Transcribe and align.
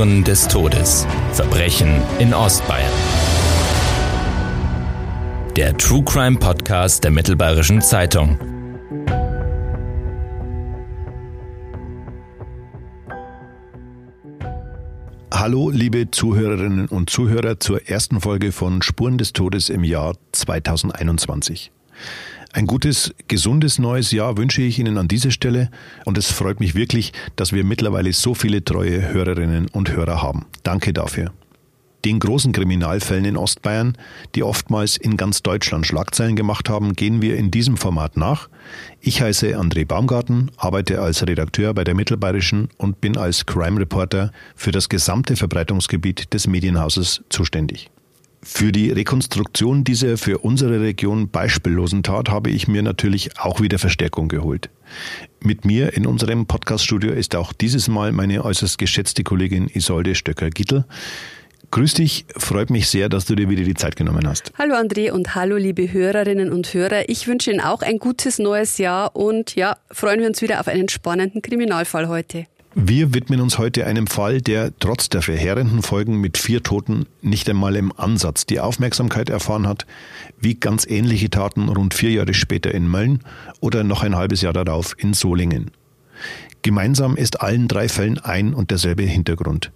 Spuren 0.00 0.24
des 0.24 0.48
Todes. 0.48 1.06
Verbrechen 1.34 2.00
in 2.20 2.32
Ostbayern. 2.32 2.90
Der 5.54 5.76
True 5.76 6.02
Crime 6.02 6.38
Podcast 6.38 7.04
der 7.04 7.10
Mittelbayerischen 7.10 7.82
Zeitung. 7.82 8.38
Hallo, 15.30 15.68
liebe 15.68 16.10
Zuhörerinnen 16.10 16.86
und 16.86 17.10
Zuhörer 17.10 17.60
zur 17.60 17.86
ersten 17.86 18.22
Folge 18.22 18.52
von 18.52 18.80
Spuren 18.80 19.18
des 19.18 19.34
Todes 19.34 19.68
im 19.68 19.84
Jahr 19.84 20.14
2021. 20.32 21.72
Ein 22.52 22.66
gutes, 22.66 23.14
gesundes 23.28 23.78
neues 23.78 24.10
Jahr 24.10 24.36
wünsche 24.36 24.62
ich 24.62 24.80
Ihnen 24.80 24.98
an 24.98 25.06
dieser 25.06 25.30
Stelle 25.30 25.70
und 26.04 26.18
es 26.18 26.32
freut 26.32 26.58
mich 26.58 26.74
wirklich, 26.74 27.12
dass 27.36 27.52
wir 27.52 27.62
mittlerweile 27.62 28.12
so 28.12 28.34
viele 28.34 28.64
treue 28.64 29.12
Hörerinnen 29.12 29.68
und 29.68 29.92
Hörer 29.92 30.20
haben. 30.20 30.46
Danke 30.64 30.92
dafür. 30.92 31.32
Den 32.04 32.18
großen 32.18 32.52
Kriminalfällen 32.52 33.24
in 33.24 33.36
Ostbayern, 33.36 33.96
die 34.34 34.42
oftmals 34.42 34.96
in 34.96 35.16
ganz 35.16 35.42
Deutschland 35.42 35.86
Schlagzeilen 35.86 36.34
gemacht 36.34 36.68
haben, 36.68 36.94
gehen 36.94 37.22
wir 37.22 37.36
in 37.36 37.52
diesem 37.52 37.76
Format 37.76 38.16
nach. 38.16 38.48
Ich 39.00 39.22
heiße 39.22 39.56
André 39.56 39.86
Baumgarten, 39.86 40.50
arbeite 40.56 41.02
als 41.02 41.24
Redakteur 41.24 41.72
bei 41.72 41.84
der 41.84 41.94
Mittelbayerischen 41.94 42.68
und 42.78 43.00
bin 43.00 43.16
als 43.16 43.46
Crime 43.46 43.78
Reporter 43.78 44.32
für 44.56 44.72
das 44.72 44.88
gesamte 44.88 45.36
Verbreitungsgebiet 45.36 46.32
des 46.32 46.48
Medienhauses 46.48 47.22
zuständig. 47.28 47.90
Für 48.42 48.72
die 48.72 48.90
Rekonstruktion 48.90 49.84
dieser 49.84 50.16
für 50.16 50.38
unsere 50.38 50.80
Region 50.80 51.28
beispiellosen 51.28 52.02
Tat 52.02 52.30
habe 52.30 52.48
ich 52.48 52.68
mir 52.68 52.82
natürlich 52.82 53.38
auch 53.38 53.60
wieder 53.60 53.78
Verstärkung 53.78 54.28
geholt. 54.28 54.70
Mit 55.40 55.66
mir 55.66 55.92
in 55.92 56.06
unserem 56.06 56.46
Podcaststudio 56.46 57.12
ist 57.12 57.36
auch 57.36 57.52
dieses 57.52 57.88
Mal 57.88 58.12
meine 58.12 58.42
äußerst 58.42 58.78
geschätzte 58.78 59.24
Kollegin 59.24 59.68
Isolde 59.68 60.14
Stöcker-Gittel. 60.14 60.86
Grüß 61.70 61.94
dich, 61.94 62.24
freut 62.34 62.70
mich 62.70 62.88
sehr, 62.88 63.10
dass 63.10 63.26
du 63.26 63.34
dir 63.34 63.50
wieder 63.50 63.62
die 63.62 63.74
Zeit 63.74 63.94
genommen 63.94 64.26
hast. 64.26 64.52
Hallo 64.58 64.74
André 64.74 65.12
und 65.12 65.34
hallo 65.34 65.56
liebe 65.56 65.92
Hörerinnen 65.92 66.50
und 66.50 66.72
Hörer. 66.72 67.10
Ich 67.10 67.28
wünsche 67.28 67.50
Ihnen 67.50 67.60
auch 67.60 67.82
ein 67.82 67.98
gutes 67.98 68.38
neues 68.38 68.78
Jahr 68.78 69.14
und 69.14 69.54
ja, 69.54 69.76
freuen 69.90 70.18
wir 70.18 70.26
uns 70.26 70.40
wieder 70.40 70.60
auf 70.60 70.66
einen 70.66 70.88
spannenden 70.88 71.42
Kriminalfall 71.42 72.08
heute. 72.08 72.46
Wir 72.74 73.12
widmen 73.14 73.40
uns 73.40 73.58
heute 73.58 73.84
einem 73.84 74.06
Fall, 74.06 74.40
der 74.40 74.72
trotz 74.78 75.08
der 75.08 75.22
verheerenden 75.22 75.82
Folgen 75.82 76.20
mit 76.20 76.38
vier 76.38 76.62
Toten 76.62 77.06
nicht 77.20 77.50
einmal 77.50 77.74
im 77.74 77.92
Ansatz 77.98 78.46
die 78.46 78.60
Aufmerksamkeit 78.60 79.28
erfahren 79.28 79.66
hat, 79.66 79.86
wie 80.38 80.54
ganz 80.54 80.86
ähnliche 80.86 81.30
Taten 81.30 81.68
rund 81.68 81.94
vier 81.94 82.12
Jahre 82.12 82.32
später 82.32 82.72
in 82.72 82.86
Mölln 82.86 83.20
oder 83.58 83.82
noch 83.82 84.04
ein 84.04 84.14
halbes 84.14 84.42
Jahr 84.42 84.52
darauf 84.52 84.94
in 84.98 85.14
Solingen. 85.14 85.72
Gemeinsam 86.62 87.16
ist 87.16 87.40
allen 87.40 87.66
drei 87.66 87.88
Fällen 87.88 88.18
ein 88.20 88.54
und 88.54 88.70
derselbe 88.70 89.02
Hintergrund. 89.02 89.72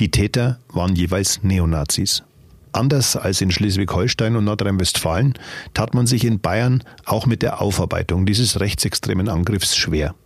Die 0.00 0.10
Täter 0.10 0.58
waren 0.68 0.96
jeweils 0.96 1.44
Neonazis. 1.44 2.24
Anders 2.72 3.16
als 3.16 3.40
in 3.40 3.52
Schleswig-Holstein 3.52 4.34
und 4.34 4.44
Nordrhein-Westfalen 4.46 5.34
tat 5.74 5.94
man 5.94 6.08
sich 6.08 6.24
in 6.24 6.40
Bayern 6.40 6.82
auch 7.04 7.26
mit 7.26 7.42
der 7.42 7.60
Aufarbeitung 7.60 8.26
dieses 8.26 8.58
rechtsextremen 8.58 9.28
Angriffs 9.28 9.76
schwer. 9.76 10.16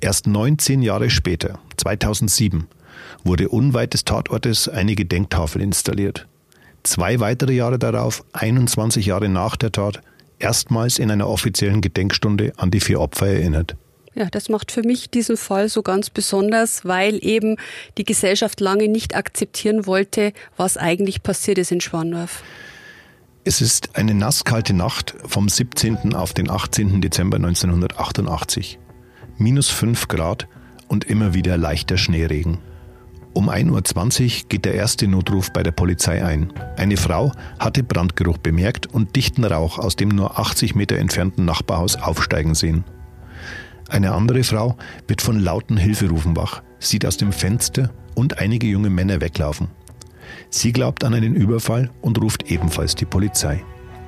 Erst 0.00 0.26
19 0.26 0.82
Jahre 0.82 1.10
später, 1.10 1.58
2007, 1.76 2.66
wurde 3.24 3.48
unweit 3.48 3.94
des 3.94 4.04
Tatortes 4.04 4.68
eine 4.68 4.94
Gedenktafel 4.94 5.62
installiert. 5.62 6.26
Zwei 6.82 7.20
weitere 7.20 7.52
Jahre 7.52 7.78
darauf, 7.78 8.24
21 8.32 9.06
Jahre 9.06 9.28
nach 9.28 9.56
der 9.56 9.72
Tat, 9.72 10.00
erstmals 10.38 10.98
in 10.98 11.10
einer 11.10 11.28
offiziellen 11.28 11.80
Gedenkstunde 11.80 12.52
an 12.56 12.70
die 12.70 12.80
vier 12.80 13.00
Opfer 13.00 13.28
erinnert. 13.28 13.76
Ja, 14.14 14.26
das 14.26 14.48
macht 14.48 14.72
für 14.72 14.82
mich 14.82 15.08
diesen 15.08 15.36
Fall 15.36 15.68
so 15.68 15.82
ganz 15.82 16.10
besonders, 16.10 16.84
weil 16.84 17.24
eben 17.24 17.56
die 17.96 18.04
Gesellschaft 18.04 18.60
lange 18.60 18.88
nicht 18.88 19.16
akzeptieren 19.16 19.86
wollte, 19.86 20.32
was 20.56 20.76
eigentlich 20.76 21.22
passiert 21.22 21.58
ist 21.58 21.72
in 21.72 21.80
Schwandorf. 21.80 22.42
Es 23.44 23.60
ist 23.60 23.96
eine 23.96 24.14
nasskalte 24.14 24.74
Nacht 24.74 25.14
vom 25.24 25.48
17. 25.48 26.14
auf 26.14 26.32
den 26.34 26.50
18. 26.50 27.00
Dezember 27.00 27.36
1988 27.36 28.78
minus 29.38 29.68
5 29.68 30.08
Grad 30.08 30.48
und 30.88 31.04
immer 31.04 31.34
wieder 31.34 31.56
leichter 31.56 31.96
Schneeregen. 31.96 32.58
Um 33.34 33.48
1.20 33.48 34.42
Uhr 34.42 34.48
geht 34.48 34.64
der 34.66 34.74
erste 34.74 35.08
Notruf 35.08 35.52
bei 35.52 35.62
der 35.62 35.70
Polizei 35.70 36.22
ein. 36.22 36.52
Eine 36.76 36.98
Frau 36.98 37.32
hatte 37.58 37.82
Brandgeruch 37.82 38.36
bemerkt 38.36 38.86
und 38.86 39.16
dichten 39.16 39.44
Rauch 39.44 39.78
aus 39.78 39.96
dem 39.96 40.10
nur 40.10 40.38
80 40.38 40.74
Meter 40.74 40.98
entfernten 40.98 41.46
Nachbarhaus 41.46 41.96
aufsteigen 41.96 42.54
sehen. 42.54 42.84
Eine 43.88 44.12
andere 44.12 44.44
Frau 44.44 44.76
wird 45.06 45.22
von 45.22 45.38
lauten 45.38 45.78
Hilferufen 45.78 46.36
wach, 46.36 46.62
sieht 46.78 47.06
aus 47.06 47.16
dem 47.16 47.32
Fenster 47.32 47.90
und 48.14 48.38
einige 48.38 48.66
junge 48.66 48.90
Männer 48.90 49.20
weglaufen. 49.20 49.68
Sie 50.50 50.72
glaubt 50.72 51.02
an 51.02 51.14
einen 51.14 51.34
Überfall 51.34 51.90
und 52.02 52.20
ruft 52.20 52.50
ebenfalls 52.50 52.94
die 52.94 53.06
Polizei. 53.06 53.62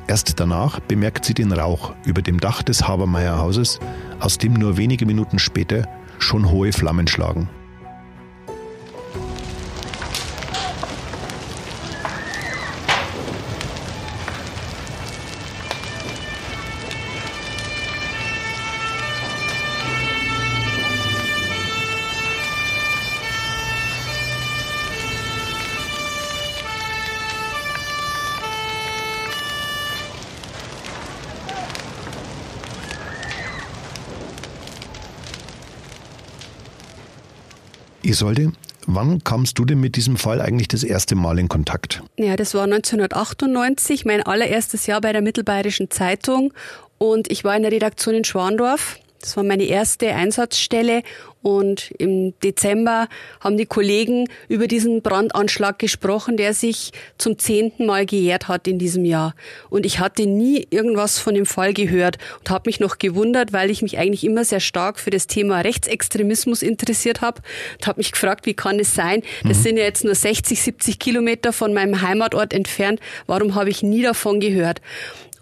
Erst 0.07 0.39
danach 0.39 0.81
bemerkt 0.81 1.25
sie 1.25 1.35
den 1.35 1.53
Rauch 1.53 1.95
über 2.05 2.21
dem 2.21 2.39
Dach 2.39 2.63
des 2.63 2.87
Habermeyer-Hauses, 2.87 3.81
aus 4.21 4.39
dem 4.39 4.53
nur 4.53 4.77
wenige 4.77 5.07
Minuten 5.07 5.39
später 5.39 5.89
schon 6.19 6.51
hohe 6.51 6.73
Flammen 6.73 7.07
schlagen. 7.07 7.49
Isolde, 38.05 38.53
wann 38.87 39.23
kamst 39.25 39.59
du 39.59 39.65
denn 39.65 39.81
mit 39.81 39.97
diesem 39.97 40.17
Fall 40.17 40.41
eigentlich 40.41 40.69
das 40.69 40.85
erste 40.85 41.15
Mal 41.15 41.39
in 41.39 41.49
Kontakt? 41.49 42.03
Ja, 42.17 42.37
das 42.37 42.55
war 42.55 42.65
1998, 42.65 44.05
mein 44.05 44.23
allererstes 44.23 44.87
Jahr 44.87 45.01
bei 45.01 45.13
der 45.13 45.23
Mittelbayerischen 45.23 45.91
Zeitung 45.91 46.53
und 46.99 47.31
ich 47.31 47.45
war 47.45 47.57
in 47.57 47.63
der 47.63 47.73
Redaktion 47.73 48.15
in 48.15 48.25
Schwandorf. 48.25 48.99
Das 49.25 49.39
war 49.39 49.45
meine 49.45 49.65
erste 49.65 50.15
Einsatzstelle 50.15 51.03
und 51.41 51.93
im 51.97 52.39
Dezember 52.41 53.09
haben 53.41 53.57
die 53.57 53.65
Kollegen 53.65 54.29
über 54.49 54.67
diesen 54.67 55.01
Brandanschlag 55.01 55.79
gesprochen, 55.79 56.37
der 56.37 56.53
sich 56.53 56.93
zum 57.17 57.39
zehnten 57.39 57.87
Mal 57.87 58.05
gejährt 58.05 58.49
hat 58.49 58.69
in 58.69 58.79
diesem 58.79 59.07
Jahr. 59.07 59.35
Und 59.71 59.87
ich 59.87 59.99
hatte 59.99 60.27
nie 60.27 60.67
irgendwas 60.69 61.19
von 61.19 61.35
dem 61.35 61.47
Fall 61.47 61.73
gehört 61.73 62.19
und 62.39 62.51
habe 62.51 62.69
mich 62.69 62.81
noch 62.81 62.99
gewundert, 62.99 63.55
weil 63.55 63.71
ich 63.71 63.81
mich 63.81 63.97
eigentlich 63.97 64.25
immer 64.25 64.45
sehr 64.45 64.61
stark 64.61 65.01
für 65.01 65.11
das 65.11 65.27
Thema 65.27 65.61
Rechtsextremismus 65.61 66.61
interessiert 66.61 67.23
habe. 67.23 67.41
Und 67.79 67.87
habe 67.87 68.01
mich 68.01 68.13
gefragt, 68.13 68.45
wie 68.45 68.55
kann 68.55 68.79
es 68.79 68.95
sein? 68.95 69.23
Das 69.43 69.59
mhm. 69.59 69.63
sind 69.63 69.77
ja 69.79 69.85
jetzt 69.85 70.05
nur 70.05 70.15
60, 70.15 70.61
70 70.61 70.99
Kilometer 70.99 71.55
von 71.55 71.73
meinem 71.73 72.03
Heimatort 72.03 72.53
entfernt. 72.53 73.01
Warum 73.27 73.55
habe 73.55 73.71
ich 73.71 73.83
nie 73.83 74.03
davon 74.03 74.39
gehört? 74.39 74.83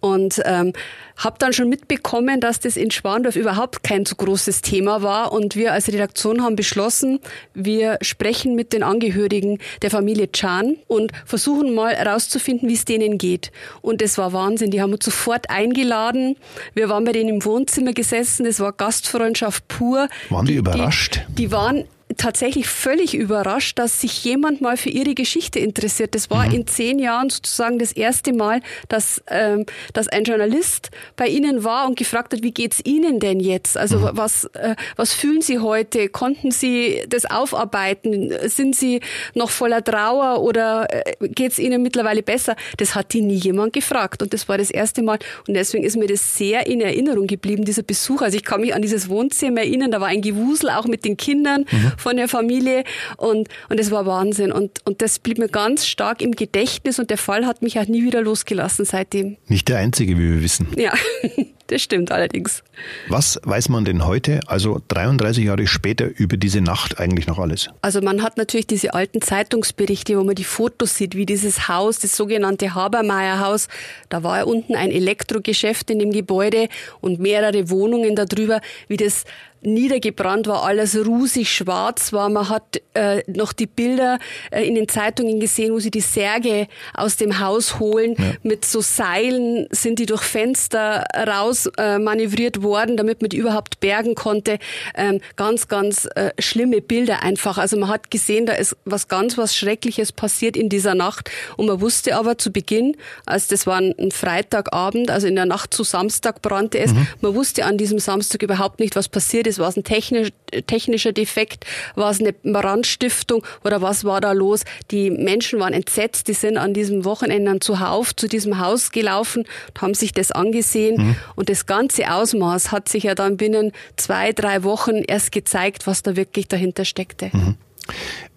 Und 0.02 0.43
ähm, 0.44 0.72
habe 1.16 1.37
dann 1.38 1.52
schon 1.52 1.69
mitbekommen, 1.69 2.40
dass 2.40 2.58
das 2.58 2.76
in 2.76 2.90
Schwandorf 2.90 3.37
überhaupt 3.37 3.84
kein 3.84 4.04
so 4.04 4.16
großes 4.16 4.60
Thema 4.60 5.02
war. 5.02 5.32
Und 5.32 5.54
wir 5.54 5.72
als 5.72 5.88
Redaktion 5.88 6.43
haben 6.43 6.56
beschlossen, 6.56 7.20
wir 7.54 7.99
sprechen 8.02 8.54
mit 8.56 8.72
den 8.72 8.82
Angehörigen 8.82 9.58
der 9.81 9.90
Familie 9.90 10.31
Chan 10.32 10.76
und 10.88 11.12
versuchen 11.25 11.75
mal 11.75 11.94
herauszufinden, 11.94 12.69
wie 12.69 12.75
es 12.75 12.84
denen 12.84 13.16
geht. 13.16 13.52
Und 13.81 14.00
das 14.02 14.19
war 14.19 14.32
Wahnsinn. 14.32 14.72
Die 14.72 14.82
haben 14.82 14.93
uns 14.93 15.04
sofort 15.04 15.49
eingeladen. 15.50 16.37
Wir 16.75 16.88
waren 16.88 17.05
bei 17.05 17.12
denen 17.12 17.28
im 17.28 17.44
Wohnzimmer 17.44 17.93
gesessen. 17.93 18.44
Das 18.44 18.58
war 18.58 18.72
Gastfreundschaft 18.72 19.69
pur. 19.69 20.08
Waren 20.31 20.46
die, 20.46 20.52
die 20.52 20.58
überrascht? 20.58 21.20
Die, 21.28 21.34
die 21.34 21.52
waren 21.52 21.84
tatsächlich 22.17 22.69
völlig 22.69 23.14
überrascht, 23.14 23.79
dass 23.79 24.00
sich 24.00 24.25
jemand 24.25 24.61
mal 24.61 24.76
für 24.76 24.91
ihre 24.91 25.14
Geschichte 25.14 25.59
interessiert. 25.59 26.14
Das 26.14 26.31
war 26.31 26.47
mhm. 26.47 26.55
in 26.55 26.67
zehn 26.67 26.99
Jahren 26.99 27.31
sozusagen 27.31 27.79
das 27.79 27.93
erste 27.93 28.32
Mal, 28.32 28.61
dass, 28.88 29.23
ähm, 29.29 29.67
dass 29.93 30.09
ein 30.09 30.25
Journalist 30.25 30.91
bei 31.17 31.29
ihnen 31.29 31.64
war 31.64 31.87
und 31.87 31.97
gefragt 31.97 32.32
hat, 32.32 32.43
wie 32.43 32.53
geht's 32.53 32.81
Ihnen 32.85 33.20
denn 33.20 33.41
jetzt? 33.41 33.76
Also 33.76 33.99
mhm. 33.99 34.11
was, 34.12 34.44
äh, 34.55 34.75
was 34.97 35.12
fühlen 35.12 35.43
Sie 35.43 35.59
heute? 35.59 36.09
Konnten 36.09 36.50
Sie 36.50 37.03
das 37.09 37.25
aufarbeiten? 37.25 38.32
Sind 38.49 38.76
Sie 38.76 39.00
noch 39.35 39.50
voller 39.50 39.82
Trauer 39.82 40.43
oder 40.43 40.88
äh, 40.91 41.29
geht's 41.29 41.58
Ihnen 41.58 41.82
mittlerweile 41.82 42.23
besser? 42.23 42.56
Das 42.76 42.94
hat 42.94 43.12
die 43.12 43.23
nie 43.23 43.37
jemand 43.37 43.73
gefragt 43.73 44.23
und 44.23 44.32
das 44.32 44.49
war 44.49 44.58
das 44.58 44.70
erste 44.70 45.03
Mal 45.03 45.19
und 45.47 45.55
deswegen 45.55 45.85
ist 45.85 45.97
mir 45.97 46.08
das 46.08 46.37
sehr 46.37 46.67
in 46.67 46.81
Erinnerung 46.81 47.26
geblieben, 47.26 47.65
dieser 47.65 47.82
Besuch. 47.82 48.23
Also 48.23 48.37
ich 48.37 48.44
kann 48.44 48.61
mich 48.61 48.75
an 48.75 48.82
dieses 48.82 49.08
Wohnzimmer 49.08 49.61
erinnern, 49.61 49.91
da 49.91 50.00
war 50.00 50.08
ein 50.08 50.23
Gewusel 50.23 50.70
auch 50.70 50.87
mit 50.87 51.05
den 51.05 51.17
Kindern. 51.17 51.65
Mhm 51.70 51.93
von 52.02 52.16
der 52.16 52.28
Familie 52.28 52.84
und, 53.16 53.49
und 53.69 53.81
das 53.81 53.90
war 53.90 54.06
Wahnsinn 54.06 54.52
und, 54.52 54.84
und 54.84 55.00
das 55.00 55.19
blieb 55.19 55.38
mir 55.38 55.49
ganz 55.49 55.87
stark 55.87 56.20
im 56.20 56.32
Gedächtnis 56.32 56.99
und 56.99 57.10
der 57.10 57.19
Fall 57.19 57.46
hat 57.46 57.62
mich 57.62 57.78
auch 57.78 57.87
nie 57.87 58.04
wieder 58.04 58.20
losgelassen 58.20 58.84
seitdem. 58.84 59.37
Nicht 59.46 59.69
der 59.69 59.78
einzige, 59.78 60.19
wie 60.19 60.34
wir 60.34 60.43
wissen. 60.43 60.69
Ja. 60.76 60.93
Das 61.72 61.81
stimmt 61.81 62.12
allerdings. 62.12 62.62
Was 63.08 63.40
weiß 63.44 63.70
man 63.70 63.87
denn 63.87 64.04
heute, 64.04 64.40
also 64.46 64.82
33 64.88 65.44
Jahre 65.44 65.66
später, 65.66 66.06
über 66.06 66.37
diese 66.37 66.60
Nacht 66.60 66.99
eigentlich 66.99 67.26
noch 67.26 67.38
alles? 67.38 67.70
Also 67.81 68.02
man 68.02 68.22
hat 68.22 68.37
natürlich 68.37 68.66
diese 68.66 68.93
alten 68.93 69.22
Zeitungsberichte, 69.22 70.19
wo 70.19 70.22
man 70.22 70.34
die 70.34 70.44
Fotos 70.44 70.96
sieht, 70.96 71.14
wie 71.14 71.25
dieses 71.25 71.69
Haus, 71.69 71.98
das 71.98 72.14
sogenannte 72.14 72.75
Habermeyer-Haus, 72.75 73.69
da 74.10 74.22
war 74.22 74.38
ja 74.38 74.44
unten 74.44 74.75
ein 74.75 74.90
Elektrogeschäft 74.90 75.88
in 75.88 75.98
dem 75.98 76.12
Gebäude 76.12 76.69
und 77.00 77.20
mehrere 77.20 77.70
Wohnungen 77.70 78.16
darüber, 78.16 78.60
wie 78.88 78.98
das 78.98 79.25
niedergebrannt 79.62 80.47
war, 80.47 80.64
alles 80.64 80.97
rusig 81.06 81.50
schwarz 81.50 82.12
war. 82.12 82.29
Man 82.29 82.49
hat 82.49 82.81
äh, 82.94 83.23
noch 83.31 83.53
die 83.53 83.67
Bilder 83.67 84.19
äh, 84.50 84.67
in 84.67 84.75
den 84.75 84.88
Zeitungen 84.88 85.41
gesehen, 85.41 85.73
wo 85.73 85.79
sie 85.79 85.91
die 85.91 86.00
Särge 86.00 86.67
aus 86.94 87.17
dem 87.17 87.38
Haus 87.41 87.79
holen. 87.79 88.14
Ja. 88.19 88.32
Mit 88.43 88.64
so 88.64 88.81
Seilen 88.81 89.67
sind 89.70 89.99
die 89.99 90.06
durch 90.06 90.23
Fenster 90.23 91.05
raus 91.26 91.70
äh, 91.79 91.99
manövriert 91.99 92.62
worden, 92.62 92.97
damit 92.97 93.23
man 93.23 93.31
die 93.31 93.37
überhaupt 93.37 93.81
bergen 93.81 94.14
konnte. 94.14 94.59
Ähm, 94.97 95.20
ganz, 95.37 95.69
ganz 95.69 96.08
äh, 96.15 96.31
schlimme 96.38 96.81
Bilder 96.81 97.23
einfach. 97.23 97.58
Also 97.58 97.76
man 97.76 97.88
hat 97.88 98.11
gesehen, 98.11 98.47
da 98.47 98.55
ist 98.55 98.76
was 98.85 99.08
ganz, 99.08 99.38
was 99.38 99.56
Schreckliches 99.56 100.12
passiert 100.12 100.56
in 100.56 100.69
dieser 100.69 100.94
Nacht. 100.94 101.31
Und 101.56 101.67
man 101.67 101.81
wusste 101.81 102.17
aber 102.17 102.38
zu 102.38 102.53
Beginn, 102.53 102.97
als 103.26 103.47
das 103.47 103.67
war 103.67 103.79
ein 103.79 104.11
Freitagabend, 104.11 105.11
also 105.11 105.26
in 105.26 105.37
der 105.37 105.47
Nacht 105.47 105.73
zu 105.73 105.85
Samstag 105.85 106.43
brannte 106.43 106.79
es, 106.79 106.93
mhm. 106.93 107.06
man 107.20 107.35
wusste 107.35 107.65
an 107.65 107.79
diesem 107.79 107.99
Samstag 107.99 108.43
überhaupt 108.43 108.81
nicht, 108.81 108.97
was 108.97 109.08
passiert 109.08 109.47
ist 109.47 109.51
ist? 109.52 109.58
War 109.58 109.69
es 109.69 109.76
ein 109.76 109.84
technisch, 109.84 110.31
technischer 110.66 111.12
Defekt? 111.12 111.64
War 111.94 112.10
es 112.10 112.20
eine 112.20 112.32
Brandstiftung? 112.32 113.44
Oder 113.64 113.82
was 113.82 114.04
war 114.04 114.20
da 114.20 114.32
los? 114.32 114.64
Die 114.90 115.10
Menschen 115.10 115.60
waren 115.60 115.72
entsetzt. 115.72 116.28
Die 116.28 116.34
sind 116.34 116.56
an 116.56 116.75
diesem 116.75 117.04
Wochenende 117.04 117.60
zuhauf 117.60 118.14
zu 118.16 118.28
diesem 118.28 118.58
Haus 118.58 118.90
gelaufen 118.90 119.44
und 119.69 119.82
haben 119.82 119.94
sich 119.94 120.12
das 120.12 120.32
angesehen. 120.32 120.96
Mhm. 120.96 121.16
Und 121.37 121.49
das 121.49 121.66
ganze 121.66 122.12
Ausmaß 122.12 122.72
hat 122.72 122.88
sich 122.88 123.04
ja 123.04 123.14
dann 123.14 123.37
binnen 123.37 123.72
zwei, 123.96 124.32
drei 124.32 124.64
Wochen 124.64 125.02
erst 125.06 125.32
gezeigt, 125.32 125.87
was 125.87 126.02
da 126.02 126.16
wirklich 126.16 126.48
dahinter 126.48 126.84
steckte. 126.84 127.31
Mhm. 127.32 127.56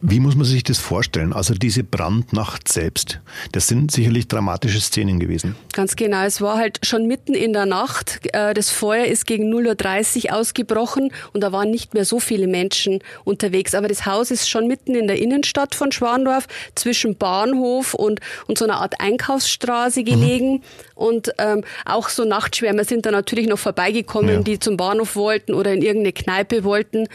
Wie 0.02 0.20
muss 0.20 0.36
man 0.36 0.46
sich 0.46 0.64
das 0.64 0.78
vorstellen? 0.78 1.34
Also 1.34 1.54
diese 1.54 1.84
Brandnacht 1.84 2.68
selbst, 2.68 3.22
das 3.54 3.68
sind 3.68 3.92
sicherlich 3.92 4.28
dramatische 4.28 4.80
Szenen 4.80 5.20
gewesen. 5.20 5.56
Ganz 5.74 5.96
genau. 5.96 6.24
Es 6.24 6.42
war 6.42 6.58
halt 6.58 6.80
schon 6.86 7.08
mitten 7.08 7.34
in 7.34 7.54
der 7.54 7.66
Nacht. 7.66 8.20
Äh, 8.34 8.54
das 8.54 8.70
Feuer 8.70 9.06
ist 9.06 9.26
gegen 9.26 9.52
0.30 9.54 10.26
Uhr 10.26 10.36
ausgebrochen 10.36 11.12
und 11.34 11.42
da 11.42 11.52
waren 11.52 11.72
nicht 11.72 11.94
mehr 11.94 12.06
so 12.06 12.20
viele 12.20 12.48
Menschen 12.48 13.00
unterwegs. 13.24 13.74
Aber 13.74 13.88
das 13.88 14.06
Haus 14.06 14.32
ist 14.32 14.50
schon 14.50 14.68
mitten 14.68 14.96
in 14.96 15.08
der 15.08 15.20
Innenstadt 15.20 15.74
von 15.74 15.92
Schwandorf, 15.92 16.48
zwischen 16.76 17.16
Bahnhof 17.16 17.94
und, 17.94 18.20
und 18.48 18.58
so 18.58 18.66
einer 18.66 18.82
Art 18.82 19.00
Einkaufsstraße 19.00 20.04
gelegen. 20.04 20.54
Mhm. 20.54 20.62
Und 20.96 21.32
ähm, 21.40 21.64
auch 21.86 22.10
so 22.10 22.26
Nachtschwärmer 22.26 22.84
sind 22.84 23.06
da 23.06 23.12
natürlich 23.12 23.48
noch 23.48 23.60
vorbeigekommen, 23.60 24.36
ja. 24.36 24.42
die 24.42 24.60
zum 24.60 24.78
Bahnhof 24.78 25.16
wollten 25.16 25.54
oder 25.54 25.74
in 25.74 25.82
irgendeine 25.82 26.14
Kneipe 26.14 26.64
wollten. 26.64 27.08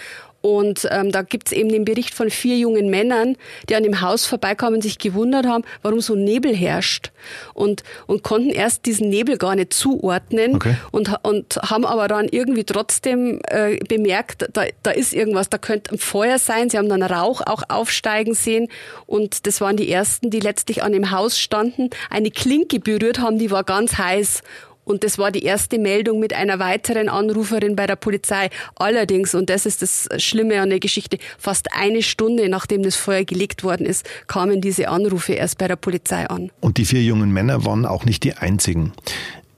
Und 0.43 0.89
ähm, 0.91 1.13
da 1.13 1.23
gibt's 1.23 1.53
eben 1.53 1.69
den 1.69 1.85
Bericht 1.85 2.15
von 2.15 2.31
vier 2.31 2.57
jungen 2.57 2.89
Männern, 2.89 3.37
die 3.69 3.75
an 3.75 3.83
dem 3.83 4.01
Haus 4.01 4.27
vorbeikamen 4.27 4.77
und 4.77 4.83
sich 4.83 4.99
gewundert 4.99 5.47
haben, 5.47 5.65
warum 5.83 6.01
so 6.01 6.15
Nebel 6.15 6.55
herrscht. 6.55 7.11
Und, 7.53 7.83
und 8.07 8.23
konnten 8.23 8.51
erst 8.51 8.87
diesen 8.87 9.11
Nebel 9.11 9.37
gar 9.37 9.55
nicht 9.55 9.75
zuordnen 9.75 10.55
okay. 10.55 10.77
und, 10.91 11.15
und 11.23 11.57
haben 11.57 11.85
aber 11.85 12.09
dann 12.09 12.29
irgendwie 12.29 12.65
trotzdem 12.65 13.41
äh, 13.49 13.77
bemerkt, 13.77 14.49
da, 14.53 14.65
da 14.83 14.91
ist 14.91 15.13
irgendwas, 15.13 15.51
da 15.51 15.59
könnte 15.59 15.93
ein 15.93 15.99
Feuer 15.99 16.39
sein. 16.39 16.71
Sie 16.71 16.79
haben 16.79 16.89
dann 16.89 17.03
Rauch 17.03 17.43
auch 17.45 17.63
aufsteigen 17.69 18.35
sehen. 18.35 18.69
Und 19.07 19.47
das 19.47 19.61
waren 19.61 19.77
die 19.77 19.91
ersten, 19.91 20.31
die 20.31 20.41
letztlich 20.41 20.83
an 20.83 20.93
dem 20.93 21.11
Haus 21.11 21.39
standen, 21.39 21.91
eine 22.09 22.31
Klinke 22.31 22.81
berührt 22.81 23.21
haben, 23.21 23.39
die 23.39 23.51
war 23.51 23.65
ganz 23.65 23.99
heiß. 23.99 24.43
Und 24.91 25.05
das 25.05 25.19
war 25.19 25.31
die 25.31 25.45
erste 25.45 25.79
Meldung 25.79 26.19
mit 26.19 26.33
einer 26.33 26.59
weiteren 26.59 27.09
Anruferin 27.09 27.77
bei 27.77 27.87
der 27.87 27.95
Polizei. 27.95 28.51
Allerdings, 28.75 29.37
und 29.37 29.49
das 29.49 29.65
ist 29.65 29.83
das 29.83 30.09
Schlimme 30.19 30.61
an 30.61 30.71
der 30.71 30.81
Geschichte, 30.81 31.19
fast 31.39 31.69
eine 31.73 32.03
Stunde 32.03 32.49
nachdem 32.49 32.83
das 32.83 32.97
Feuer 32.97 33.23
gelegt 33.23 33.63
worden 33.63 33.87
ist, 33.87 34.05
kamen 34.27 34.61
diese 34.61 34.89
Anrufe 34.89 35.35
erst 35.35 35.59
bei 35.59 35.69
der 35.69 35.77
Polizei 35.77 36.27
an. 36.27 36.51
Und 36.61 36.77
die 36.77 36.85
vier 36.85 37.03
jungen 37.05 37.31
Männer 37.31 37.65
waren 37.65 37.87
auch 37.87 38.05
nicht 38.05 38.25
die 38.25 38.35
einzigen. 38.35 38.93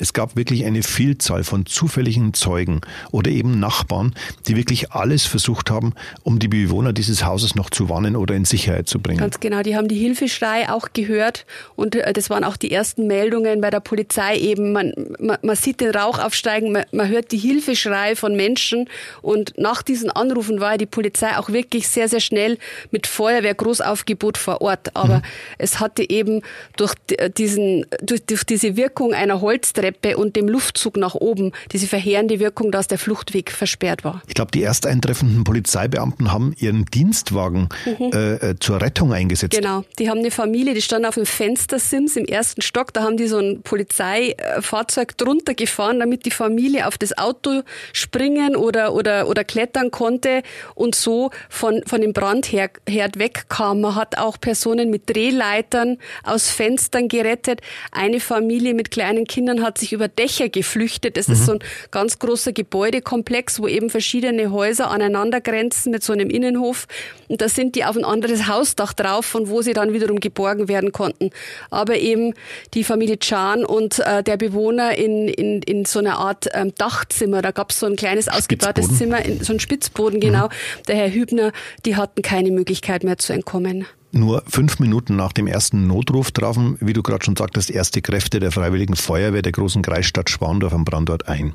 Es 0.03 0.13
gab 0.13 0.35
wirklich 0.35 0.65
eine 0.65 0.83
Vielzahl 0.83 1.45
von 1.45 1.65
zufälligen 1.65 2.35
Zeugen 2.35 2.81
oder 3.13 3.31
eben 3.31 3.61
Nachbarn, 3.61 4.17
die 4.49 4.57
wirklich 4.57 4.91
alles 4.91 5.27
versucht 5.27 5.71
haben, 5.71 5.95
um 6.25 6.41
die 6.41 6.49
Bewohner 6.49 6.93
dieses 6.93 7.25
Hauses 7.25 7.55
noch 7.55 7.71
zu 7.71 7.89
warnen 7.89 8.17
oder 8.17 8.35
in 8.35 8.45
Sicherheit 8.45 8.89
zu 8.89 8.99
bringen. 8.99 9.21
Ganz 9.21 9.39
genau, 9.39 9.63
die 9.63 9.77
haben 9.77 9.87
die 9.87 9.95
Hilfeschrei 9.95 10.69
auch 10.69 10.89
gehört 10.93 11.47
und 11.77 11.95
äh, 11.95 12.13
das 12.13 12.31
waren 12.31 12.43
auch 12.43 12.57
die 12.57 12.73
ersten 12.73 13.07
Meldungen 13.07 13.61
bei 13.61 13.71
der 13.71 13.79
Polizei 13.79 14.39
eben. 14.39 14.73
Man, 14.73 14.93
man, 15.21 15.39
man 15.41 15.55
sieht 15.55 15.81
den 15.81 15.93
Rauch 15.93 16.19
aufsteigen, 16.19 16.73
man, 16.73 16.83
man 16.91 17.09
hört 17.09 17.31
die 17.31 17.39
Hilfeschrei 17.39 18.17
von 18.17 18.35
Menschen 18.35 18.89
und 19.21 19.57
nach 19.57 19.83
diesen 19.83 20.11
Anrufen 20.11 20.59
war 20.59 20.79
die 20.79 20.87
Polizei 20.87 21.39
auch 21.39 21.51
wirklich 21.51 21.87
sehr, 21.87 22.09
sehr 22.09 22.19
schnell 22.19 22.59
mit 22.91 23.07
Feuerwehr-Großaufgebot 23.07 24.37
vor 24.37 24.63
Ort. 24.63 24.97
Aber 24.97 25.19
mhm. 25.19 25.23
es 25.59 25.79
hatte 25.79 26.11
eben 26.11 26.43
durch 26.77 26.95
diesen, 27.37 27.87
durch, 28.03 28.27
durch 28.27 28.43
diese 28.43 28.77
Wirkung 28.77 29.15
einer 29.15 29.41
Holztreppe 29.41 29.92
Treppe 29.93 30.17
und 30.17 30.37
dem 30.37 30.49
Luftzug 30.49 30.97
nach 30.97 31.15
oben 31.15 31.53
diese 31.73 31.87
verheerende 31.87 32.41
Wirkung, 32.41 32.73
dass 32.73 32.89
der 32.89 32.99
Fluchtweg 32.99 33.51
versperrt 33.51 34.05
war. 34.05 34.23
Ich 34.27 34.35
glaube, 34.35 34.51
die 34.51 34.61
erst 34.61 34.87
eintreffenden 34.87 35.45
Polizeibeamten 35.45 36.33
haben 36.33 36.55
ihren 36.59 36.85
Dienstwagen 36.87 37.69
mhm. 37.85 38.11
äh 38.13 38.55
zur 38.61 38.81
Rettung 38.81 39.13
eingesetzt. 39.13 39.57
Genau, 39.57 39.85
die 39.99 40.11
haben 40.11 40.19
eine 40.19 40.31
Familie, 40.31 40.75
die 40.75 40.83
stand 40.83 41.07
auf 41.07 41.15
dem 41.15 41.27
Fenstersims 41.27 42.17
im 42.17 42.25
ersten 42.25 42.63
Stock, 42.63 42.93
da 42.93 43.03
haben 43.03 43.17
die 43.17 43.27
so 43.27 43.39
ein 43.39 43.63
Polizeifahrzeug 43.63 45.17
drunter 45.17 45.55
gefahren, 45.55 46.01
damit 46.01 46.27
die 46.27 46.31
Familie 46.31 46.87
auf 46.87 46.99
das 46.99 47.17
Auto 47.17 47.63
springen 47.93 48.57
oder, 48.57 48.95
oder, 48.95 49.29
oder 49.29 49.45
klettern 49.45 49.91
konnte 49.91 50.43
und 50.75 50.95
so 50.95 51.31
von, 51.49 51.83
von 51.87 52.01
dem 52.01 52.13
Brandherd 52.13 52.79
wegkam. 52.87 53.81
Man 53.81 53.95
hat 53.95 54.19
auch 54.19 54.39
Personen 54.41 54.91
mit 54.91 55.09
Drehleitern 55.09 55.99
aus 56.25 56.51
Fenstern 56.51 57.09
gerettet. 57.09 57.61
Eine 57.91 58.21
Familie 58.21 58.75
mit 58.75 58.91
kleinen 58.91 59.27
Kindern 59.27 59.63
hat 59.63 59.79
sich 59.83 59.93
über 59.93 60.09
Dächer 60.09 60.49
geflüchtet. 60.49 61.17
Das 61.17 61.29
mhm. 61.29 61.35
ist 61.35 61.47
so 61.47 61.53
ein 61.53 61.59
ganz 61.91 62.19
großer 62.19 62.53
Gebäudekomplex, 62.53 63.61
wo 63.61 63.69
eben 63.69 63.91
verschiedene 63.91 64.51
Häuser 64.51 64.91
aneinander 64.91 65.41
grenzen 65.41 65.91
mit 65.91 66.03
so 66.03 66.13
einem 66.13 66.31
Innenhof. 66.31 66.87
Und 67.29 67.41
da 67.41 67.49
sind 67.49 67.75
die 67.75 67.85
auf 67.85 67.97
ein 67.97 68.05
anderes 68.05 68.47
Hausdach 68.49 68.93
drauf, 68.93 69.27
von 69.27 69.49
wo 69.49 69.63
sie 69.63 69.73
dann 69.73 69.93
wiederum 69.93 70.21
geborgen 70.21 70.69
werden 70.69 70.93
konnten. 70.93 71.31
Aber 71.71 71.97
eben 71.97 72.35
die 72.75 72.85
Familie 72.85 73.19
Chan 73.19 73.65
und 73.65 73.99
äh, 73.99 74.23
der 74.23 74.37
Bewohner 74.37 74.97
in, 74.97 75.29
in, 75.29 75.63
in 75.63 75.85
so 75.85 75.99
einer 75.99 76.19
Art 76.19 76.49
ähm, 76.55 76.73
Dachzimmer, 76.77 77.43
da 77.43 77.51
gab 77.51 77.71
es 77.71 77.81
so 77.81 77.87
ein 77.87 77.97
kleines 77.97 78.29
ausgebautes 78.29 78.97
Zimmer, 78.97 79.25
in, 79.25 79.43
so 79.43 79.53
ein 79.53 79.61
Spitzboden, 79.61 80.21
genau. 80.21 80.47
Mhm. 80.47 80.83
Der 80.89 80.97
Herr 80.97 81.11
Hübner, 81.11 81.53
die 81.85 81.97
hatten 81.97 82.23
keine 82.23 82.51
Möglichkeit 82.51 83.05
mehr 83.05 83.19
zu 83.19 83.33
entkommen. 83.33 83.87
Nur 84.15 84.43
fünf 84.47 84.79
Minuten 84.79 85.17
nach 85.17 85.33
dem 85.33 85.47
ersten 85.47 85.87
Notruf 85.87 86.33
trafen, 86.33 86.77
wie 86.81 86.93
du 86.93 87.03
gerade 87.03 87.25
schon 87.25 87.35
sagtest, 87.35 87.71
erste 87.71 88.03
Kräfte 88.03 88.41
der 88.41 88.53
Freiwilligen 88.53 88.95
Feuerwehr 88.95 89.41
der 89.41 89.53
großen 89.53 89.81
Kreisstadt 89.81 90.29
Schwandorf 90.29 90.75
am 90.75 90.85
Brandort 90.85 91.29
ein. 91.29 91.55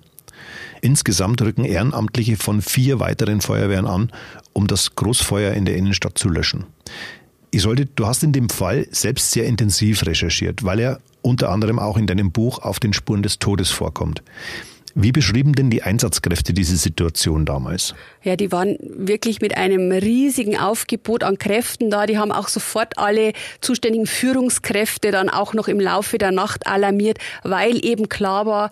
Insgesamt 0.81 1.39
rücken 1.43 1.65
Ehrenamtliche 1.65 2.35
von 2.35 2.63
vier 2.63 2.99
weiteren 2.99 3.41
Feuerwehren 3.41 3.85
an, 3.85 4.11
um 4.53 4.65
das 4.65 4.95
Großfeuer 4.95 5.53
in 5.53 5.65
der 5.65 5.75
Innenstadt 5.75 6.17
zu 6.17 6.29
löschen. 6.29 6.65
Isolde, 7.51 7.85
du 7.85 8.07
hast 8.07 8.23
in 8.23 8.31
dem 8.31 8.49
Fall 8.49 8.87
selbst 8.89 9.31
sehr 9.31 9.45
intensiv 9.45 10.05
recherchiert, 10.07 10.63
weil 10.63 10.79
er 10.79 10.99
unter 11.21 11.49
anderem 11.49 11.77
auch 11.77 11.97
in 11.97 12.07
deinem 12.07 12.31
Buch 12.31 12.59
auf 12.59 12.79
den 12.79 12.93
Spuren 12.93 13.21
des 13.21 13.37
Todes 13.37 13.69
vorkommt. 13.69 14.23
Wie 14.99 15.11
beschrieben 15.11 15.53
denn 15.53 15.69
die 15.69 15.83
Einsatzkräfte 15.83 16.53
diese 16.53 16.75
Situation 16.75 17.45
damals? 17.45 17.93
Ja, 18.23 18.35
die 18.35 18.51
waren 18.51 18.77
wirklich 18.81 19.41
mit 19.41 19.55
einem 19.55 19.91
riesigen 19.91 20.57
Aufgebot 20.57 21.23
an 21.23 21.37
Kräften 21.37 21.91
da. 21.91 22.07
Die 22.07 22.17
haben 22.17 22.31
auch 22.31 22.47
sofort 22.47 22.97
alle 22.97 23.33
zuständigen 23.61 24.07
Führungskräfte 24.07 25.11
dann 25.11 25.29
auch 25.29 25.53
noch 25.53 25.67
im 25.67 25.79
Laufe 25.79 26.17
der 26.17 26.31
Nacht 26.31 26.65
alarmiert, 26.65 27.19
weil 27.43 27.85
eben 27.85 28.09
klar 28.09 28.47
war, 28.47 28.71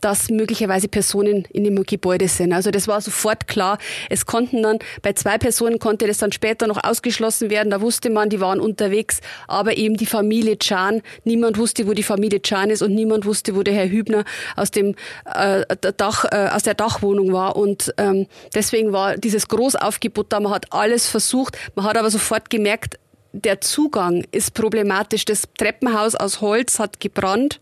dass 0.00 0.30
möglicherweise 0.30 0.88
Personen 0.88 1.44
in 1.52 1.64
dem 1.64 1.82
Gebäude 1.84 2.28
sind. 2.28 2.52
Also 2.52 2.70
das 2.70 2.88
war 2.88 3.00
sofort 3.00 3.46
klar. 3.46 3.78
Es 4.10 4.26
konnten 4.26 4.62
dann, 4.62 4.78
bei 5.02 5.12
zwei 5.12 5.38
Personen 5.38 5.78
konnte 5.78 6.06
das 6.06 6.18
dann 6.18 6.32
später 6.32 6.66
noch 6.66 6.82
ausgeschlossen 6.82 7.50
werden. 7.50 7.70
Da 7.70 7.80
wusste 7.80 8.10
man, 8.10 8.30
die 8.30 8.40
waren 8.40 8.60
unterwegs. 8.60 9.20
Aber 9.48 9.76
eben 9.76 9.96
die 9.96 10.06
Familie 10.06 10.58
Chan, 10.58 11.02
niemand 11.24 11.58
wusste, 11.58 11.86
wo 11.86 11.92
die 11.92 12.02
Familie 12.02 12.40
Chan 12.42 12.70
ist 12.70 12.82
und 12.82 12.94
niemand 12.94 13.26
wusste, 13.26 13.56
wo 13.56 13.62
der 13.62 13.74
Herr 13.74 13.88
Hübner 13.88 14.24
aus 14.56 14.70
dem 14.70 14.94
äh, 15.34 15.64
Dach, 15.96 16.24
äh, 16.24 16.48
aus 16.52 16.62
der 16.62 16.74
Dachwohnung 16.74 17.32
war. 17.32 17.56
Und 17.56 17.92
ähm, 17.98 18.26
deswegen 18.54 18.92
war 18.92 19.16
dieses 19.16 19.48
Großaufgebot 19.48 20.32
da. 20.32 20.40
Man 20.40 20.52
hat 20.52 20.72
alles 20.72 21.08
versucht. 21.08 21.58
Man 21.74 21.84
hat 21.84 21.96
aber 21.96 22.10
sofort 22.10 22.50
gemerkt, 22.50 22.98
der 23.44 23.60
Zugang 23.60 24.24
ist 24.32 24.54
problematisch. 24.54 25.24
Das 25.24 25.44
Treppenhaus 25.58 26.14
aus 26.14 26.40
Holz 26.40 26.78
hat 26.78 27.00
gebrannt. 27.00 27.60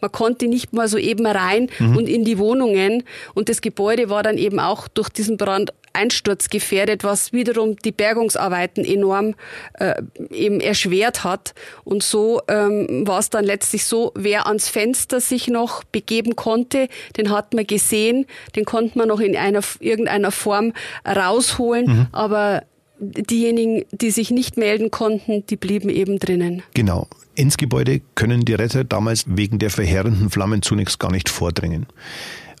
Man 0.00 0.12
konnte 0.12 0.46
nicht 0.46 0.72
mal 0.72 0.88
so 0.88 0.98
eben 0.98 1.26
rein 1.26 1.68
mhm. 1.78 1.96
und 1.96 2.08
in 2.08 2.24
die 2.24 2.38
Wohnungen. 2.38 3.04
Und 3.34 3.48
das 3.48 3.60
Gebäude 3.60 4.08
war 4.08 4.22
dann 4.22 4.38
eben 4.38 4.60
auch 4.60 4.88
durch 4.88 5.08
diesen 5.08 5.36
Brand 5.36 5.72
einsturzgefährdet, 5.92 7.04
was 7.04 7.32
wiederum 7.32 7.76
die 7.76 7.92
Bergungsarbeiten 7.92 8.84
enorm 8.84 9.34
äh, 9.74 9.94
eben 10.30 10.60
erschwert 10.60 11.24
hat. 11.24 11.54
Und 11.84 12.02
so 12.02 12.42
ähm, 12.48 13.06
war 13.06 13.18
es 13.18 13.30
dann 13.30 13.44
letztlich 13.44 13.86
so, 13.86 14.12
wer 14.14 14.46
ans 14.46 14.68
Fenster 14.68 15.20
sich 15.20 15.48
noch 15.48 15.84
begeben 15.84 16.36
konnte, 16.36 16.88
den 17.16 17.30
hat 17.30 17.54
man 17.54 17.66
gesehen, 17.66 18.26
den 18.54 18.66
konnte 18.66 18.98
man 18.98 19.08
noch 19.08 19.20
in 19.20 19.36
einer 19.36 19.60
irgendeiner 19.80 20.30
Form 20.30 20.74
rausholen, 21.06 21.86
mhm. 21.86 22.06
aber 22.12 22.62
diejenigen, 22.98 23.84
die 23.92 24.10
sich 24.10 24.30
nicht 24.30 24.56
melden 24.56 24.90
konnten, 24.90 25.44
die 25.46 25.56
blieben 25.56 25.88
eben 25.88 26.18
drinnen. 26.18 26.62
Genau. 26.74 27.08
Ins 27.34 27.56
Gebäude 27.56 28.00
können 28.14 28.44
die 28.44 28.54
Retter 28.54 28.84
damals 28.84 29.24
wegen 29.28 29.58
der 29.58 29.70
verheerenden 29.70 30.30
Flammen 30.30 30.62
zunächst 30.62 30.98
gar 30.98 31.12
nicht 31.12 31.28
vordringen. 31.28 31.86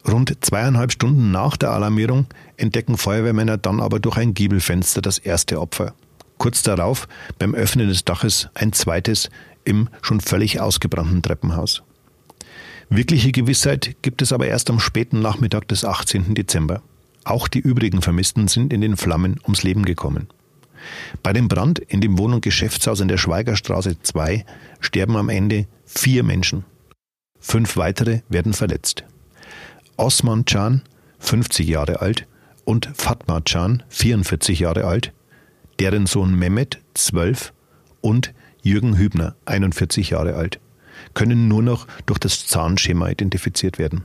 Rund 0.06 0.36
zweieinhalb 0.40 0.92
Stunden 0.92 1.30
nach 1.30 1.56
der 1.56 1.70
Alarmierung 1.70 2.26
entdecken 2.56 2.96
Feuerwehrmänner 2.96 3.56
dann 3.56 3.80
aber 3.80 3.98
durch 3.98 4.16
ein 4.16 4.34
Giebelfenster 4.34 5.02
das 5.02 5.18
erste 5.18 5.60
Opfer. 5.60 5.94
Kurz 6.38 6.62
darauf, 6.62 7.08
beim 7.38 7.54
Öffnen 7.54 7.88
des 7.88 8.04
Daches, 8.04 8.48
ein 8.54 8.72
zweites 8.72 9.30
im 9.64 9.88
schon 10.02 10.20
völlig 10.20 10.60
ausgebrannten 10.60 11.22
Treppenhaus. 11.22 11.82
Wirkliche 12.88 13.32
Gewissheit 13.32 13.96
gibt 14.02 14.22
es 14.22 14.32
aber 14.32 14.46
erst 14.46 14.70
am 14.70 14.78
späten 14.78 15.20
Nachmittag 15.20 15.66
des 15.68 15.84
18. 15.84 16.34
Dezember. 16.34 16.82
Auch 17.26 17.48
die 17.48 17.58
übrigen 17.58 18.02
Vermissten 18.02 18.46
sind 18.46 18.72
in 18.72 18.80
den 18.80 18.96
Flammen 18.96 19.40
ums 19.42 19.64
Leben 19.64 19.84
gekommen. 19.84 20.28
Bei 21.24 21.32
dem 21.32 21.48
Brand 21.48 21.80
in 21.80 22.00
dem 22.00 22.18
Wohn- 22.18 22.32
und 22.32 22.40
Geschäftshaus 22.40 23.00
in 23.00 23.08
der 23.08 23.16
Schweigerstraße 23.16 24.00
2 24.00 24.46
sterben 24.78 25.16
am 25.16 25.28
Ende 25.28 25.66
vier 25.84 26.22
Menschen. 26.22 26.64
Fünf 27.40 27.76
weitere 27.76 28.20
werden 28.28 28.52
verletzt. 28.52 29.02
Osman 29.96 30.44
Can, 30.44 30.82
50 31.18 31.66
Jahre 31.66 32.00
alt, 32.00 32.28
und 32.64 32.90
Fatma 32.94 33.40
Can, 33.40 33.82
44 33.88 34.60
Jahre 34.60 34.84
alt, 34.84 35.12
deren 35.80 36.06
Sohn 36.06 36.32
Mehmet, 36.32 36.78
12, 36.94 37.52
und 38.02 38.32
Jürgen 38.62 38.98
Hübner, 38.98 39.34
41 39.46 40.10
Jahre 40.10 40.36
alt, 40.36 40.60
können 41.14 41.48
nur 41.48 41.64
noch 41.64 41.88
durch 42.06 42.20
das 42.20 42.46
Zahnschema 42.46 43.08
identifiziert 43.08 43.80
werden. 43.80 44.04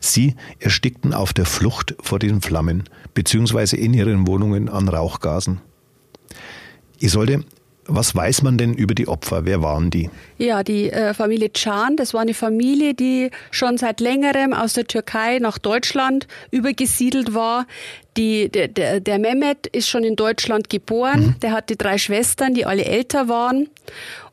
Sie 0.00 0.34
erstickten 0.58 1.12
auf 1.12 1.32
der 1.32 1.46
Flucht 1.46 1.94
vor 2.00 2.18
den 2.18 2.40
Flammen 2.40 2.84
bzw. 3.14 3.76
in 3.76 3.94
ihren 3.94 4.26
Wohnungen 4.26 4.68
an 4.68 4.88
Rauchgasen. 4.88 5.60
Isolde, 7.00 7.44
was 7.90 8.14
weiß 8.14 8.42
man 8.42 8.58
denn 8.58 8.74
über 8.74 8.94
die 8.94 9.08
Opfer? 9.08 9.46
Wer 9.46 9.62
waren 9.62 9.90
die? 9.90 10.10
Ja, 10.36 10.62
die 10.62 10.90
äh, 10.90 11.14
Familie 11.14 11.48
Can, 11.48 11.96
das 11.96 12.12
war 12.12 12.20
eine 12.20 12.34
Familie, 12.34 12.92
die 12.92 13.30
schon 13.50 13.78
seit 13.78 14.00
längerem 14.00 14.52
aus 14.52 14.74
der 14.74 14.86
Türkei 14.86 15.38
nach 15.38 15.56
Deutschland 15.56 16.28
übergesiedelt 16.50 17.32
war. 17.32 17.66
Die, 18.18 18.50
der, 18.50 18.68
der, 18.68 19.00
der 19.00 19.18
Mehmet 19.18 19.68
ist 19.68 19.88
schon 19.88 20.04
in 20.04 20.16
Deutschland 20.16 20.68
geboren. 20.68 21.20
Mhm. 21.20 21.40
Der 21.40 21.52
hatte 21.52 21.76
drei 21.76 21.96
Schwestern, 21.98 22.52
die 22.52 22.66
alle 22.66 22.84
älter 22.84 23.28
waren 23.28 23.68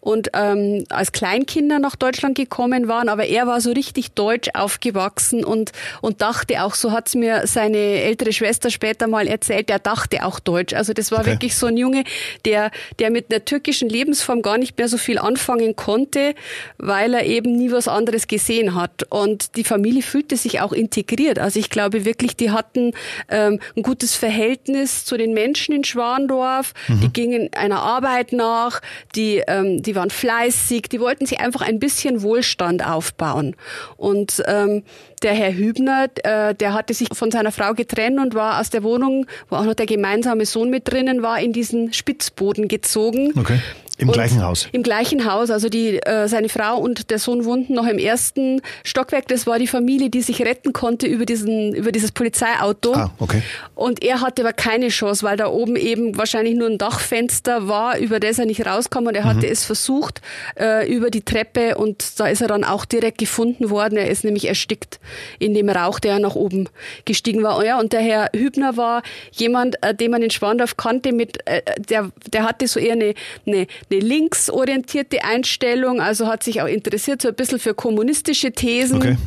und 0.06 0.30
ähm, 0.34 0.84
als 0.89 1.12
Kleinkinder 1.12 1.80
nach 1.80 1.96
Deutschland 1.96 2.38
gekommen 2.38 2.88
waren, 2.88 3.10
aber 3.10 3.25
er 3.25 3.48
war 3.48 3.60
so 3.60 3.72
richtig 3.72 4.12
deutsch 4.12 4.50
aufgewachsen 4.54 5.44
und, 5.44 5.72
und 6.00 6.22
dachte 6.22 6.63
auch, 6.63 6.75
so 6.75 6.92
hat's 6.92 7.15
mir 7.15 7.48
seine 7.48 7.77
ältere 7.77 8.32
Schwester 8.32 8.70
später 8.70 9.08
mal 9.08 9.27
erzählt, 9.27 9.72
er 9.72 9.80
dachte 9.80 10.24
auch 10.24 10.39
deutsch. 10.39 10.75
Also 10.75 10.94
das 10.94 11.12
war 11.12 11.22
okay. 11.22 11.32
wirklich 11.32 11.56
so 11.56 11.65
ein 11.65 11.75
Junge, 11.75 12.04
der, 12.46 12.70
der 13.00 13.10
mit 13.10 13.32
der 13.32 13.46
türkischen 13.46 13.89
Lebensform 13.89 14.44
gar 14.44 14.60
nicht 14.60 14.77
mehr 14.77 14.88
so 14.88 15.00
viel 15.00 15.18
anfangen 15.18 15.75
konnte, 15.75 16.36
weil 16.77 17.15
er 17.15 17.25
eben 17.25 17.58
nie 17.58 17.72
was 17.72 17.88
anderes 17.88 18.27
gesehen 18.27 18.75
hat. 18.75 19.08
Und 19.10 19.56
die 19.58 19.63
Familie 19.63 20.04
fühlte 20.04 20.38
sich 20.38 20.62
auch 20.62 20.72
integriert. 20.72 21.39
Also 21.39 21.60
ich 21.60 21.72
glaube 21.72 22.06
wirklich, 22.06 22.36
die 22.36 22.51
hatten 22.51 22.92
ähm, 23.27 23.60
ein 23.75 23.84
gutes 23.84 24.15
Verhältnis 24.15 25.05
zu 25.05 25.17
den 25.17 25.34
Menschen 25.34 25.75
in 25.75 25.84
Schwandorf, 25.84 26.74
mhm. 26.88 27.01
die 27.01 27.13
gingen 27.13 27.50
einer 27.53 27.82
Arbeit 27.82 28.32
nach, 28.32 28.82
die, 29.15 29.44
ähm, 29.48 29.82
die 29.82 29.96
waren 29.96 30.10
fleißig, 30.10 30.84
die 30.84 31.00
wollten 31.00 31.25
sich 31.25 31.39
einfach 31.39 31.62
ein 31.62 31.79
bisschen 31.79 32.22
Wohlstand 32.22 32.86
aufbauen. 32.86 33.55
Und 33.98 34.44
ähm, 34.48 34.84
der 35.24 35.34
Herr 35.34 35.53
Hübner, 35.53 36.07
äh, 36.24 36.53
der 36.55 36.74
hatte 36.74 36.93
sich 36.93 37.10
von 37.13 37.31
seiner 37.31 37.51
Frau 37.51 37.74
getrennt 37.74 38.19
und 38.19 38.36
war 38.36 38.60
aus 38.60 38.69
der 38.69 38.84
Wohnung, 38.84 39.25
wo 39.50 39.55
auch 39.57 39.65
noch 39.65 39.74
der 39.74 39.86
gemeinsame 39.86 40.45
Sohn 40.45 40.69
mit 40.69 40.91
drinnen 40.91 41.22
war, 41.22 41.39
in 41.39 41.53
diesen 41.53 41.93
Spitzboden 41.93 42.67
gezogen. 42.67 43.34
Okay. 43.38 43.60
Im 43.98 44.12
gleichen 44.12 44.43
Haus? 44.43 44.67
Im 44.74 44.84
gleichen 44.84 45.31
Haus. 45.31 45.50
Also 45.50 45.69
die, 45.69 45.98
äh, 46.00 46.27
seine 46.27 46.50
Frau 46.50 46.77
und 46.77 47.10
der 47.12 47.19
Sohn 47.19 47.45
wohnten 47.45 47.74
noch 47.74 47.88
im 47.88 47.98
ersten 47.98 48.62
Stockwerk. 48.84 49.27
Das 49.29 49.48
war 49.48 49.57
die 49.57 49.67
Familie, 49.67 50.10
die 50.10 50.22
sich 50.22 50.41
retten 50.41 50.74
konnte 50.74 51.07
über, 51.07 51.25
diesen, 51.25 51.74
über 51.74 51.93
dieses 51.93 52.12
Polizeiauto. 52.12 52.93
Ah, 52.93 53.12
okay. 53.19 53.41
Und 53.74 54.03
er 54.03 54.19
hatte 54.19 54.41
aber 54.41 54.51
keine 54.51 54.89
Chance, 54.89 55.24
weil 55.24 55.38
da 55.38 55.48
oben 55.48 55.77
eben 55.77 56.17
wahrscheinlich 56.17 56.55
nur 56.55 56.67
ein 56.67 56.77
Dachfenster 56.77 57.69
war, 57.69 57.98
über 57.98 58.19
das 58.19 58.38
er 58.38 58.45
nicht 58.45 58.65
rauskam. 58.65 59.07
Und 59.07 59.15
er 59.15 59.24
hatte 59.24 59.45
mhm. 59.45 59.51
es 59.51 59.63
versucht 59.63 60.22
äh, 60.60 60.91
über 60.93 61.10
die 61.10 61.22
Treppe 61.22 61.77
und 61.77 62.19
da 62.19 62.27
ist 62.27 62.41
er 62.41 62.50
dann 62.50 62.65
auch 62.65 62.84
direkt 62.84 63.17
gefunden 63.17 63.69
worden. 63.69 63.98
Er 63.98 64.10
ist 64.10 64.25
nämlich 64.25 64.48
erstickt 64.48 65.00
in 65.39 65.53
dem 65.53 65.69
Rauch, 65.69 66.00
der 66.00 66.19
nach 66.19 66.35
oben 66.35 66.69
gestiegen 67.05 67.43
war. 67.43 67.63
Ja, 67.65 67.79
und 67.79 67.93
der 67.93 68.01
Herr 68.01 68.29
Hübner 68.35 68.77
war 68.77 69.03
jemand, 69.31 69.75
äh, 69.83 69.93
den 69.93 70.12
man 70.12 70.21
in 70.21 70.29
Schwandorf 70.29 70.77
kannte, 70.77 71.12
mit, 71.12 71.39
äh, 71.45 71.62
der, 71.89 72.12
der 72.31 72.43
hatte 72.43 72.67
so 72.67 72.79
eher 72.79 72.93
eine, 72.93 73.13
eine 73.45 73.65
eine 73.89 74.00
linksorientierte 74.00 75.24
Einstellung, 75.24 76.01
also 76.01 76.27
hat 76.27 76.43
sich 76.43 76.62
auch 76.62 76.67
interessiert 76.67 77.21
so 77.21 77.29
ein 77.29 77.35
bisschen 77.35 77.59
für 77.59 77.74
kommunistische 77.74 78.51
Thesen. 78.51 78.97
Okay. 78.97 79.17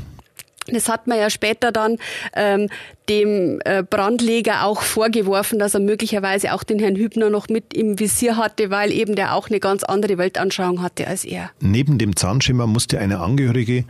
Das 0.70 0.90
hat 0.90 1.06
man 1.06 1.16
ja 1.16 1.30
später 1.30 1.72
dann 1.72 1.96
ähm, 2.34 2.68
dem 3.08 3.58
äh, 3.64 3.82
Brandleger 3.82 4.64
auch 4.64 4.82
vorgeworfen, 4.82 5.58
dass 5.58 5.72
er 5.72 5.80
möglicherweise 5.80 6.52
auch 6.52 6.62
den 6.62 6.78
Herrn 6.78 6.94
Hübner 6.94 7.30
noch 7.30 7.48
mit 7.48 7.72
im 7.72 7.98
Visier 7.98 8.36
hatte, 8.36 8.68
weil 8.68 8.92
eben 8.92 9.14
der 9.14 9.34
auch 9.34 9.48
eine 9.48 9.60
ganz 9.60 9.82
andere 9.82 10.18
Weltanschauung 10.18 10.82
hatte 10.82 11.06
als 11.06 11.24
er. 11.24 11.50
Neben 11.60 11.96
dem 11.96 12.16
Zahnschimmer 12.16 12.66
musste 12.66 12.98
eine 12.98 13.20
Angehörige, 13.20 13.84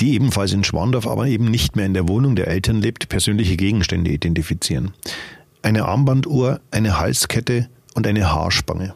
die 0.00 0.14
ebenfalls 0.14 0.52
in 0.52 0.64
Schwandorf, 0.64 1.06
aber 1.06 1.26
eben 1.26 1.46
nicht 1.46 1.76
mehr 1.76 1.86
in 1.86 1.94
der 1.94 2.08
Wohnung 2.08 2.36
der 2.36 2.48
Eltern 2.48 2.80
lebt, 2.80 3.08
persönliche 3.08 3.56
Gegenstände 3.56 4.10
identifizieren. 4.10 4.92
Eine 5.62 5.86
Armbanduhr, 5.86 6.60
eine 6.70 6.98
Halskette 6.98 7.68
und 7.94 8.06
eine 8.06 8.30
Haarspange. 8.30 8.94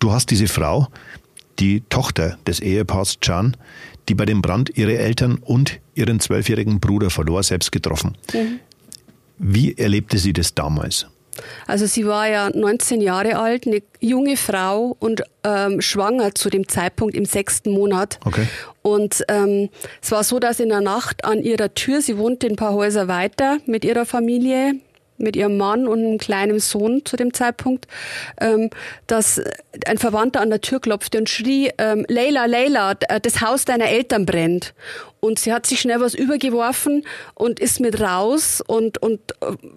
Du 0.00 0.12
hast 0.12 0.30
diese 0.30 0.48
Frau, 0.48 0.88
die 1.58 1.82
Tochter 1.88 2.38
des 2.46 2.60
Ehepaars 2.60 3.18
Can, 3.20 3.56
die 4.08 4.14
bei 4.14 4.24
dem 4.24 4.42
Brand 4.42 4.76
ihre 4.76 4.98
Eltern 4.98 5.36
und 5.36 5.78
ihren 5.94 6.18
zwölfjährigen 6.18 6.80
Bruder 6.80 7.10
verlor, 7.10 7.42
selbst 7.42 7.70
getroffen. 7.70 8.16
Mhm. 8.34 8.58
Wie 9.38 9.76
erlebte 9.76 10.18
sie 10.18 10.32
das 10.32 10.54
damals? 10.54 11.06
Also 11.66 11.86
sie 11.86 12.06
war 12.06 12.28
ja 12.28 12.50
19 12.52 13.00
Jahre 13.00 13.38
alt, 13.38 13.66
eine 13.66 13.82
junge 14.00 14.36
Frau 14.36 14.96
und 14.98 15.22
ähm, 15.44 15.80
schwanger 15.80 16.34
zu 16.34 16.50
dem 16.50 16.68
Zeitpunkt 16.68 17.16
im 17.16 17.24
sechsten 17.24 17.72
Monat. 17.72 18.18
Okay. 18.24 18.46
Und 18.82 19.24
ähm, 19.28 19.70
es 20.02 20.10
war 20.10 20.24
so, 20.24 20.38
dass 20.38 20.60
in 20.60 20.68
der 20.68 20.80
Nacht 20.80 21.24
an 21.24 21.42
ihrer 21.42 21.72
Tür, 21.74 22.02
sie 22.02 22.18
wohnte 22.18 22.46
ein 22.46 22.56
paar 22.56 22.74
Häuser 22.74 23.08
weiter 23.08 23.58
mit 23.66 23.84
ihrer 23.84 24.06
Familie, 24.06 24.74
mit 25.18 25.36
ihrem 25.36 25.56
Mann 25.56 25.86
und 25.86 26.00
einem 26.00 26.18
kleinen 26.18 26.58
Sohn 26.58 27.04
zu 27.04 27.16
dem 27.16 27.32
Zeitpunkt, 27.32 27.86
ähm, 28.40 28.70
dass 29.06 29.40
ein 29.86 29.98
Verwandter 29.98 30.40
an 30.40 30.50
der 30.50 30.60
Tür 30.60 30.80
klopfte 30.80 31.18
und 31.18 31.28
schrie, 31.28 31.70
ähm, 31.78 32.04
Leila, 32.08 32.46
Leila, 32.46 32.94
das 32.94 33.40
Haus 33.40 33.64
deiner 33.64 33.86
Eltern 33.86 34.26
brennt. 34.26 34.74
Und 35.24 35.38
sie 35.38 35.52
hat 35.52 35.66
sich 35.66 35.78
schnell 35.78 36.00
was 36.00 36.14
übergeworfen 36.14 37.04
und 37.34 37.60
ist 37.60 37.78
mit 37.78 38.00
raus 38.00 38.60
und, 38.66 39.00
und 39.00 39.20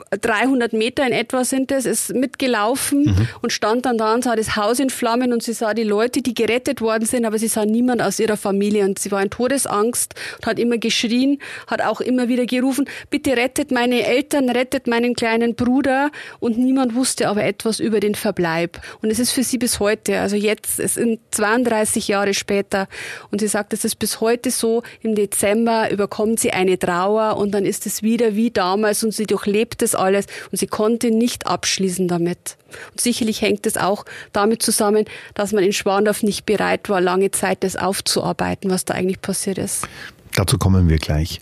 300 0.10 0.74
äh, 0.74 0.76
Meter 0.76 1.06
in 1.06 1.14
etwa 1.14 1.46
sind 1.46 1.72
es, 1.72 1.86
ist 1.86 2.16
mitgelaufen 2.16 3.04
mhm. 3.04 3.28
und 3.44 3.54
stand 3.54 3.86
dann 3.86 4.00
da 4.00 4.16
und 4.16 4.24
sah 4.24 4.36
das 4.36 4.56
Haus 4.56 4.80
in 4.80 4.90
Flammen 4.90 5.32
und 5.34 5.44
sie 5.44 5.54
sah 5.54 5.76
die 5.76 5.84
Leute, 5.84 6.24
die 6.24 6.34
gerettet 6.34 6.82
worden 6.82 7.06
sind, 7.06 7.26
aber 7.26 7.38
sie 7.38 7.48
sah 7.48 7.64
niemand 7.64 8.02
aus 8.02 8.20
ihrer 8.20 8.38
Familie 8.38 8.86
und 8.86 8.98
sie 8.98 9.12
war 9.12 9.22
in 9.22 9.30
Todesangst 9.30 10.16
und 10.38 10.48
hat 10.48 10.58
immer 10.58 10.80
geschrien, 10.80 11.38
hat 11.68 11.84
auch 11.84 12.02
immer 12.02 12.28
wieder 12.28 12.48
gerufen, 12.48 12.90
bitte 13.12 13.38
rettet 13.38 13.70
meine 13.70 14.04
Eltern, 14.04 14.50
rettet 14.50 14.88
meinen 14.88 15.14
kleinen 15.14 15.54
Bruder 15.54 16.10
und 16.40 16.58
niemand 16.58 16.96
wusste 16.96 17.30
aber 17.30 17.44
etwas 17.44 17.80
über 17.80 18.00
den 18.00 18.16
Verbleib. 18.16 18.82
Und 19.04 19.12
es 19.12 19.20
ist 19.20 19.30
für 19.30 19.44
sie 19.44 19.60
bis 19.60 19.80
heute, 19.80 20.22
also 20.22 20.38
jetzt, 20.38 20.80
es 20.80 20.96
sind 20.96 21.20
32 21.30 22.08
Jahre 22.08 22.34
später 22.34 22.88
und 23.30 23.42
sie 23.42 23.48
sagt, 23.48 23.74
es 23.74 23.86
ist 23.86 23.98
bis 23.98 24.22
heute 24.22 24.50
so 24.50 24.82
im 25.02 25.14
Dezember 25.14 25.35
Dezember 25.36 25.92
überkommt 25.92 26.40
sie 26.40 26.52
eine 26.52 26.80
Trauer 26.80 27.36
und 27.38 27.52
dann 27.52 27.66
ist 27.66 27.86
es 27.86 28.02
wieder 28.02 28.36
wie 28.36 28.52
damals 28.52 29.04
und 29.04 29.14
sie 29.14 29.26
durchlebt 29.26 29.82
das 29.82 29.94
alles 29.94 30.28
und 30.52 30.58
sie 30.58 30.68
konnte 30.68 31.12
nicht 31.12 31.46
abschließen 31.46 32.08
damit. 32.08 32.58
Und 32.92 33.02
sicherlich 33.02 33.42
hängt 33.42 33.66
es 33.66 33.76
auch 33.76 34.06
damit 34.32 34.64
zusammen, 34.64 35.06
dass 35.34 35.52
man 35.52 35.64
in 35.64 35.74
Schwandorf 35.74 36.24
nicht 36.24 36.46
bereit 36.46 36.88
war, 36.88 37.02
lange 37.02 37.32
Zeit 37.32 37.64
das 37.64 37.76
aufzuarbeiten, 37.76 38.72
was 38.72 38.86
da 38.86 38.94
eigentlich 38.94 39.22
passiert 39.22 39.58
ist. 39.58 39.88
Dazu 40.34 40.58
kommen 40.58 40.88
wir 40.88 40.98
gleich. 40.98 41.42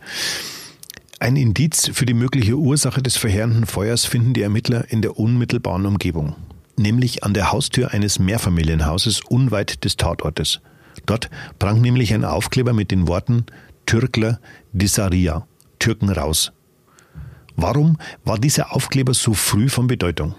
Ein 1.19 1.35
Indiz 1.35 1.91
für 1.93 2.05
die 2.05 2.15
mögliche 2.15 2.55
Ursache 2.55 3.03
des 3.03 3.15
verheerenden 3.15 3.67
Feuers 3.67 4.05
finden 4.05 4.33
die 4.33 4.41
Ermittler 4.41 4.85
in 4.89 5.03
der 5.03 5.19
unmittelbaren 5.19 5.85
Umgebung, 5.85 6.35
nämlich 6.77 7.23
an 7.23 7.35
der 7.35 7.51
Haustür 7.51 7.91
eines 7.91 8.17
Mehrfamilienhauses 8.17 9.21
unweit 9.29 9.83
des 9.85 9.97
Tatortes. 9.97 10.61
Dort 11.05 11.29
prang 11.59 11.81
nämlich 11.81 12.13
ein 12.13 12.25
Aufkleber 12.25 12.73
mit 12.73 12.91
den 12.91 13.07
Worten 13.07 13.45
Türkler 13.85 14.39
Disaria, 14.71 15.47
Türken 15.79 16.09
raus. 16.09 16.51
Warum 17.55 17.97
war 18.23 18.39
dieser 18.39 18.75
Aufkleber 18.75 19.13
so 19.13 19.33
früh 19.33 19.69
von 19.69 19.87
Bedeutung? 19.87 20.35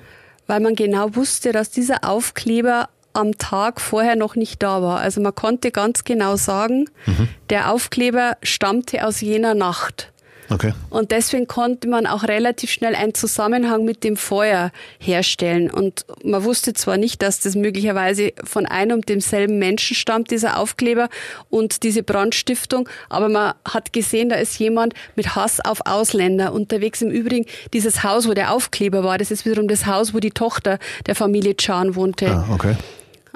Weil 0.47 0.61
man 0.61 0.75
genau 0.75 1.15
wusste, 1.15 1.53
dass 1.53 1.71
dieser 1.71 2.05
Aufkleber 2.05 2.89
am 3.13 3.39
Tag 3.39 3.81
vorher 3.81 4.17
noch 4.17 4.35
nicht 4.35 4.63
da 4.63 4.83
war. 4.83 4.99
Also 4.99 5.21
man 5.21 5.35
konnte 5.35 5.71
ganz 5.71 6.05
genau 6.05 6.37
sagen, 6.37 6.87
mhm. 7.07 7.29
der 7.49 7.73
Aufkleber 7.73 8.37
stammte 8.43 9.07
aus 9.07 9.21
jener 9.21 9.55
Nacht. 9.55 10.13
Okay. 10.51 10.73
Und 10.91 11.11
deswegen 11.11 11.47
konnte 11.47 11.89
man 11.89 12.07
auch 12.07 12.25
relativ 12.25 12.71
schnell 12.71 12.95
einen 12.95 13.15
Zusammenhang 13.15 13.85
mit 13.85 14.05
dem 14.05 14.17
Feuer 14.17 14.73
herstellen. 14.99 15.71
Und 15.71 16.05
man 16.25 16.45
wusste 16.45 16.73
zwar 16.75 16.97
nicht, 16.97 17.23
dass 17.23 17.41
das 17.41 17.55
möglicherweise 17.55 18.33
von 18.45 18.67
einem 18.67 18.99
und 18.99 19.09
demselben 19.09 19.59
Menschen 19.59 19.97
stammt, 19.97 20.31
dieser 20.31 20.59
Aufkleber 20.59 21.09
und 21.51 21.83
diese 21.83 22.03
Brandstiftung, 22.03 22.89
aber 23.09 23.29
man 23.29 23.55
hat 23.65 23.93
gesehen, 23.93 24.29
da 24.29 24.37
ist 24.37 24.59
jemand 24.59 24.95
mit 25.17 25.37
Hass 25.37 25.61
auf 25.61 25.81
Ausländer 25.85 26.53
unterwegs. 26.53 27.03
Im 27.03 27.11
Übrigen, 27.11 27.47
dieses 27.73 28.03
Haus, 28.03 28.29
wo 28.29 28.35
der 28.35 28.53
Aufkleber 28.53 29.05
war, 29.05 29.19
das 29.19 29.31
ist 29.31 29.45
wiederum 29.45 29.69
das 29.69 29.87
Haus, 29.87 30.15
wo 30.15 30.21
die 30.21 30.31
Tochter 30.31 30.79
der 31.07 31.15
Familie 31.15 31.57
Chan 31.57 31.95
wohnte. 31.95 32.29
Ah, 32.29 32.47
okay. 32.53 32.77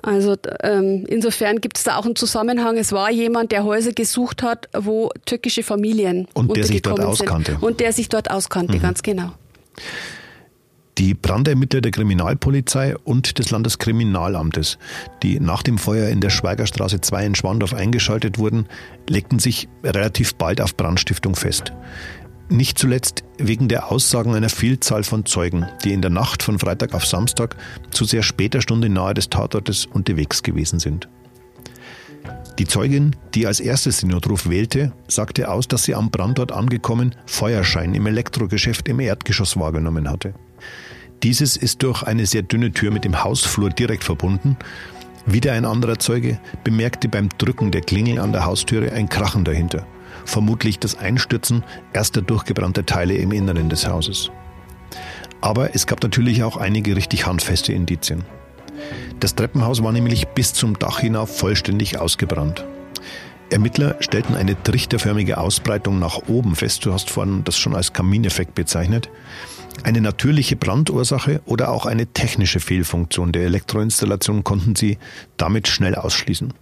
Also 0.03 0.37
ähm, 0.63 1.05
insofern 1.09 1.61
gibt 1.61 1.77
es 1.77 1.85
da 1.85 1.97
auch 1.97 2.05
einen 2.05 2.17
Zusammenhang. 2.17 2.77
Es 2.77 2.93
war 2.93 3.11
jemand, 3.11 3.53
der 3.53 3.65
Häuser 3.65 3.93
gesucht 3.93 4.43
hat, 4.43 4.69
wo 4.77 5.11
türkische 5.25 5.63
Familien 5.63 6.29
und 6.35 6.57
der 6.57 6.65
sich 6.65 6.83
dort 6.83 7.01
auskannte 7.01 7.53
sind. 7.53 7.63
und 7.63 7.81
der 7.81 7.93
sich 7.93 8.09
dort 8.09 8.31
auskannte, 8.31 8.77
mhm. 8.77 8.83
ganz 8.83 9.03
genau. 9.03 9.33
Die 10.99 11.15
Brandermittler 11.15 11.81
der 11.81 11.93
Kriminalpolizei 11.93 12.97
und 12.97 13.39
des 13.39 13.51
Landeskriminalamtes, 13.51 14.79
die 15.23 15.39
nach 15.39 15.63
dem 15.63 15.79
Feuer 15.79 16.09
in 16.09 16.21
der 16.21 16.31
Schweigerstraße 16.31 17.01
2 17.01 17.27
in 17.27 17.35
Schwandorf 17.37 17.73
eingeschaltet 17.73 18.39
wurden, 18.39 18.67
legten 19.09 19.39
sich 19.39 19.69
relativ 19.85 20.35
bald 20.35 20.61
auf 20.61 20.77
Brandstiftung 20.77 21.37
fest. 21.37 21.73
Nicht 22.51 22.79
zuletzt 22.79 23.25
wegen 23.37 23.69
der 23.69 23.93
Aussagen 23.93 24.35
einer 24.35 24.49
Vielzahl 24.49 25.05
von 25.05 25.27
Zeugen, 25.27 25.67
die 25.85 25.93
in 25.93 26.01
der 26.01 26.11
Nacht 26.11 26.43
von 26.43 26.59
Freitag 26.59 26.95
auf 26.95 27.05
Samstag 27.05 27.57
zu 27.91 28.07
sehr 28.07 28.23
später 28.23 28.63
Stunde 28.63 28.89
nahe 28.89 29.13
des 29.13 29.29
Tatortes 29.29 29.85
unterwegs 29.85 30.43
gewesen 30.43 30.79
sind. 30.79 31.09
Die 32.59 32.67
Zeugin, 32.67 33.15
die 33.35 33.47
als 33.47 33.61
erstes 33.61 33.99
den 33.99 34.09
Notruf 34.09 34.49
wählte, 34.49 34.93
sagte 35.09 35.51
aus, 35.51 35.69
dass 35.69 35.85
sie 35.85 35.95
am 35.95 36.11
Brandort 36.11 36.51
angekommen 36.51 37.15
Feuerschein 37.27 37.95
im 37.95 38.07
Elektrogeschäft 38.07 38.89
im 38.89 38.99
Erdgeschoss 38.99 39.59
wahrgenommen 39.59 40.11
hatte. 40.11 40.33
Dieses 41.23 41.57
ist 41.59 41.83
durch 41.83 42.03
eine 42.03 42.25
sehr 42.25 42.43
dünne 42.43 42.73
Tür 42.73 42.91
mit 42.91 43.05
dem 43.05 43.23
Hausflur 43.23 43.69
direkt 43.69 44.05
verbunden. 44.05 44.57
Wieder 45.27 45.53
ein 45.53 45.67
anderer 45.67 45.99
Zeuge 45.99 46.41
bemerkte 46.65 47.11
beim 47.11 47.29
Drücken 47.37 47.71
der 47.73 47.83
Klingel 47.83 48.19
an 48.19 48.33
der 48.33 48.47
Haustüre 48.47 48.91
ein 48.93 49.11
Krachen 49.11 49.45
dahinter 49.45 49.87
vermutlich 50.29 50.79
das 50.79 50.97
Einstürzen 50.97 51.65
erster 51.93 52.23
durchgebrannter 52.23 52.87
Teile 52.87 53.15
im 53.15 53.33
Inneren 53.33 53.69
des 53.69 53.89
Hauses. 53.89 54.31
Aber 55.41 55.75
es 55.75 55.87
gab 55.87 56.03
natürlich 56.03 56.43
auch 56.43 56.57
einige 56.57 56.97
richtig 56.97 57.27
handfeste 57.27 57.73
Indizien. 57.73 58.25
Das 59.21 59.35
Treppenhaus 59.35 59.83
war 59.83 59.93
nämlich 59.93 60.29
bis 60.29 60.53
zum 60.53 60.79
Dach 60.79 61.01
hinauf 61.01 61.37
vollständig 61.37 61.99
ausgebrannt. 61.99 62.65
Ermittler 63.51 63.97
stellten 64.01 64.35
eine 64.35 64.63
trichterförmige 64.63 65.39
Ausbreitung 65.39 65.99
nach 65.99 66.29
oben 66.29 66.55
fest, 66.55 66.85
du 66.85 66.93
hast 66.93 67.11
vorhin 67.11 67.45
das 67.45 67.57
schon 67.57 67.75
als 67.75 67.93
Kamineffekt 67.93 68.55
bezeichnet. 68.55 69.09
Eine 69.85 70.01
natürliche 70.01 70.57
Brandursache 70.57 71.41
oder 71.47 71.71
auch 71.71 71.87
eine 71.87 72.07
technische 72.07 72.61
Fehlfunktion 72.61 73.33
der 73.33 73.45
Elektroinstallation 73.45 74.45
konnten 74.45 74.75
sie 74.75 74.99
damit 75.37 75.69
schnell 75.69 75.95
ausschließen. 75.95 76.53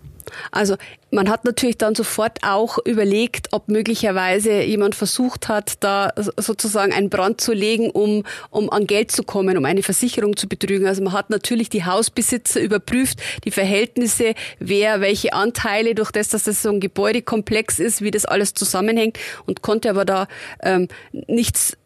Also 0.51 0.77
man 1.11 1.31
hat 1.31 1.45
natürlich 1.45 1.79
dann 1.79 1.95
sofort 1.95 2.41
auch 2.43 2.79
überlegt, 2.85 3.49
ob 3.53 3.69
möglicherweise 3.69 4.63
jemand 4.63 4.95
versucht 4.95 5.49
hat, 5.49 5.83
da 5.85 6.13
sozusagen 6.17 6.93
einen 6.93 7.11
Brand 7.11 7.41
zu 7.41 7.53
legen, 7.53 7.91
um, 7.91 8.25
um 8.51 8.71
an 8.71 8.87
Geld 8.87 9.13
zu 9.13 9.23
kommen, 9.23 9.57
um 9.57 9.65
eine 9.65 9.83
Versicherung 9.83 10.37
zu 10.37 10.49
betrügen. 10.49 10.87
Also 10.87 11.03
man 11.03 11.13
hat 11.13 11.31
natürlich 11.31 11.69
die 11.69 11.85
Hausbesitzer 11.85 12.61
überprüft, 12.61 13.21
die 13.45 13.51
Verhältnisse, 13.53 14.35
wer 14.59 15.01
welche 15.01 15.33
Anteile, 15.33 15.95
durch 15.95 16.11
das, 16.11 16.29
dass 16.29 16.45
das 16.45 16.63
so 16.63 16.71
ein 16.71 16.81
Gebäudekomplex 16.81 17.79
ist, 17.79 18.03
wie 18.03 18.11
das 18.11 18.25
alles 18.25 18.55
zusammenhängt 18.55 19.19
und 19.47 19.63
konnte 19.63 19.91
aber 19.91 20.05
da 20.05 20.27
ähm, 20.63 20.89
nichts 21.13 21.77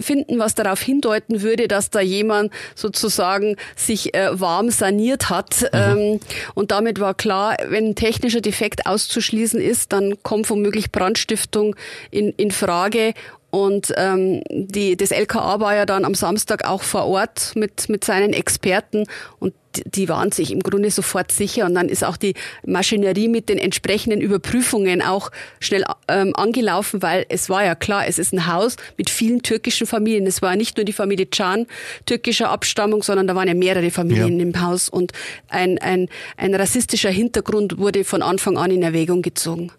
finden, 0.00 0.38
was 0.38 0.54
darauf 0.54 0.80
hindeuten 0.80 1.42
würde, 1.42 1.68
dass 1.68 1.90
da 1.90 2.00
jemand 2.00 2.50
sozusagen 2.74 3.56
sich 3.76 4.14
äh, 4.14 4.40
warm 4.40 4.70
saniert 4.70 5.28
hat. 5.28 5.62
Mhm. 5.62 5.68
Ähm, 5.72 6.20
und 6.54 6.70
damit 6.70 6.98
war 6.98 7.14
klar, 7.14 7.56
wenn 7.68 7.89
ein 7.90 7.94
technischer 7.96 8.40
Defekt 8.40 8.86
auszuschließen 8.86 9.60
ist, 9.60 9.92
dann 9.92 10.22
kommt 10.22 10.48
womöglich 10.50 10.92
Brandstiftung 10.92 11.76
in, 12.10 12.30
in 12.36 12.50
Frage 12.50 13.14
und 13.50 13.92
ähm, 13.96 14.42
die, 14.50 14.96
das 14.96 15.10
LKA 15.10 15.60
war 15.60 15.74
ja 15.74 15.86
dann 15.86 16.04
am 16.04 16.14
Samstag 16.14 16.64
auch 16.66 16.82
vor 16.82 17.06
Ort 17.06 17.52
mit, 17.56 17.88
mit 17.88 18.04
seinen 18.04 18.32
Experten 18.32 19.04
und 19.38 19.54
die 19.86 20.08
waren 20.08 20.32
sich 20.32 20.50
im 20.50 20.60
Grunde 20.60 20.90
sofort 20.90 21.30
sicher. 21.32 21.66
Und 21.66 21.74
dann 21.74 21.88
ist 21.88 22.04
auch 22.04 22.16
die 22.16 22.34
Maschinerie 22.66 23.28
mit 23.28 23.48
den 23.48 23.58
entsprechenden 23.58 24.20
Überprüfungen 24.20 25.02
auch 25.02 25.30
schnell 25.60 25.84
ähm, 26.08 26.34
angelaufen, 26.34 27.02
weil 27.02 27.24
es 27.28 27.48
war 27.48 27.64
ja 27.64 27.74
klar, 27.74 28.06
es 28.06 28.18
ist 28.18 28.32
ein 28.32 28.46
Haus 28.52 28.76
mit 28.96 29.10
vielen 29.10 29.42
türkischen 29.42 29.86
Familien. 29.86 30.26
Es 30.26 30.42
war 30.42 30.56
nicht 30.56 30.76
nur 30.76 30.84
die 30.84 30.92
Familie 30.92 31.26
Can 31.26 31.66
türkischer 32.06 32.50
Abstammung, 32.50 33.02
sondern 33.02 33.26
da 33.26 33.34
waren 33.34 33.48
ja 33.48 33.54
mehrere 33.54 33.90
Familien 33.90 34.38
ja. 34.38 34.42
im 34.42 34.60
Haus. 34.60 34.88
Und 34.88 35.12
ein, 35.48 35.78
ein, 35.78 36.08
ein 36.36 36.54
rassistischer 36.54 37.10
Hintergrund 37.10 37.78
wurde 37.78 38.04
von 38.04 38.22
Anfang 38.22 38.58
an 38.58 38.70
in 38.70 38.82
Erwägung 38.82 39.22
gezogen. 39.22 39.70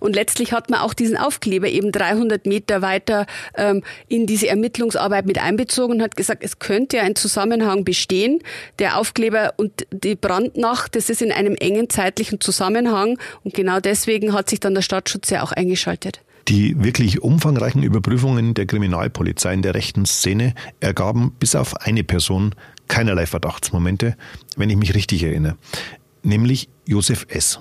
Und 0.00 0.14
letztlich 0.14 0.52
hat 0.52 0.70
man 0.70 0.80
auch 0.80 0.94
diesen 0.94 1.16
Aufkleber 1.16 1.68
eben 1.68 1.92
300 1.92 2.46
Meter 2.46 2.82
weiter 2.82 3.26
ähm, 3.56 3.82
in 4.08 4.26
diese 4.26 4.48
Ermittlungsarbeit 4.48 5.26
mit 5.26 5.38
einbezogen 5.38 5.96
und 5.96 6.02
hat 6.02 6.16
gesagt, 6.16 6.42
es 6.42 6.58
könnte 6.58 7.00
ein 7.00 7.16
Zusammenhang 7.16 7.84
bestehen. 7.84 8.40
Der 8.78 8.98
Aufkleber 8.98 9.54
und 9.56 9.86
die 9.90 10.14
Brandnacht, 10.14 10.96
das 10.96 11.10
ist 11.10 11.22
in 11.22 11.32
einem 11.32 11.54
engen 11.54 11.90
zeitlichen 11.90 12.40
Zusammenhang. 12.40 13.18
Und 13.44 13.54
genau 13.54 13.80
deswegen 13.80 14.32
hat 14.32 14.50
sich 14.50 14.60
dann 14.60 14.74
der 14.74 14.82
Stadtschutz 14.82 15.30
ja 15.30 15.42
auch 15.42 15.52
eingeschaltet. 15.52 16.20
Die 16.48 16.82
wirklich 16.82 17.20
umfangreichen 17.20 17.82
Überprüfungen 17.82 18.54
der 18.54 18.64
Kriminalpolizei 18.64 19.52
in 19.52 19.60
der 19.60 19.74
rechten 19.74 20.06
Szene 20.06 20.54
ergaben 20.80 21.32
bis 21.38 21.54
auf 21.54 21.76
eine 21.76 22.04
Person 22.04 22.54
keinerlei 22.88 23.26
Verdachtsmomente, 23.26 24.16
wenn 24.56 24.70
ich 24.70 24.76
mich 24.76 24.94
richtig 24.94 25.22
erinnere, 25.22 25.56
nämlich 26.22 26.70
Josef 26.86 27.26
S. 27.28 27.60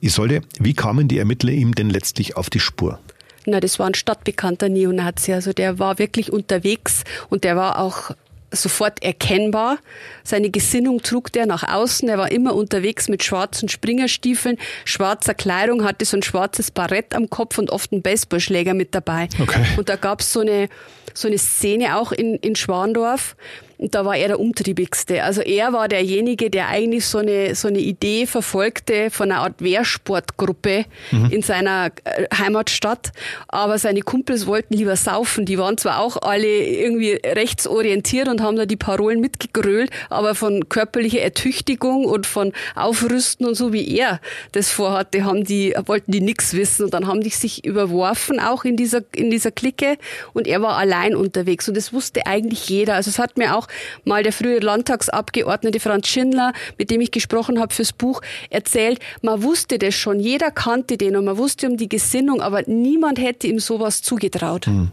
Isolde, 0.00 0.42
wie 0.58 0.74
kamen 0.74 1.08
die 1.08 1.18
Ermittler 1.18 1.52
ihm 1.52 1.74
denn 1.74 1.90
letztlich 1.90 2.36
auf 2.36 2.50
die 2.50 2.60
Spur? 2.60 2.98
Na, 3.46 3.60
das 3.60 3.78
war 3.78 3.86
ein 3.86 3.94
stadtbekannter 3.94 4.68
Neonazi. 4.68 5.32
Also 5.32 5.52
der 5.52 5.78
war 5.78 5.98
wirklich 5.98 6.32
unterwegs 6.32 7.04
und 7.28 7.44
der 7.44 7.56
war 7.56 7.78
auch 7.78 8.12
sofort 8.52 9.02
erkennbar. 9.02 9.78
Seine 10.24 10.50
Gesinnung 10.50 11.02
trug 11.02 11.32
der 11.32 11.46
nach 11.46 11.68
außen. 11.68 12.08
Er 12.08 12.18
war 12.18 12.30
immer 12.32 12.54
unterwegs 12.54 13.08
mit 13.08 13.22
schwarzen 13.22 13.68
Springerstiefeln, 13.68 14.58
schwarzer 14.84 15.34
Kleidung, 15.34 15.84
hatte 15.84 16.04
so 16.04 16.16
ein 16.16 16.22
schwarzes 16.22 16.70
Barett 16.70 17.14
am 17.14 17.30
Kopf 17.30 17.58
und 17.58 17.70
oft 17.70 17.92
einen 17.92 18.02
Baseballschläger 18.02 18.74
mit 18.74 18.94
dabei. 18.94 19.28
Okay. 19.38 19.64
Und 19.76 19.88
da 19.88 19.96
gab 19.96 20.20
es 20.20 20.32
so 20.32 20.40
eine, 20.40 20.68
so 21.14 21.28
eine 21.28 21.38
Szene 21.38 21.96
auch 21.96 22.12
in, 22.12 22.34
in 22.36 22.56
Schwandorf. 22.56 23.36
Und 23.80 23.94
da 23.94 24.04
war 24.04 24.14
er 24.14 24.28
der 24.28 24.40
umtriebigste. 24.40 25.22
Also 25.24 25.40
er 25.40 25.72
war 25.72 25.88
derjenige, 25.88 26.50
der 26.50 26.68
eigentlich 26.68 27.06
so 27.06 27.16
eine, 27.16 27.54
so 27.54 27.66
eine 27.66 27.78
Idee 27.78 28.26
verfolgte 28.26 29.10
von 29.10 29.32
einer 29.32 29.40
Art 29.40 29.62
Wehrsportgruppe 29.62 30.84
mhm. 31.10 31.30
in 31.30 31.40
seiner 31.40 31.90
äh, 32.04 32.26
Heimatstadt. 32.36 33.12
Aber 33.48 33.78
seine 33.78 34.02
Kumpels 34.02 34.46
wollten 34.46 34.74
lieber 34.74 34.96
saufen. 34.96 35.46
Die 35.46 35.56
waren 35.56 35.78
zwar 35.78 36.00
auch 36.00 36.18
alle 36.20 36.46
irgendwie 36.46 37.18
rechtsorientiert 37.24 38.28
und 38.28 38.42
haben 38.42 38.56
da 38.56 38.66
die 38.66 38.76
Parolen 38.76 39.18
mitgegrölt, 39.18 39.90
aber 40.10 40.34
von 40.34 40.68
körperlicher 40.68 41.22
Ertüchtigung 41.22 42.04
und 42.04 42.26
von 42.26 42.52
Aufrüsten 42.74 43.46
und 43.46 43.54
so 43.54 43.72
wie 43.72 43.96
er 43.96 44.20
das 44.52 44.68
vorhatte, 44.68 45.24
haben 45.24 45.44
die, 45.44 45.74
wollten 45.86 46.12
die 46.12 46.20
nichts 46.20 46.52
wissen. 46.52 46.84
Und 46.84 46.92
dann 46.92 47.06
haben 47.06 47.22
die 47.22 47.30
sich 47.30 47.64
überworfen, 47.64 48.40
auch 48.40 48.64
in 48.64 48.76
dieser, 48.76 49.00
in 49.14 49.30
dieser 49.30 49.52
Clique. 49.52 49.96
Und 50.34 50.46
er 50.46 50.60
war 50.60 50.76
allein 50.76 51.16
unterwegs. 51.16 51.66
Und 51.66 51.78
das 51.78 51.94
wusste 51.94 52.26
eigentlich 52.26 52.68
jeder. 52.68 52.96
Also 52.96 53.08
es 53.08 53.18
hat 53.18 53.38
mir 53.38 53.56
auch 53.56 53.69
mal 54.04 54.22
der 54.22 54.32
frühere 54.32 54.60
Landtagsabgeordnete 54.60 55.80
Franz 55.80 56.08
Schindler, 56.08 56.52
mit 56.78 56.90
dem 56.90 57.00
ich 57.00 57.10
gesprochen 57.10 57.60
habe 57.60 57.74
fürs 57.74 57.92
Buch, 57.92 58.20
erzählt, 58.50 59.00
man 59.22 59.42
wusste 59.42 59.78
das 59.78 59.94
schon, 59.94 60.20
jeder 60.20 60.50
kannte 60.50 60.96
den 60.96 61.16
und 61.16 61.24
man 61.24 61.38
wusste 61.38 61.68
um 61.68 61.76
die 61.76 61.88
Gesinnung, 61.88 62.40
aber 62.40 62.62
niemand 62.66 63.18
hätte 63.18 63.46
ihm 63.46 63.58
sowas 63.58 64.02
zugetraut. 64.02 64.66
Hm. 64.66 64.90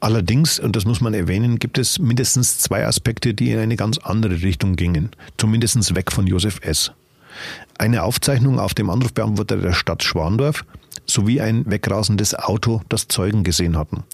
Allerdings, 0.00 0.60
und 0.60 0.76
das 0.76 0.84
muss 0.84 1.00
man 1.00 1.12
erwähnen, 1.12 1.58
gibt 1.58 1.76
es 1.76 1.98
mindestens 1.98 2.58
zwei 2.58 2.86
Aspekte, 2.86 3.34
die 3.34 3.50
in 3.50 3.58
eine 3.58 3.76
ganz 3.76 3.98
andere 3.98 4.42
Richtung 4.42 4.76
gingen. 4.76 5.10
Zumindest 5.38 5.94
weg 5.96 6.12
von 6.12 6.26
Josef 6.26 6.60
S. 6.62 6.92
Eine 7.78 8.04
Aufzeichnung 8.04 8.60
auf 8.60 8.74
dem 8.74 8.90
Anrufbeantworter 8.90 9.56
der 9.56 9.72
Stadt 9.72 10.02
Schwandorf 10.02 10.64
sowie 11.06 11.40
ein 11.40 11.64
wegrasendes 11.66 12.34
Auto, 12.34 12.82
das 12.88 13.08
Zeugen 13.08 13.42
gesehen 13.42 13.76
hatten. 13.76 14.04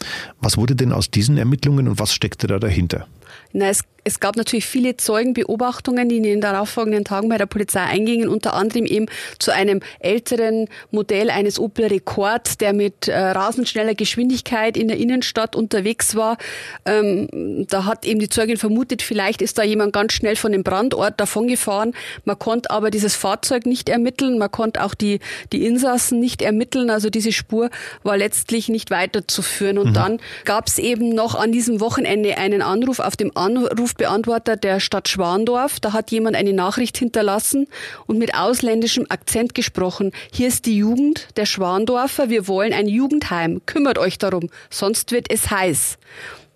Was 0.40 0.56
wurde 0.56 0.76
denn 0.76 0.92
aus 0.92 1.10
diesen 1.10 1.36
Ermittlungen 1.36 1.88
und 1.88 1.98
was 1.98 2.14
steckte 2.14 2.46
da 2.46 2.58
dahinter? 2.58 3.06
Na, 3.54 3.70
es 4.04 4.20
gab 4.20 4.36
natürlich 4.36 4.66
viele 4.66 4.96
Zeugenbeobachtungen, 4.96 6.08
die 6.08 6.18
in 6.18 6.22
den 6.22 6.40
darauffolgenden 6.42 7.04
Tagen 7.04 7.30
bei 7.30 7.38
der 7.38 7.46
Polizei 7.46 7.80
eingingen, 7.80 8.28
unter 8.28 8.52
anderem 8.52 8.84
eben 8.84 9.06
zu 9.38 9.50
einem 9.52 9.80
älteren 9.98 10.68
Modell 10.90 11.30
eines 11.30 11.58
Opel 11.58 11.86
Rekord, 11.86 12.60
der 12.60 12.74
mit 12.74 13.08
äh, 13.08 13.18
rasend 13.18 13.68
schneller 13.68 13.94
Geschwindigkeit 13.94 14.76
in 14.76 14.88
der 14.88 14.98
Innenstadt 14.98 15.56
unterwegs 15.56 16.14
war. 16.14 16.36
Ähm, 16.84 17.66
da 17.68 17.86
hat 17.86 18.04
eben 18.04 18.20
die 18.20 18.28
Zeugin 18.28 18.58
vermutet, 18.58 19.00
vielleicht 19.00 19.40
ist 19.40 19.56
da 19.56 19.62
jemand 19.62 19.94
ganz 19.94 20.12
schnell 20.12 20.36
von 20.36 20.52
dem 20.52 20.62
Brandort 20.62 21.18
davongefahren. 21.18 21.94
Man 22.24 22.38
konnte 22.38 22.70
aber 22.70 22.90
dieses 22.90 23.16
Fahrzeug 23.16 23.64
nicht 23.64 23.88
ermitteln, 23.88 24.36
man 24.36 24.50
konnte 24.50 24.84
auch 24.84 24.94
die, 24.94 25.20
die 25.52 25.64
Insassen 25.64 26.20
nicht 26.20 26.42
ermitteln. 26.42 26.90
Also 26.90 27.08
diese 27.08 27.32
Spur 27.32 27.70
war 28.02 28.18
letztlich 28.18 28.68
nicht 28.68 28.90
weiterzuführen. 28.90 29.78
Und 29.78 29.90
mhm. 29.90 29.94
dann 29.94 30.20
gab 30.44 30.66
es 30.66 30.78
eben 30.78 31.14
noch 31.14 31.34
an 31.34 31.52
diesem 31.52 31.80
Wochenende 31.80 32.36
einen 32.36 32.60
Anruf 32.60 32.98
auf 32.98 33.16
dem 33.16 33.34
Anruf 33.34 33.93
Anrufbeantworter 33.94 34.56
der 34.56 34.80
Stadt 34.80 35.08
Schwandorf. 35.08 35.80
Da 35.80 35.92
hat 35.92 36.10
jemand 36.10 36.36
eine 36.36 36.52
Nachricht 36.52 36.98
hinterlassen 36.98 37.66
und 38.06 38.18
mit 38.18 38.34
ausländischem 38.34 39.06
Akzent 39.08 39.54
gesprochen. 39.54 40.12
Hier 40.32 40.48
ist 40.48 40.66
die 40.66 40.76
Jugend 40.76 41.28
der 41.36 41.46
Schwandorfer. 41.46 42.28
Wir 42.28 42.48
wollen 42.48 42.72
ein 42.72 42.88
Jugendheim. 42.88 43.62
Kümmert 43.66 43.98
euch 43.98 44.18
darum, 44.18 44.50
sonst 44.70 45.12
wird 45.12 45.30
es 45.30 45.50
heiß. 45.50 45.98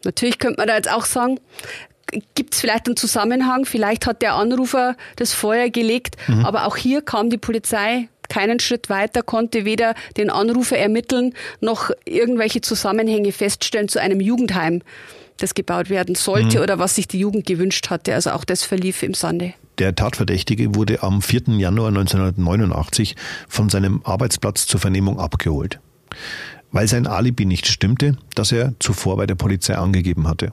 Natürlich 0.05 0.39
könnte 0.39 0.59
man 0.59 0.69
da 0.69 0.77
jetzt 0.77 0.91
auch 0.91 1.05
sagen, 1.05 1.41
gibt 2.35 2.55
es 2.55 2.61
vielleicht 2.61 2.87
einen 2.87 2.97
Zusammenhang? 2.97 3.65
Vielleicht 3.65 4.07
hat 4.07 4.23
der 4.23 4.35
Anrufer 4.35 4.97
das 5.17 5.33
Feuer 5.33 5.69
gelegt, 5.69 6.17
mhm. 6.27 6.45
aber 6.45 6.67
auch 6.67 6.77
hier 6.77 7.03
kam 7.03 7.31
die 7.31 7.39
Polizei 7.39 8.09
keinen 8.29 8.61
Schritt 8.61 8.91
weiter, 8.91 9.23
konnte 9.23 9.65
weder 9.65 9.95
den 10.17 10.31
Anrufer 10.31 10.77
ermitteln 10.79 11.35
noch 11.61 11.91
irgendwelche 12.05 12.61
Zusammenhänge 12.61 13.33
feststellen 13.33 13.89
zu 13.89 14.01
einem 14.01 14.21
Jugendheim 14.21 14.83
das 15.39 15.55
gebaut 15.55 15.89
werden 15.89 16.15
sollte 16.15 16.59
mhm. 16.59 16.63
oder 16.63 16.79
was 16.79 16.95
sich 16.95 17.09
die 17.09 17.19
Jugend 17.19 17.47
gewünscht 17.47 17.91
hatte. 17.91 18.15
Also 18.15 18.31
auch 18.31 18.45
das 18.45 18.63
verlief 18.63 19.03
im 19.03 19.15
Sande. 19.15 19.55
Der 19.79 19.95
Tatverdächtige 19.95 20.75
wurde 20.75 21.03
am 21.03 21.23
4. 21.23 21.43
Januar 21.59 21.89
1989 21.89 23.17
von 23.49 23.69
seinem 23.69 24.03
Arbeitsplatz 24.05 24.67
zur 24.67 24.81
Vernehmung 24.81 25.21
abgeholt, 25.21 25.81
weil 26.73 26.89
sein 26.89 27.07
Alibi 27.07 27.45
nicht 27.45 27.67
stimmte, 27.67 28.19
das 28.35 28.53
er 28.53 28.75
zuvor 28.81 29.17
bei 29.17 29.27
der 29.27 29.37
Polizei 29.37 29.77
angegeben 29.77 30.27
hatte. 30.27 30.53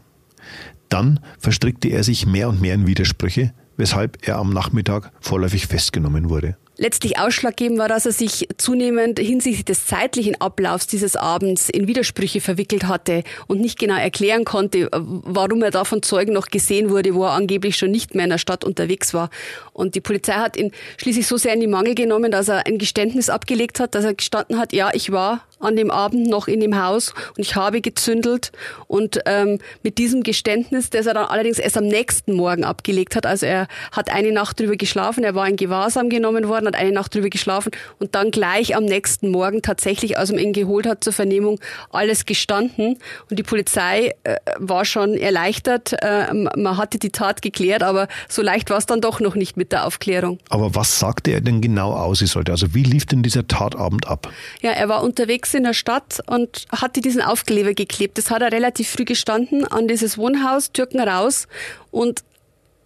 Dann 0.89 1.19
verstrickte 1.39 1.89
er 1.89 2.03
sich 2.03 2.27
mehr 2.27 2.47
und 2.49 2.61
mehr 2.61 2.75
in 2.75 2.85
Widersprüche, 2.85 3.51
weshalb 3.77 4.27
er 4.27 4.37
am 4.37 4.51
Nachmittag 4.51 5.11
vorläufig 5.19 5.65
festgenommen 5.65 6.29
wurde. 6.29 6.55
Letztlich 6.77 7.17
ausschlaggebend 7.17 7.79
war, 7.79 7.87
dass 7.87 8.05
er 8.05 8.11
sich 8.11 8.47
zunehmend 8.57 9.19
hinsichtlich 9.19 9.65
des 9.65 9.85
zeitlichen 9.85 10.39
Ablaufs 10.41 10.87
dieses 10.87 11.15
Abends 11.15 11.69
in 11.69 11.87
Widersprüche 11.87 12.41
verwickelt 12.41 12.87
hatte 12.87 13.23
und 13.47 13.61
nicht 13.61 13.79
genau 13.79 13.95
erklären 13.95 14.43
konnte, 14.43 14.89
warum 14.91 15.63
er 15.63 15.71
da 15.71 15.85
von 15.85 16.03
Zeugen 16.03 16.33
noch 16.33 16.47
gesehen 16.47 16.89
wurde, 16.89 17.15
wo 17.15 17.23
er 17.23 17.31
angeblich 17.31 17.77
schon 17.77 17.91
nicht 17.91 18.13
mehr 18.13 18.25
in 18.25 18.31
der 18.31 18.37
Stadt 18.37 18.65
unterwegs 18.65 19.13
war. 19.13 19.29
Und 19.71 19.95
die 19.95 20.01
Polizei 20.01 20.33
hat 20.33 20.57
ihn 20.57 20.71
schließlich 20.97 21.27
so 21.27 21.37
sehr 21.37 21.53
in 21.53 21.61
die 21.61 21.67
Mangel 21.67 21.95
genommen, 21.95 22.31
dass 22.31 22.49
er 22.49 22.65
ein 22.67 22.77
Geständnis 22.77 23.29
abgelegt 23.29 23.79
hat, 23.79 23.95
dass 23.95 24.03
er 24.03 24.13
gestanden 24.13 24.59
hat, 24.59 24.73
ja, 24.73 24.89
ich 24.93 25.11
war 25.11 25.45
an 25.65 25.75
dem 25.75 25.91
Abend 25.91 26.27
noch 26.27 26.47
in 26.47 26.59
dem 26.59 26.81
Haus 26.81 27.13
und 27.37 27.39
ich 27.39 27.55
habe 27.55 27.81
gezündelt. 27.81 28.51
Und 28.87 29.19
ähm, 29.25 29.59
mit 29.83 29.97
diesem 29.97 30.23
Geständnis, 30.23 30.89
das 30.89 31.05
er 31.05 31.13
dann 31.13 31.25
allerdings 31.25 31.59
erst 31.59 31.77
am 31.77 31.87
nächsten 31.87 32.33
Morgen 32.33 32.63
abgelegt 32.63 33.15
hat, 33.15 33.25
also 33.25 33.45
er 33.45 33.67
hat 33.91 34.11
eine 34.11 34.31
Nacht 34.31 34.59
drüber 34.59 34.75
geschlafen, 34.75 35.23
er 35.23 35.35
war 35.35 35.47
in 35.47 35.55
Gewahrsam 35.55 36.09
genommen 36.09 36.47
worden, 36.47 36.67
hat 36.67 36.75
eine 36.75 36.91
Nacht 36.91 37.15
drüber 37.15 37.29
geschlafen 37.29 37.71
und 37.99 38.15
dann 38.15 38.31
gleich 38.31 38.75
am 38.75 38.85
nächsten 38.85 39.29
Morgen 39.29 39.61
tatsächlich, 39.61 40.17
als 40.17 40.31
man 40.31 40.39
ihn 40.39 40.53
geholt 40.53 40.85
hat 40.85 41.03
zur 41.03 41.13
Vernehmung, 41.13 41.59
alles 41.91 42.25
gestanden. 42.25 42.99
Und 43.29 43.39
die 43.39 43.43
Polizei 43.43 44.13
äh, 44.23 44.37
war 44.57 44.85
schon 44.85 45.15
erleichtert, 45.15 45.93
äh, 46.01 46.33
man 46.33 46.77
hatte 46.77 46.99
die 46.99 47.11
Tat 47.11 47.41
geklärt, 47.41 47.83
aber 47.83 48.07
so 48.27 48.41
leicht 48.41 48.69
war 48.69 48.77
es 48.77 48.85
dann 48.85 49.01
doch 49.01 49.19
noch 49.19 49.35
nicht 49.35 49.57
mit 49.57 49.71
der 49.71 49.85
Aufklärung. 49.85 50.39
Aber 50.49 50.75
was 50.75 50.99
sagte 50.99 51.31
er 51.31 51.41
denn 51.41 51.61
genau 51.61 51.93
aus? 51.93 52.25
sollte? 52.35 52.51
Also 52.51 52.73
wie 52.73 52.83
lief 52.83 53.05
denn 53.05 53.23
dieser 53.23 53.47
Tatabend 53.47 54.07
ab? 54.07 54.31
Ja, 54.61 54.71
er 54.71 54.89
war 54.89 55.03
unterwegs 55.03 55.51
in 55.55 55.63
der 55.63 55.73
Stadt 55.73 56.21
und 56.27 56.65
hatte 56.71 57.01
diesen 57.01 57.21
Aufkleber 57.21 57.73
geklebt. 57.73 58.17
Das 58.17 58.29
hat 58.29 58.41
er 58.41 58.51
relativ 58.51 58.89
früh 58.89 59.05
gestanden 59.05 59.65
an 59.65 59.87
dieses 59.87 60.17
Wohnhaus, 60.17 60.71
Türken 60.71 60.99
raus 60.99 61.47
und 61.91 62.23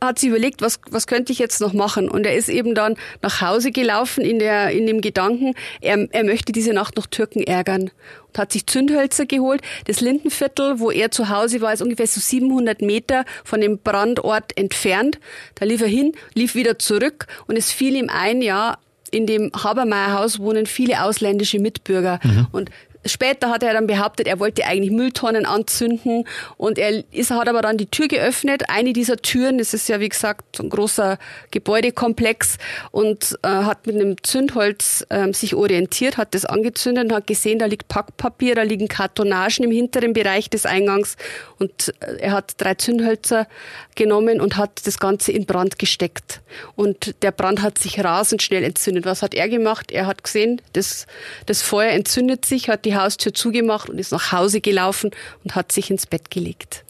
hat 0.01 0.19
sich 0.19 0.29
überlegt, 0.29 0.61
was, 0.61 0.79
was 0.89 1.07
könnte 1.07 1.31
ich 1.31 1.39
jetzt 1.39 1.59
noch 1.59 1.73
machen? 1.73 2.09
Und 2.09 2.25
er 2.25 2.35
ist 2.35 2.49
eben 2.49 2.73
dann 2.73 2.95
nach 3.21 3.41
Hause 3.41 3.71
gelaufen 3.71 4.23
in, 4.23 4.39
der, 4.39 4.71
in 4.71 4.85
dem 4.87 5.01
Gedanken, 5.01 5.53
er, 5.81 6.07
er 6.11 6.23
möchte 6.23 6.51
diese 6.51 6.73
Nacht 6.73 6.95
noch 6.95 7.05
Türken 7.05 7.43
ärgern. 7.43 7.91
Und 8.27 8.37
hat 8.37 8.53
sich 8.53 8.65
Zündhölzer 8.67 9.25
geholt. 9.25 9.61
Das 9.85 10.01
Lindenviertel, 10.01 10.79
wo 10.79 10.91
er 10.91 11.11
zu 11.11 11.29
Hause 11.29 11.61
war, 11.61 11.73
ist 11.73 11.81
ungefähr 11.81 12.07
so 12.07 12.19
700 12.19 12.81
Meter 12.81 13.25
von 13.43 13.59
dem 13.59 13.79
Brandort 13.79 14.57
entfernt. 14.57 15.19
Da 15.55 15.65
lief 15.65 15.81
er 15.81 15.87
hin, 15.87 16.13
lief 16.33 16.55
wieder 16.55 16.79
zurück 16.79 17.27
und 17.47 17.57
es 17.57 17.71
fiel 17.71 17.95
ihm 17.95 18.09
ein, 18.09 18.41
ja, 18.41 18.77
in 19.11 19.25
dem 19.25 19.51
Habermeierhaus 19.53 20.39
wohnen 20.39 20.65
viele 20.65 21.03
ausländische 21.03 21.59
Mitbürger. 21.59 22.19
Mhm. 22.23 22.47
Und 22.51 22.71
Später 23.09 23.49
hat 23.49 23.63
er 23.63 23.73
dann 23.73 23.87
behauptet, 23.87 24.27
er 24.27 24.39
wollte 24.39 24.65
eigentlich 24.65 24.91
Mülltonnen 24.91 25.45
anzünden 25.45 26.25
und 26.57 26.77
er 26.77 27.03
ist, 27.11 27.31
hat 27.31 27.47
aber 27.47 27.61
dann 27.61 27.77
die 27.77 27.87
Tür 27.87 28.07
geöffnet. 28.07 28.63
Eine 28.69 28.93
dieser 28.93 29.17
Türen, 29.17 29.57
das 29.57 29.73
ist 29.73 29.89
ja 29.89 29.99
wie 29.99 30.09
gesagt 30.09 30.59
ein 30.59 30.69
großer 30.69 31.17
Gebäudekomplex 31.51 32.57
und 32.91 33.37
äh, 33.43 33.47
hat 33.47 33.87
mit 33.87 33.95
einem 33.95 34.21
Zündholz 34.23 35.05
äh, 35.09 35.31
sich 35.33 35.55
orientiert, 35.55 36.17
hat 36.17 36.33
das 36.33 36.45
angezündet 36.45 37.05
und 37.05 37.13
hat 37.13 37.27
gesehen, 37.27 37.59
da 37.59 37.65
liegt 37.65 37.87
Packpapier, 37.87 38.55
da 38.55 38.63
liegen 38.63 38.87
Kartonagen 38.87 39.65
im 39.65 39.71
hinteren 39.71 40.13
Bereich 40.13 40.49
des 40.49 40.65
Eingangs 40.65 41.17
und 41.57 41.93
äh, 41.99 42.17
er 42.19 42.31
hat 42.31 42.53
drei 42.57 42.75
Zündhölzer 42.75 43.47
genommen 43.95 44.41
und 44.41 44.57
hat 44.57 44.85
das 44.85 44.99
Ganze 44.99 45.31
in 45.31 45.45
Brand 45.45 45.77
gesteckt. 45.77 46.41
Und 46.75 47.21
der 47.21 47.31
Brand 47.31 47.61
hat 47.61 47.77
sich 47.77 48.03
rasend 48.03 48.41
schnell 48.41 48.63
entzündet. 48.63 49.05
Was 49.05 49.21
hat 49.21 49.33
er 49.33 49.49
gemacht? 49.49 49.91
Er 49.91 50.07
hat 50.07 50.23
gesehen, 50.23 50.61
das, 50.73 51.05
das 51.45 51.61
Feuer 51.61 51.91
entzündet 51.91 52.45
sich, 52.45 52.69
hat 52.69 52.85
die 52.85 52.95
Haustür 52.99 53.33
zugemacht 53.33 53.89
und 53.89 53.97
ist 53.99 54.11
nach 54.11 54.31
Hause 54.31 54.61
gelaufen 54.61 55.11
und 55.43 55.55
hat 55.55 55.71
sich 55.71 55.89
ins 55.89 56.05
Bett 56.05 56.29
gelegt. 56.31 56.85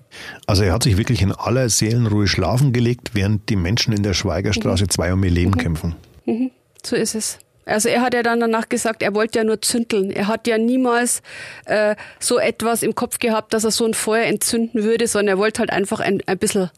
Also 0.48 0.64
er 0.64 0.74
hat 0.74 0.84
sich 0.84 0.98
wirklich 0.98 1.22
in 1.22 1.32
aller 1.32 1.70
Seelenruhe 1.70 2.28
schlafen 2.28 2.74
gelegt, 2.74 3.12
während 3.14 3.50
die 3.50 3.56
Menschen 3.56 3.94
in 3.94 4.04
der 4.04 4.14
Schweigerstraße 4.14 4.86
mhm. 4.86 4.90
2 4.90 5.14
um 5.14 5.24
ihr 5.24 5.32
Leben 5.32 5.52
mhm. 5.52 5.58
kämpfen. 5.58 5.96
Mhm. 6.26 6.52
So 6.84 6.96
ist 6.96 7.16
es. 7.16 7.40
Also 7.66 7.88
er 7.88 8.02
hat 8.02 8.16
ja 8.16 8.24
dann 8.24 8.40
danach 8.40 8.68
gesagt, 8.68 9.04
er 9.04 9.14
wollte 9.14 9.40
ja 9.40 9.44
nur 9.46 9.62
zündeln. 9.62 10.10
Er 10.10 10.28
hat 10.28 10.48
ja 10.48 10.58
niemals 10.58 11.22
äh, 11.66 11.96
so 12.20 12.40
etwas 12.40 12.82
im 12.82 12.96
Kopf 12.96 13.20
gehabt, 13.20 13.54
dass 13.54 13.64
er 13.64 13.72
so 13.72 13.86
ein 13.86 13.94
Feuer 13.94 14.26
entzünden 14.26 14.84
würde, 14.84 15.08
sondern 15.08 15.36
er 15.36 15.38
wollte 15.38 15.60
halt 15.60 15.70
einfach 15.70 16.00
ein, 16.00 16.22
ein, 16.26 16.38
bisschen, 16.38 16.72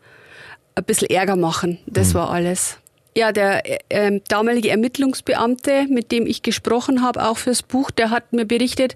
ein 0.76 0.84
bisschen 0.84 1.10
Ärger 1.10 1.38
machen. 1.38 1.80
Das 1.88 2.10
mhm. 2.10 2.14
war 2.16 2.30
alles. 2.32 2.78
Ja, 3.16 3.34
der 3.34 3.64
äh, 3.90 4.22
damalige 4.30 4.70
Ermittlungsbeamte, 4.70 5.88
mit 5.90 6.14
dem 6.14 6.26
ich 6.26 6.44
gesprochen 6.44 7.02
habe, 7.02 7.28
auch 7.28 7.38
fürs 7.38 7.62
Buch, 7.62 7.92
der 7.92 8.10
hat 8.10 8.32
mir 8.32 8.46
berichtet, 8.46 8.96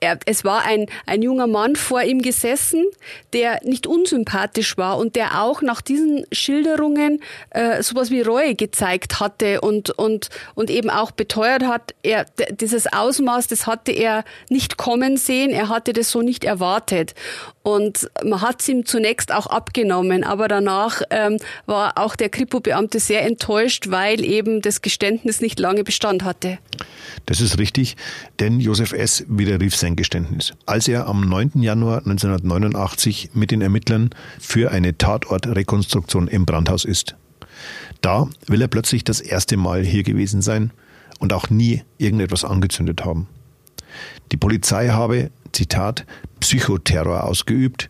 er, 0.00 0.18
es 0.26 0.44
war 0.44 0.64
ein, 0.64 0.86
ein 1.06 1.22
junger 1.22 1.46
Mann 1.46 1.76
vor 1.76 2.02
ihm 2.02 2.22
gesessen, 2.22 2.84
der 3.32 3.60
nicht 3.64 3.86
unsympathisch 3.86 4.76
war 4.76 4.98
und 4.98 5.16
der 5.16 5.42
auch 5.42 5.62
nach 5.62 5.80
diesen 5.80 6.24
Schilderungen 6.32 7.22
äh, 7.50 7.82
sowas 7.82 8.10
wie 8.10 8.20
Reue 8.20 8.54
gezeigt 8.54 9.20
hatte 9.20 9.60
und, 9.60 9.90
und, 9.90 10.30
und 10.54 10.70
eben 10.70 10.90
auch 10.90 11.10
beteuert 11.10 11.64
hat, 11.64 11.94
er, 12.02 12.26
dieses 12.50 12.92
Ausmaß, 12.92 13.48
das 13.48 13.66
hatte 13.66 13.92
er 13.92 14.24
nicht 14.48 14.76
kommen 14.76 15.16
sehen, 15.16 15.50
er 15.50 15.68
hatte 15.68 15.92
das 15.92 16.10
so 16.10 16.22
nicht 16.22 16.44
erwartet. 16.44 17.14
Und 17.62 18.08
man 18.24 18.42
hat 18.42 18.60
es 18.60 18.68
ihm 18.68 18.86
zunächst 18.86 19.32
auch 19.32 19.46
abgenommen, 19.46 20.22
aber 20.22 20.46
danach 20.46 21.02
ähm, 21.10 21.38
war 21.66 21.98
auch 21.98 22.14
der 22.14 22.28
Kripo-Beamte 22.28 23.00
sehr 23.00 23.24
enttäuscht, 23.24 23.90
weil 23.90 24.24
eben 24.24 24.62
das 24.62 24.82
Geständnis 24.82 25.40
nicht 25.40 25.58
lange 25.58 25.82
Bestand 25.82 26.22
hatte. 26.22 26.58
Das 27.26 27.40
ist 27.40 27.58
richtig, 27.58 27.96
denn 28.38 28.60
Josef 28.60 28.92
S. 28.92 29.24
widerrief 29.56 29.74
sein 29.74 29.96
Geständnis. 29.96 30.52
Als 30.66 30.86
er 30.86 31.06
am 31.06 31.22
9. 31.22 31.62
Januar 31.62 31.98
1989 31.98 33.30
mit 33.32 33.50
den 33.50 33.62
Ermittlern 33.62 34.10
für 34.38 34.70
eine 34.70 34.98
Tatortrekonstruktion 34.98 36.28
im 36.28 36.44
Brandhaus 36.44 36.84
ist. 36.84 37.16
Da 38.02 38.28
will 38.46 38.60
er 38.60 38.68
plötzlich 38.68 39.02
das 39.02 39.20
erste 39.20 39.56
Mal 39.56 39.82
hier 39.82 40.02
gewesen 40.02 40.42
sein 40.42 40.72
und 41.20 41.32
auch 41.32 41.48
nie 41.48 41.82
irgendetwas 41.96 42.44
angezündet 42.44 43.06
haben. 43.06 43.28
Die 44.30 44.36
Polizei 44.36 44.88
habe, 44.88 45.30
Zitat, 45.52 46.04
Psychoterror 46.40 47.24
ausgeübt, 47.24 47.88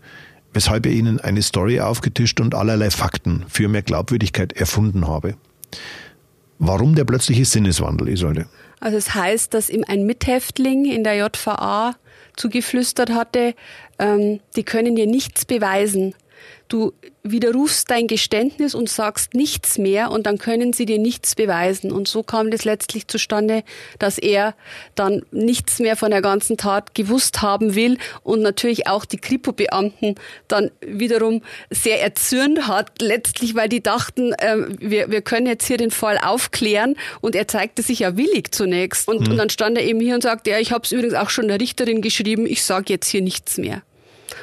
weshalb 0.52 0.86
er 0.86 0.92
ihnen 0.92 1.18
eine 1.18 1.42
Story 1.42 1.80
aufgetischt 1.80 2.40
und 2.40 2.54
allerlei 2.54 2.92
Fakten 2.92 3.44
für 3.48 3.66
mehr 3.66 3.82
Glaubwürdigkeit 3.82 4.52
erfunden 4.52 5.08
habe. 5.08 5.34
Warum 6.60 6.94
der 6.94 7.04
plötzliche 7.04 7.44
Sinneswandel, 7.44 8.08
Isolde? 8.08 8.46
Also 8.80 8.98
es 8.98 9.14
heißt, 9.14 9.54
dass 9.54 9.70
ihm 9.70 9.84
ein 9.86 10.04
Mithäftling 10.04 10.84
in 10.84 11.04
der 11.04 11.16
JVA 11.16 11.94
zugeflüstert 12.36 13.10
hatte, 13.10 13.54
ähm, 13.98 14.40
die 14.54 14.64
können 14.64 14.96
dir 14.96 15.06
nichts 15.06 15.44
beweisen. 15.44 16.14
Du 16.68 16.92
widerrufst 17.22 17.90
dein 17.90 18.06
Geständnis 18.06 18.74
und 18.74 18.88
sagst 18.88 19.34
nichts 19.34 19.78
mehr 19.78 20.10
und 20.10 20.26
dann 20.26 20.38
können 20.38 20.72
sie 20.72 20.86
dir 20.86 20.98
nichts 20.98 21.34
beweisen. 21.34 21.92
Und 21.92 22.08
so 22.08 22.22
kam 22.22 22.50
das 22.50 22.64
letztlich 22.64 23.08
zustande, 23.08 23.62
dass 23.98 24.18
er 24.18 24.54
dann 24.94 25.22
nichts 25.30 25.78
mehr 25.78 25.96
von 25.96 26.10
der 26.10 26.22
ganzen 26.22 26.56
Tat 26.56 26.94
gewusst 26.94 27.42
haben 27.42 27.74
will 27.74 27.98
und 28.22 28.42
natürlich 28.42 28.86
auch 28.86 29.04
die 29.04 29.18
Kripo-Beamten 29.18 30.16
dann 30.48 30.70
wiederum 30.80 31.42
sehr 31.70 32.02
erzürnt 32.02 32.66
hat, 32.66 33.00
letztlich, 33.00 33.54
weil 33.54 33.68
die 33.68 33.82
dachten, 33.82 34.32
äh, 34.34 34.56
wir, 34.78 35.10
wir 35.10 35.22
können 35.22 35.46
jetzt 35.46 35.66
hier 35.66 35.76
den 35.76 35.90
Fall 35.90 36.18
aufklären 36.18 36.96
und 37.20 37.34
er 37.34 37.48
zeigte 37.48 37.82
sich 37.82 38.00
ja 38.00 38.16
willig 38.16 38.52
zunächst. 38.52 39.08
Und, 39.08 39.22
mhm. 39.22 39.32
und 39.32 39.36
dann 39.36 39.50
stand 39.50 39.78
er 39.78 39.84
eben 39.84 40.00
hier 40.00 40.14
und 40.14 40.22
sagte, 40.22 40.50
ja, 40.50 40.58
ich 40.58 40.72
habe 40.72 40.84
es 40.84 40.92
übrigens 40.92 41.14
auch 41.14 41.30
schon 41.30 41.48
der 41.48 41.60
Richterin 41.60 42.02
geschrieben, 42.02 42.46
ich 42.46 42.62
sage 42.62 42.92
jetzt 42.92 43.08
hier 43.08 43.22
nichts 43.22 43.58
mehr. 43.58 43.82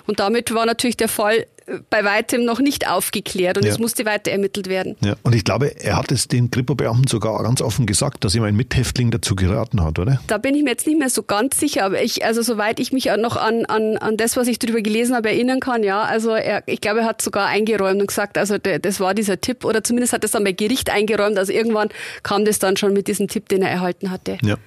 Und 0.07 0.19
damit 0.19 0.53
war 0.53 0.65
natürlich 0.65 0.97
der 0.97 1.09
Fall 1.09 1.45
bei 1.89 2.03
weitem 2.03 2.45
noch 2.45 2.59
nicht 2.59 2.87
aufgeklärt 2.87 3.57
und 3.57 3.65
ja. 3.65 3.71
es 3.71 3.79
musste 3.79 4.05
weiter 4.05 4.31
ermittelt 4.31 4.67
werden. 4.67 4.95
Ja. 5.03 5.15
Und 5.23 5.35
ich 5.35 5.43
glaube, 5.43 5.79
er 5.79 5.97
hat 5.97 6.11
es 6.11 6.27
den 6.27 6.51
Kripo-Beamten 6.51 7.07
sogar 7.07 7.41
ganz 7.43 7.61
offen 7.61 7.85
gesagt, 7.85 8.23
dass 8.23 8.35
ihm 8.35 8.43
ein 8.43 8.55
Mithäftling 8.55 9.11
dazu 9.11 9.35
geraten 9.35 9.83
hat, 9.83 9.99
oder? 9.99 10.21
Da 10.27 10.37
bin 10.37 10.55
ich 10.55 10.63
mir 10.63 10.71
jetzt 10.71 10.87
nicht 10.87 10.99
mehr 10.99 11.09
so 11.09 11.23
ganz 11.23 11.59
sicher, 11.59 11.85
aber 11.85 12.01
ich, 12.01 12.25
also 12.25 12.41
soweit 12.41 12.79
ich 12.79 12.91
mich 12.91 13.09
noch 13.17 13.37
an, 13.37 13.65
an, 13.65 13.97
an 13.97 14.17
das, 14.17 14.37
was 14.37 14.47
ich 14.47 14.59
darüber 14.59 14.81
gelesen 14.81 15.15
habe, 15.15 15.29
erinnern 15.29 15.59
kann, 15.59 15.83
ja, 15.83 16.01
also 16.03 16.31
er, 16.31 16.63
ich 16.67 16.81
glaube, 16.81 17.01
er 17.01 17.05
hat 17.05 17.21
sogar 17.21 17.47
eingeräumt 17.47 18.01
und 18.01 18.07
gesagt, 18.07 18.37
also 18.37 18.57
der, 18.57 18.79
das 18.79 18.99
war 18.99 19.13
dieser 19.13 19.39
Tipp 19.39 19.65
oder 19.65 19.83
zumindest 19.83 20.13
hat 20.13 20.23
es 20.23 20.31
dann 20.31 20.43
bei 20.43 20.51
Gericht 20.51 20.89
eingeräumt, 20.89 21.37
also 21.37 21.53
irgendwann 21.53 21.89
kam 22.23 22.45
das 22.45 22.59
dann 22.59 22.77
schon 22.77 22.93
mit 22.93 23.07
diesem 23.07 23.27
Tipp, 23.27 23.49
den 23.49 23.61
er 23.61 23.69
erhalten 23.69 24.11
hatte. 24.11 24.37
Ja 24.41 24.57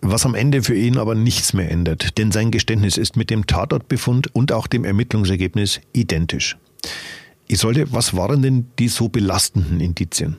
was 0.00 0.24
am 0.24 0.34
Ende 0.34 0.62
für 0.62 0.74
ihn 0.74 0.98
aber 0.98 1.14
nichts 1.14 1.52
mehr 1.52 1.70
ändert, 1.70 2.18
denn 2.18 2.32
sein 2.32 2.50
Geständnis 2.50 2.96
ist 2.96 3.16
mit 3.16 3.30
dem 3.30 3.46
Tatortbefund 3.46 4.34
und 4.34 4.52
auch 4.52 4.66
dem 4.66 4.84
Ermittlungsergebnis 4.84 5.80
identisch. 5.92 6.56
Ich 7.46 7.58
sollte, 7.58 7.92
was 7.92 8.14
waren 8.14 8.42
denn 8.42 8.66
die 8.78 8.88
so 8.88 9.08
belastenden 9.08 9.80
Indizien? 9.80 10.36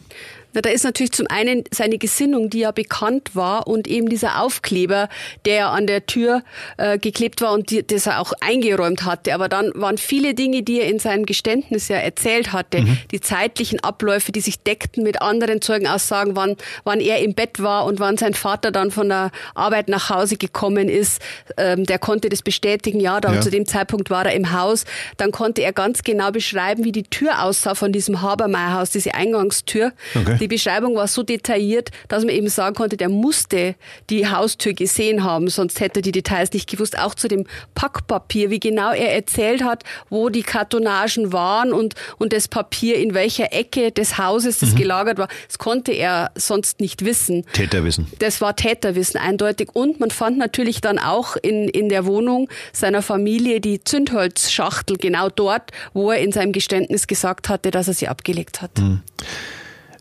Na, 0.53 0.61
da 0.61 0.69
ist 0.69 0.83
natürlich 0.83 1.11
zum 1.11 1.27
einen 1.27 1.63
seine 1.71 1.97
Gesinnung, 1.97 2.49
die 2.49 2.59
ja 2.59 2.71
bekannt 2.71 3.35
war 3.35 3.67
und 3.67 3.87
eben 3.87 4.09
dieser 4.09 4.41
Aufkleber, 4.41 5.09
der 5.45 5.69
an 5.69 5.85
der 5.85 6.07
Tür 6.07 6.43
äh, 6.77 6.97
geklebt 6.97 7.41
war 7.41 7.53
und 7.53 7.69
die, 7.69 7.85
das 7.85 8.07
er 8.07 8.19
auch 8.19 8.33
eingeräumt 8.41 9.05
hatte. 9.05 9.33
Aber 9.35 9.47
dann 9.47 9.71
waren 9.75 9.97
viele 9.97 10.33
Dinge, 10.33 10.63
die 10.63 10.81
er 10.81 10.87
in 10.87 10.99
seinem 10.99 11.25
Geständnis 11.25 11.87
ja 11.87 11.97
erzählt 11.97 12.51
hatte, 12.51 12.81
mhm. 12.81 12.97
die 13.11 13.21
zeitlichen 13.21 13.79
Abläufe, 13.79 14.31
die 14.31 14.41
sich 14.41 14.59
deckten 14.59 15.03
mit 15.03 15.21
anderen 15.21 15.61
Zeugenaussagen, 15.61 16.35
wann, 16.35 16.55
wann 16.83 16.99
er 16.99 17.19
im 17.19 17.35
Bett 17.35 17.61
war 17.61 17.85
und 17.85 17.99
wann 17.99 18.17
sein 18.17 18.33
Vater 18.33 18.71
dann 18.71 18.91
von 18.91 19.09
der 19.09 19.31
Arbeit 19.53 19.87
nach 19.87 20.09
Hause 20.09 20.37
gekommen 20.37 20.89
ist. 20.89 21.21
Ähm, 21.57 21.85
der 21.85 21.99
konnte 21.99 22.29
das 22.29 22.41
bestätigen, 22.41 22.99
ja, 22.99 23.21
da 23.21 23.35
ja. 23.35 23.41
zu 23.41 23.51
dem 23.51 23.65
Zeitpunkt 23.65 24.09
war 24.09 24.25
er 24.25 24.33
im 24.33 24.51
Haus. 24.51 24.85
Dann 25.17 25.31
konnte 25.31 25.61
er 25.61 25.73
ganz 25.73 26.03
genau 26.03 26.31
beschreiben, 26.31 26.83
wie 26.83 26.91
die 26.91 27.03
Tür 27.03 27.43
aussah 27.43 27.75
von 27.75 27.91
diesem 27.91 28.21
Habermeierhaus, 28.21 28.89
diese 28.89 29.13
Eingangstür. 29.13 29.93
Okay. 30.15 30.37
Die 30.39 30.48
Beschreibung 30.49 30.95
war 30.95 31.07
so 31.07 31.23
detailliert, 31.23 31.91
dass 32.09 32.25
man 32.25 32.35
eben 32.35 32.49
sagen 32.49 32.75
konnte, 32.75 32.97
der 32.97 33.07
musste 33.07 33.75
die 34.09 34.27
Haustür 34.27 34.73
gesehen 34.73 35.23
haben, 35.23 35.47
sonst 35.47 35.79
hätte 35.79 35.99
er 35.99 36.01
die 36.01 36.11
Details 36.11 36.51
nicht 36.51 36.69
gewusst. 36.69 36.99
Auch 36.99 37.15
zu 37.15 37.29
dem 37.29 37.45
Packpapier, 37.75 38.49
wie 38.49 38.59
genau 38.59 38.91
er 38.91 39.13
erzählt 39.13 39.63
hat, 39.63 39.83
wo 40.09 40.29
die 40.29 40.43
Kartonagen 40.43 41.31
waren 41.31 41.71
und, 41.71 41.95
und 42.17 42.33
das 42.33 42.47
Papier 42.47 42.97
in 42.97 43.13
welcher 43.13 43.53
Ecke 43.53 43.91
des 43.91 44.17
Hauses 44.17 44.59
das 44.59 44.71
mhm. 44.71 44.75
gelagert 44.75 45.17
war. 45.17 45.29
Das 45.47 45.57
konnte 45.57 45.91
er 45.91 46.31
sonst 46.35 46.81
nicht 46.81 47.05
wissen. 47.05 47.45
Täterwissen. 47.53 48.07
Das 48.19 48.41
war 48.41 48.55
Täterwissen 48.55 49.19
eindeutig. 49.19 49.69
Und 49.73 49.99
man 49.99 50.11
fand 50.11 50.37
natürlich 50.37 50.81
dann 50.81 50.99
auch 50.99 51.37
in, 51.37 51.69
in 51.69 51.89
der 51.89 52.05
Wohnung 52.05 52.49
seiner 52.73 53.01
Familie 53.01 53.61
die 53.61 53.83
Zündholzschachtel 53.83 54.97
genau 54.97 55.29
dort, 55.29 55.71
wo 55.93 56.11
er 56.11 56.19
in 56.19 56.31
seinem 56.31 56.51
Geständnis 56.51 57.07
gesagt 57.07 57.49
hatte, 57.49 57.71
dass 57.71 57.87
er 57.87 57.93
sie 57.93 58.07
abgelegt 58.07 58.61
hat. 58.61 58.77
Mhm 58.77 59.01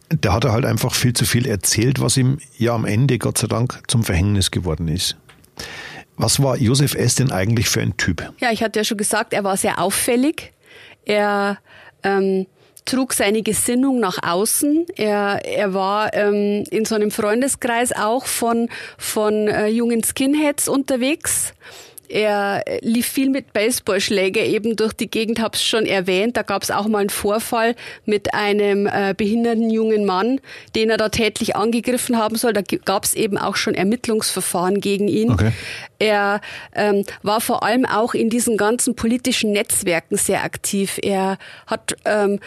da 0.09 0.33
hat 0.33 0.44
er 0.44 0.53
halt 0.53 0.64
einfach 0.64 0.94
viel 0.94 1.12
zu 1.12 1.25
viel 1.25 1.47
erzählt, 1.47 2.01
was 2.01 2.16
ihm 2.16 2.38
ja 2.57 2.75
am 2.75 2.85
Ende 2.85 3.18
Gott 3.18 3.38
sei 3.38 3.47
Dank 3.47 3.83
zum 3.88 4.05
Verhängnis 4.05 4.51
geworden 4.51 4.88
ist. 4.88 5.16
Was 6.16 6.42
war 6.42 6.57
Josef 6.57 6.94
S. 6.94 7.14
denn 7.14 7.31
eigentlich 7.31 7.68
für 7.68 7.81
ein 7.81 7.97
Typ? 7.97 8.33
Ja, 8.40 8.51
ich 8.51 8.62
hatte 8.62 8.81
ja 8.81 8.85
schon 8.85 8.99
gesagt, 8.99 9.33
er 9.33 9.44
war 9.44 9.57
sehr 9.57 9.81
auffällig. 9.81 10.53
Er 11.05 11.59
ähm, 12.03 12.47
trug 12.85 13.12
seine 13.12 13.42
Gesinnung 13.42 14.01
nach 14.01 14.18
außen. 14.23 14.87
Er, 14.97 15.44
er 15.44 15.75
war 15.75 16.12
ähm, 16.14 16.64
in 16.71 16.85
so 16.85 16.94
einem 16.94 17.11
Freundeskreis 17.11 17.92
auch 17.92 18.27
von, 18.27 18.68
von 18.97 19.47
äh, 19.47 19.68
jungen 19.68 20.03
Skinheads 20.03 20.68
unterwegs. 20.68 21.55
Er 22.09 22.64
lief 22.81 23.07
viel 23.07 23.29
mit 23.29 23.53
Baseballschläger 23.53 24.42
eben 24.42 24.77
durch 24.77 24.92
die 24.92 25.11
Gegend, 25.11 25.40
hab's 25.40 25.62
schon 25.62 25.87
erwähnt. 25.87 26.37
Da 26.37 26.42
gab's 26.42 26.71
auch 26.71 26.87
mal 26.87 27.01
einen 27.01 27.11
Vorfall 27.11 27.75
mit 28.07 28.35
einem 28.35 28.87
äh, 28.87 29.14
behinderten 29.16 29.71
jungen 29.71 30.05
Mann, 30.05 30.40
den 30.75 30.90
er 30.90 30.97
da 30.97 31.11
tätlich 31.11 31.57
angegriffen 31.57 32.16
haben 32.16 32.37
soll. 32.37 32.53
Da 32.53 32.62
gab's 32.85 33.14
eben 33.14 33.37
auch 33.37 33.57
schon 33.57 33.75
Ermittlungsverfahren 33.75 34.81
gegen 34.81 35.09
ihn. 35.09 35.33
Okay. 35.33 35.53
Er 35.99 36.40
ähm, 36.75 37.05
war 37.23 37.40
vor 37.40 37.62
allem 37.62 37.85
auch 37.85 38.14
in 38.14 38.31
diesen 38.31 38.57
ganzen 38.57 38.94
politischen 38.94 39.53
Netzwerken 39.53 40.16
sehr 40.16 40.44
aktiv. 40.44 40.99
Er 41.03 41.38
hat 41.66 41.97
ähm, 42.05 42.40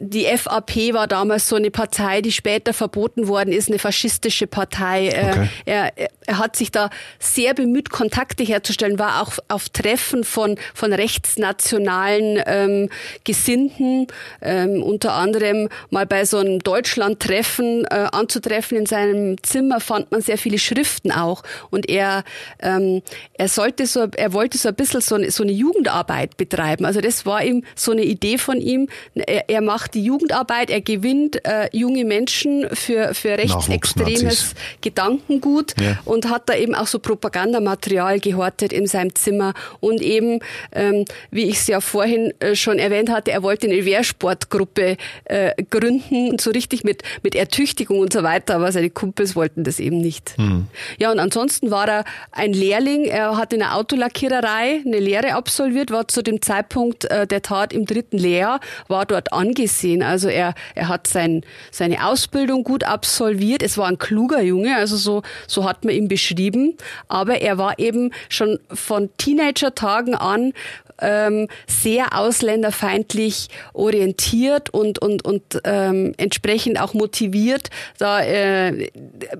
die 0.00 0.26
FAP 0.26 0.92
war 0.92 1.06
damals 1.06 1.48
so 1.48 1.56
eine 1.56 1.70
Partei, 1.70 2.20
die 2.22 2.32
später 2.32 2.72
verboten 2.72 3.26
worden 3.26 3.52
ist, 3.52 3.68
eine 3.68 3.78
faschistische 3.78 4.46
Partei. 4.46 5.08
Äh, 5.08 5.30
okay. 5.30 5.48
Er, 5.64 5.92
er 6.26 6.38
hat 6.38 6.56
sich 6.56 6.70
da 6.70 6.90
sehr 7.18 7.54
bemüht, 7.54 7.90
Kontakte 7.90 8.44
herzustellen, 8.44 8.98
war 8.98 9.22
auch 9.22 9.38
auf 9.48 9.68
Treffen 9.68 10.24
von, 10.24 10.56
von 10.74 10.92
rechtsnationalen 10.92 12.42
ähm, 12.46 12.90
Gesinnten, 13.24 14.06
ähm, 14.40 14.82
unter 14.82 15.14
anderem 15.14 15.68
mal 15.90 16.06
bei 16.06 16.24
so 16.24 16.38
einem 16.38 16.60
Deutschland-Treffen 16.60 17.84
äh, 17.86 18.06
anzutreffen. 18.12 18.78
In 18.78 18.86
seinem 18.86 19.42
Zimmer 19.42 19.80
fand 19.80 20.12
man 20.12 20.22
sehr 20.22 20.38
viele 20.38 20.58
Schriften 20.58 21.10
auch. 21.10 21.42
Und 21.70 21.88
er, 21.88 22.22
ähm, 22.60 23.02
er 23.34 23.48
sollte 23.48 23.86
so, 23.86 24.06
er 24.16 24.32
wollte 24.32 24.58
so 24.58 24.68
ein 24.68 24.74
bisschen 24.74 25.00
so 25.00 25.16
eine, 25.16 25.30
so 25.30 25.42
eine 25.42 25.52
Jugendarbeit 25.52 26.36
betreiben. 26.36 26.84
Also 26.84 27.00
das 27.00 27.26
war 27.26 27.42
ihm 27.42 27.64
so 27.74 27.90
eine 27.90 28.02
Idee 28.04 28.38
von 28.38 28.60
ihm. 28.60 28.88
Er, 29.14 29.48
er 29.50 29.60
macht 29.72 29.94
die 29.94 30.04
Jugendarbeit, 30.04 30.68
er 30.68 30.82
gewinnt 30.82 31.42
äh, 31.46 31.70
junge 31.72 32.04
Menschen 32.04 32.68
für, 32.74 33.14
für 33.14 33.38
rechtsextremes 33.38 34.54
Gedankengut 34.82 35.72
ja. 35.80 35.98
und 36.04 36.28
hat 36.28 36.50
da 36.50 36.54
eben 36.54 36.74
auch 36.74 36.86
so 36.86 36.98
Propagandamaterial 36.98 38.20
gehortet 38.20 38.70
in 38.70 38.86
seinem 38.86 39.14
Zimmer 39.14 39.54
und 39.80 40.02
eben, 40.02 40.40
ähm, 40.72 41.06
wie 41.30 41.44
ich 41.44 41.56
es 41.56 41.68
ja 41.68 41.80
vorhin 41.80 42.34
äh, 42.40 42.54
schon 42.54 42.78
erwähnt 42.78 43.08
hatte, 43.08 43.30
er 43.30 43.42
wollte 43.42 43.66
eine 43.66 43.82
Wehrsportgruppe 43.86 44.98
äh, 45.24 45.54
gründen, 45.70 46.38
so 46.38 46.50
richtig 46.50 46.84
mit, 46.84 47.02
mit 47.22 47.34
Ertüchtigung 47.34 47.98
und 48.00 48.12
so 48.12 48.22
weiter, 48.22 48.56
aber 48.56 48.72
seine 48.72 48.90
Kumpels 48.90 49.34
wollten 49.34 49.64
das 49.64 49.80
eben 49.80 50.02
nicht. 50.02 50.36
Mhm. 50.36 50.66
Ja, 50.98 51.10
und 51.10 51.18
ansonsten 51.18 51.70
war 51.70 51.88
er 51.88 52.04
ein 52.30 52.52
Lehrling, 52.52 53.06
er 53.06 53.38
hat 53.38 53.54
in 53.54 53.60
der 53.60 53.74
Autolackiererei 53.74 54.82
eine 54.84 54.98
Lehre 54.98 55.32
absolviert, 55.32 55.90
war 55.90 56.08
zu 56.08 56.20
dem 56.20 56.42
Zeitpunkt 56.42 57.06
äh, 57.06 57.26
der 57.26 57.40
Tat 57.40 57.72
im 57.72 57.86
dritten 57.86 58.18
Lehrjahr, 58.18 58.60
war 58.86 59.06
dort 59.06 59.32
angestellt 59.32 59.61
angesehen. 59.62 60.02
Also 60.02 60.28
er, 60.28 60.54
er 60.74 60.88
hat 60.88 61.06
sein, 61.06 61.42
seine 61.70 62.06
Ausbildung 62.06 62.64
gut 62.64 62.84
absolviert. 62.84 63.62
Es 63.62 63.78
war 63.78 63.88
ein 63.88 63.98
kluger 63.98 64.42
Junge, 64.42 64.76
also 64.76 64.96
so, 64.96 65.22
so 65.46 65.64
hat 65.64 65.84
man 65.84 65.94
ihn 65.94 66.08
beschrieben. 66.08 66.76
Aber 67.08 67.40
er 67.40 67.58
war 67.58 67.78
eben 67.78 68.12
schon 68.28 68.58
von 68.72 69.10
Teenager-Tagen 69.16 70.14
an 70.14 70.52
ähm, 71.02 71.48
sehr 71.66 72.16
ausländerfeindlich 72.16 73.48
orientiert 73.74 74.70
und, 74.70 74.98
und, 75.00 75.24
und 75.24 75.42
ähm, 75.64 76.14
entsprechend 76.16 76.80
auch 76.80 76.94
motiviert, 76.94 77.70
da 77.98 78.20
äh, 78.20 78.90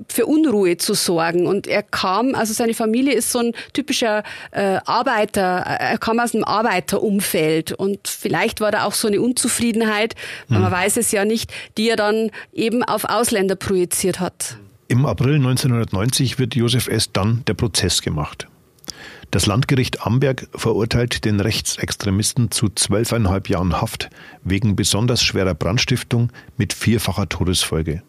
für 0.09 0.27
Unruhe 0.27 0.77
zu 0.77 0.95
sorgen. 0.95 1.47
Und 1.47 1.67
er 1.67 1.83
kam, 1.83 2.35
also 2.35 2.53
seine 2.53 2.75
Familie 2.75 3.15
ist 3.15 3.33
so 3.33 3.39
ein 3.39 3.53
typischer 3.73 4.23
äh, 4.51 4.79
Arbeiter, 4.85 5.43
er 5.43 5.99
kam 5.99 6.21
aus 6.21 6.35
einem 6.35 6.45
Arbeiterumfeld 6.45 7.73
und 7.73 8.09
vielleicht 8.09 8.61
war 8.61 8.73
da 8.73 8.85
auch 8.85 8.95
so 8.95 9.09
eine 9.09 9.21
Unzufriedenheit, 9.21 10.15
mhm. 10.49 10.61
man 10.61 10.73
weiß 10.73 10.97
es 10.97 11.13
ja 11.13 11.25
nicht, 11.25 11.53
die 11.79 11.89
er 11.89 11.97
dann 11.97 12.31
eben 12.53 12.83
auf 12.83 13.05
Ausländer 13.05 13.57
projiziert 13.57 14.21
hat. 14.21 14.57
Im 14.89 15.07
April 15.07 15.37
1990 15.37 16.39
wird 16.39 16.55
Josef 16.55 16.89
S. 16.89 17.13
dann 17.13 17.43
der 17.47 17.55
Prozess 17.55 18.03
gemacht. 18.03 18.47
Das 19.33 19.47
Landgericht 19.47 20.07
Amberg 20.07 20.47
verurteilt 20.55 21.25
den 21.25 21.41
Rechtsextremisten 21.41 22.51
zu 22.51 22.69
zwölfeinhalb 22.69 23.49
Jahren 23.49 23.81
Haft 23.81 24.11
wegen 24.45 24.77
besonders 24.77 25.25
schwerer 25.25 25.55
Brandstiftung 25.55 26.31
mit 26.59 26.75
vierfacher 26.75 27.31
Todesfolge. 27.31 28.03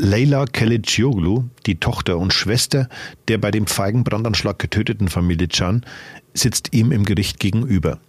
Leila 0.00 0.46
Kelecioglu, 0.46 1.44
die 1.66 1.76
Tochter 1.76 2.18
und 2.18 2.32
Schwester 2.32 2.88
der 3.28 3.38
bei 3.38 3.52
dem 3.52 3.68
Feigenbrandanschlag 3.68 4.58
getöteten 4.58 5.06
Familie 5.06 5.46
Can, 5.46 5.86
sitzt 6.34 6.74
ihm 6.74 6.90
im 6.90 7.04
Gericht 7.04 7.38
gegenüber. 7.38 8.00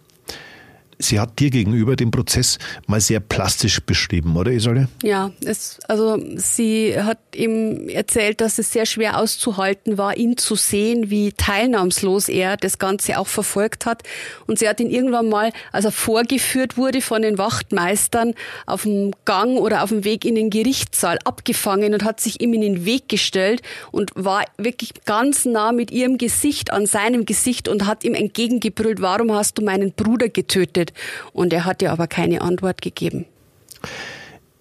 Sie 0.99 1.19
hat 1.19 1.39
dir 1.39 1.49
gegenüber 1.49 1.95
den 1.95 2.11
Prozess 2.11 2.57
mal 2.87 3.01
sehr 3.01 3.19
plastisch 3.19 3.81
beschrieben, 3.81 4.35
oder 4.35 4.51
Isolde? 4.51 4.87
Ja, 5.03 5.31
es, 5.43 5.79
also 5.87 6.17
sie 6.35 6.95
hat 7.01 7.19
ihm 7.35 7.89
erzählt, 7.89 8.41
dass 8.41 8.59
es 8.59 8.71
sehr 8.71 8.85
schwer 8.85 9.19
auszuhalten 9.19 9.97
war, 9.97 10.17
ihn 10.17 10.37
zu 10.37 10.55
sehen, 10.55 11.09
wie 11.09 11.31
teilnahmslos 11.31 12.29
er 12.29 12.57
das 12.57 12.79
Ganze 12.79 13.19
auch 13.19 13.27
verfolgt 13.27 13.85
hat. 13.85 14.03
Und 14.47 14.59
sie 14.59 14.67
hat 14.67 14.79
ihn 14.79 14.89
irgendwann 14.89 15.29
mal, 15.29 15.51
als 15.71 15.85
er 15.85 15.91
vorgeführt 15.91 16.77
wurde 16.77 17.01
von 17.01 17.21
den 17.21 17.37
Wachtmeistern, 17.37 18.33
auf 18.65 18.83
dem 18.83 19.11
Gang 19.25 19.57
oder 19.57 19.83
auf 19.83 19.89
dem 19.89 20.03
Weg 20.03 20.25
in 20.25 20.35
den 20.35 20.49
Gerichtssaal 20.49 21.19
abgefangen 21.23 21.93
und 21.93 22.03
hat 22.03 22.19
sich 22.19 22.41
ihm 22.41 22.53
in 22.53 22.61
den 22.61 22.85
Weg 22.85 23.09
gestellt 23.09 23.61
und 23.91 24.11
war 24.15 24.43
wirklich 24.57 24.93
ganz 25.05 25.45
nah 25.45 25.71
mit 25.71 25.91
ihrem 25.91 26.17
Gesicht 26.17 26.71
an 26.71 26.85
seinem 26.85 27.25
Gesicht 27.25 27.67
und 27.67 27.85
hat 27.85 28.03
ihm 28.03 28.13
entgegengebrüllt, 28.13 29.01
warum 29.01 29.33
hast 29.33 29.57
du 29.57 29.63
meinen 29.63 29.91
Bruder 29.93 30.29
getötet? 30.29 30.84
Und 31.33 31.53
er 31.53 31.65
hat 31.65 31.81
ihr 31.81 31.91
aber 31.91 32.07
keine 32.07 32.41
Antwort 32.41 32.81
gegeben. 32.81 33.25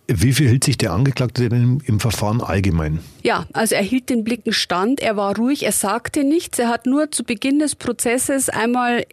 Wie 0.06 0.34
viel 0.34 0.50
hielt 0.50 0.64
sich 0.64 0.76
der 0.76 0.92
Angeklagte 0.92 1.48
denn 1.48 1.82
im 1.87 1.98
Verfahren 1.98 2.42
allgemein? 2.42 2.98
Ja, 3.22 3.46
also 3.54 3.74
er 3.74 3.82
hielt 3.82 4.10
den 4.10 4.22
Blicken 4.22 4.52
stand, 4.52 5.00
er 5.00 5.16
war 5.16 5.34
ruhig, 5.37 5.62
er 5.64 5.72
sagte 5.72 6.24
nichts, 6.24 6.58
er 6.58 6.68
hat 6.68 6.84
nur 6.84 7.10
zu 7.10 7.24
Beginn 7.24 7.58
des 7.58 7.74
Prozesses 7.74 8.50
einmal 8.50 9.06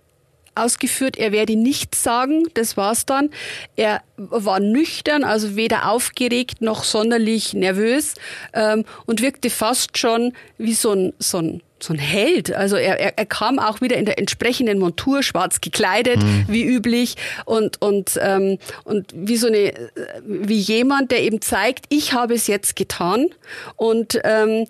ausgeführt, 0.54 1.18
er 1.18 1.32
werde 1.32 1.56
nichts 1.56 2.04
sagen, 2.04 2.44
das 2.56 2.76
war's 2.76 3.06
dann. 3.06 3.30
Er 3.78 4.02
war 4.18 4.60
nüchtern, 4.60 5.24
also 5.24 5.56
weder 5.56 5.90
aufgeregt 5.90 6.62
noch 6.62 6.84
sonderlich 6.84 7.54
nervös 7.54 8.16
ähm, 8.54 8.84
und 9.06 9.22
wirkte 9.22 9.50
fast 9.50 9.98
schon 9.98 10.34
wie 10.58 10.74
so 10.74 10.92
ein, 10.92 11.14
so 11.20 11.38
ein 11.38 11.62
so 11.84 11.94
ein 11.94 12.00
Held. 12.00 12.54
Also 12.54 12.76
er, 12.76 13.00
er, 13.00 13.18
er 13.18 13.26
kam 13.26 13.60
auch 13.60 13.82
wieder 13.82 13.98
in 13.98 14.06
der 14.06 14.18
entsprechenden 14.18 14.80
Montur, 14.80 15.24
schwarz 15.24 15.62
gekleidet, 15.62 16.22
mhm. 16.22 16.46
wie 16.48 16.64
üblich 16.64 17.16
und 17.46 17.82
und 17.82 18.20
ähm, 18.22 18.58
und 18.84 19.12
wie 19.14 19.38
so 19.38 19.48
eine 19.48 19.74
wie 20.26 20.58
jemand, 20.58 21.12
der 21.12 21.22
eben 21.22 21.42
zeigt, 21.42 21.86
ich 21.90 22.14
habe 22.14 22.34
es 22.34 22.48
jetzt 22.48 22.76
getan 22.76 23.28
und 23.76 24.20
ähm, 24.24 24.68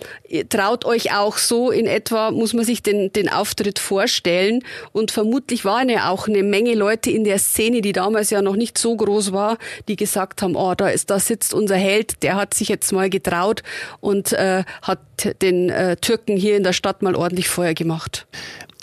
traut 0.50 0.86
euch 0.86 1.15
auch 1.15 1.38
so 1.38 1.71
in 1.71 1.86
etwa 1.86 2.32
muss 2.32 2.54
man 2.54 2.65
sich 2.65 2.84
den 2.84 3.12
den 3.13 3.30
Auftritt 3.30 3.80
vorstellen 3.80 4.63
und 4.91 5.12
vermutlich 5.12 5.65
waren 5.65 5.89
ja 5.89 6.10
auch 6.10 6.28
eine 6.28 6.43
Menge 6.43 6.76
Leute 6.76 7.12
in 7.12 7.24
der 7.24 7.39
Szene, 7.39 7.82
die 7.82 7.91
damals 7.91 8.30
ja 8.30 8.41
noch 8.41 8.56
nicht 8.56 8.78
so 8.78 8.95
groß 8.95 9.34
war, 9.34 9.58
die 9.88 9.95
gesagt 9.95 10.41
haben, 10.41 10.56
oh 10.56 10.74
da 10.76 10.89
ist 10.89 11.10
da 11.10 11.19
sitzt 11.19 11.54
unser 11.54 11.76
Held, 11.76 12.24
der 12.24 12.36
hat 12.36 12.54
sich 12.54 12.69
jetzt 12.69 12.91
mal 12.91 13.10
getraut 13.10 13.63
und 14.00 14.34
äh, 14.34 14.63
hat 14.82 15.00
den 15.41 15.69
äh, 15.69 15.97
Türken 15.97 16.36
hier 16.36 16.58
in 16.58 16.63
der 16.63 16.74
Stadt 16.74 17.01
mal 17.02 17.16
ordentlich 17.16 17.50
Feuer 17.50 17.74
gemacht. 17.74 18.28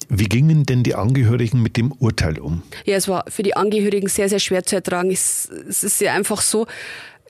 Wie 0.09 0.25
gingen 0.25 0.65
denn 0.65 0.83
die 0.83 0.95
Angehörigen 0.95 1.63
mit 1.63 1.77
dem 1.77 1.93
Urteil 1.93 2.39
um? 2.39 2.63
Ja, 2.87 2.97
es 2.97 3.09
war 3.09 3.25
für 3.29 3.43
die 3.43 3.57
Angehörigen 3.57 4.09
sehr, 4.09 4.29
sehr 4.29 4.39
schwer 4.39 4.65
zu 4.65 4.77
ertragen. 4.77 5.11
Es, 5.11 5.51
es 5.69 5.85
ist 5.85 6.01
ja 6.01 6.15
einfach 6.15 6.41
so, 6.41 6.67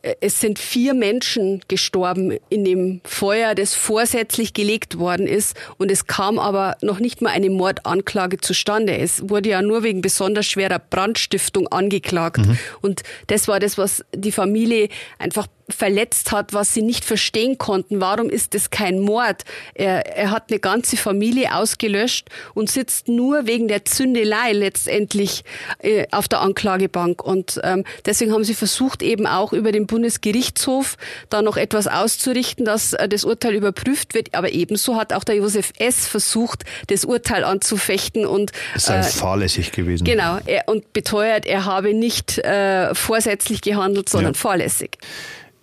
äh, 0.02 0.14
es 0.20 0.40
sind 0.40 0.58
vier 0.58 0.94
Menschen 0.94 1.60
gestorben 1.68 2.38
in 2.48 2.64
dem 2.64 3.00
Feuer, 3.04 3.54
das 3.54 3.74
vorsätzlich 3.74 4.54
gelegt 4.54 4.98
worden 4.98 5.26
ist. 5.26 5.56
Und 5.76 5.90
es 5.90 6.06
kam 6.06 6.38
aber 6.38 6.76
noch 6.80 7.00
nicht 7.00 7.20
mal 7.20 7.30
eine 7.30 7.50
Mordanklage 7.50 8.38
zustande. 8.38 8.96
Es 8.96 9.28
wurde 9.28 9.50
ja 9.50 9.62
nur 9.62 9.82
wegen 9.82 10.00
besonders 10.00 10.46
schwerer 10.46 10.78
Brandstiftung 10.78 11.66
angeklagt. 11.68 12.46
Mhm. 12.46 12.58
Und 12.80 13.02
das 13.26 13.48
war 13.48 13.58
das, 13.58 13.76
was 13.76 14.04
die 14.14 14.32
Familie 14.32 14.88
einfach 15.18 15.48
verletzt 15.68 16.32
hat, 16.32 16.52
was 16.52 16.72
sie 16.72 16.82
nicht 16.82 17.04
verstehen 17.04 17.58
konnten. 17.58 18.00
Warum 18.00 18.30
ist 18.30 18.54
es 18.54 18.70
kein 18.70 19.00
Mord? 19.00 19.44
Er, 19.74 20.16
er 20.16 20.30
hat 20.30 20.50
eine 20.50 20.60
ganze 20.60 20.96
Familie 20.96 21.54
ausgelöscht 21.54 22.28
und 22.54 22.70
sitzt 22.70 23.08
nur 23.08 23.46
wegen 23.46 23.68
der 23.68 23.84
Zündelei 23.84 24.52
letztendlich 24.52 25.44
äh, 25.80 26.06
auf 26.10 26.28
der 26.28 26.40
Anklagebank. 26.40 27.22
Und 27.22 27.60
ähm, 27.62 27.84
deswegen 28.06 28.32
haben 28.32 28.44
sie 28.44 28.54
versucht, 28.54 29.02
eben 29.02 29.26
auch 29.26 29.52
über 29.52 29.72
den 29.72 29.86
Bundesgerichtshof 29.86 30.96
da 31.28 31.42
noch 31.42 31.56
etwas 31.56 31.86
auszurichten, 31.86 32.64
dass 32.64 32.94
äh, 32.94 33.08
das 33.08 33.24
Urteil 33.24 33.54
überprüft 33.54 34.14
wird. 34.14 34.34
Aber 34.34 34.50
ebenso 34.52 34.96
hat 34.96 35.12
auch 35.12 35.24
der 35.24 35.36
Josef 35.36 35.72
S. 35.78 36.06
versucht, 36.06 36.64
das 36.86 37.04
Urteil 37.04 37.44
anzufechten 37.44 38.26
und 38.26 38.52
es 38.74 38.86
sei 38.86 38.98
äh, 38.98 39.02
fahrlässig 39.02 39.72
gewesen. 39.72 40.04
Genau, 40.04 40.38
er, 40.46 40.64
und 40.66 40.92
beteuert, 40.92 41.46
er 41.46 41.66
habe 41.66 41.92
nicht 41.92 42.38
äh, 42.38 42.94
vorsätzlich 42.94 43.60
gehandelt, 43.60 44.08
sondern 44.08 44.32
ja. 44.32 44.38
fahrlässig. 44.38 44.98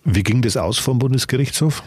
Wie 0.06 0.22
ging 0.22 0.40
das 0.40 0.56
aus 0.56 0.78
vom 0.78 1.00
Bundesgerichtshof? 1.00 1.82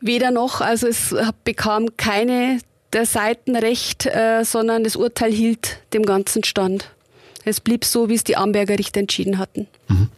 Weder 0.00 0.32
noch, 0.32 0.60
also 0.60 0.88
es 0.88 1.14
bekam 1.44 1.96
keine 1.96 2.58
der 2.92 3.06
Seiten 3.06 3.56
recht, 3.56 4.06
äh, 4.06 4.44
sondern 4.44 4.84
das 4.84 4.96
Urteil 4.96 5.32
hielt 5.32 5.78
dem 5.92 6.04
Ganzen 6.04 6.44
stand. 6.44 6.90
Es 7.44 7.60
blieb 7.60 7.84
so, 7.84 8.08
wie 8.08 8.14
es 8.14 8.24
die 8.24 8.36
Amberger 8.36 8.78
Richter 8.78 9.00
entschieden 9.00 9.38
hatten. 9.38 9.66
Mhm. 9.88 10.08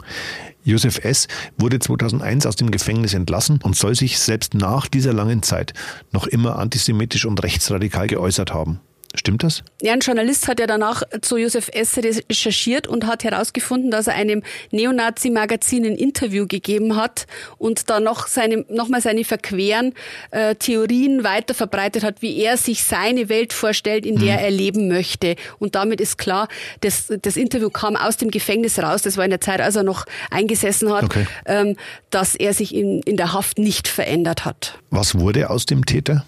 Josef 0.64 1.04
S. 1.04 1.28
wurde 1.56 1.78
2001 1.78 2.46
aus 2.46 2.56
dem 2.56 2.70
Gefängnis 2.70 3.14
entlassen 3.14 3.60
und 3.62 3.76
soll 3.76 3.94
sich 3.94 4.18
selbst 4.18 4.54
nach 4.54 4.88
dieser 4.88 5.12
langen 5.12 5.42
Zeit 5.42 5.74
noch 6.10 6.26
immer 6.26 6.58
antisemitisch 6.58 7.24
und 7.24 7.42
rechtsradikal 7.42 8.08
geäußert 8.08 8.52
haben. 8.52 8.80
Stimmt 9.18 9.42
das? 9.42 9.62
Ja, 9.82 9.92
ein 9.92 10.00
Journalist 10.00 10.46
hat 10.46 10.60
ja 10.60 10.66
danach 10.66 11.02
zu 11.22 11.36
Josef 11.36 11.68
S. 11.72 11.96
recherchiert 11.96 12.86
und 12.86 13.06
hat 13.06 13.24
herausgefunden, 13.24 13.90
dass 13.90 14.06
er 14.06 14.14
einem 14.14 14.42
Neonazi-Magazin 14.70 15.86
ein 15.86 15.96
Interview 15.96 16.46
gegeben 16.46 16.96
hat 16.96 17.26
und 17.58 17.88
da 17.88 18.00
noch 18.00 18.26
seine, 18.26 18.64
nochmal 18.68 19.00
seine 19.00 19.24
verqueren 19.24 19.94
äh, 20.30 20.54
Theorien 20.54 21.24
weiter 21.24 21.54
verbreitet 21.54 22.04
hat, 22.04 22.22
wie 22.22 22.38
er 22.38 22.56
sich 22.56 22.84
seine 22.84 23.28
Welt 23.28 23.52
vorstellt, 23.52 24.04
in 24.04 24.18
der 24.18 24.36
hm. 24.36 24.44
er 24.44 24.50
leben 24.50 24.88
möchte. 24.88 25.36
Und 25.58 25.74
damit 25.74 26.00
ist 26.00 26.18
klar, 26.18 26.48
das, 26.80 27.12
das 27.22 27.36
Interview 27.36 27.70
kam 27.70 27.96
aus 27.96 28.16
dem 28.16 28.30
Gefängnis 28.30 28.78
raus, 28.78 29.02
das 29.02 29.16
war 29.16 29.24
in 29.24 29.30
der 29.30 29.40
Zeit, 29.40 29.60
als 29.60 29.76
er 29.76 29.82
noch 29.82 30.06
eingesessen 30.30 30.92
hat, 30.92 31.04
okay. 31.04 31.26
ähm, 31.46 31.76
dass 32.10 32.34
er 32.34 32.52
sich 32.54 32.74
in, 32.74 33.00
in 33.02 33.16
der 33.16 33.32
Haft 33.32 33.58
nicht 33.58 33.88
verändert 33.88 34.44
hat. 34.44 34.78
Was 34.90 35.18
wurde 35.18 35.50
aus 35.50 35.66
dem 35.66 35.86
Täter? 35.86 36.24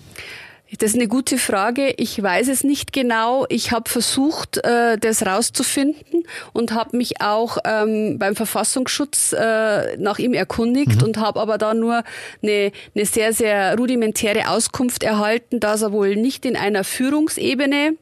Das 0.76 0.90
ist 0.90 0.96
eine 0.96 1.09
gute 1.09 1.38
Frage. 1.38 1.94
Ich 1.96 2.22
weiß 2.22 2.48
es 2.48 2.62
nicht 2.62 2.92
genau. 2.92 3.46
Ich 3.48 3.72
habe 3.72 3.88
versucht, 3.88 4.59
äh, 4.59 4.98
das 4.98 5.24
rauszufinden 5.24 6.24
und 6.52 6.72
habe 6.72 6.94
mich 6.96 7.22
auch 7.22 7.57
ähm, 7.64 8.18
beim 8.18 8.37
Verfassungsschutz 8.37 9.33
äh, 9.33 9.96
nach 9.96 10.18
ihm 10.18 10.35
erkundigt 10.35 11.00
mhm. 11.00 11.09
und 11.09 11.16
habe 11.16 11.40
aber 11.40 11.57
da 11.57 11.72
nur 11.72 12.02
eine, 12.42 12.72
eine 12.94 13.07
sehr, 13.07 13.33
sehr 13.33 13.76
rudimentäre 13.78 14.50
Auskunft 14.50 15.02
erhalten, 15.02 15.59
dass 15.59 15.81
er 15.81 15.92
wohl 15.92 16.16
nicht 16.16 16.44
in 16.44 16.54
einer 16.54 16.85
Führungsebene 16.85 17.96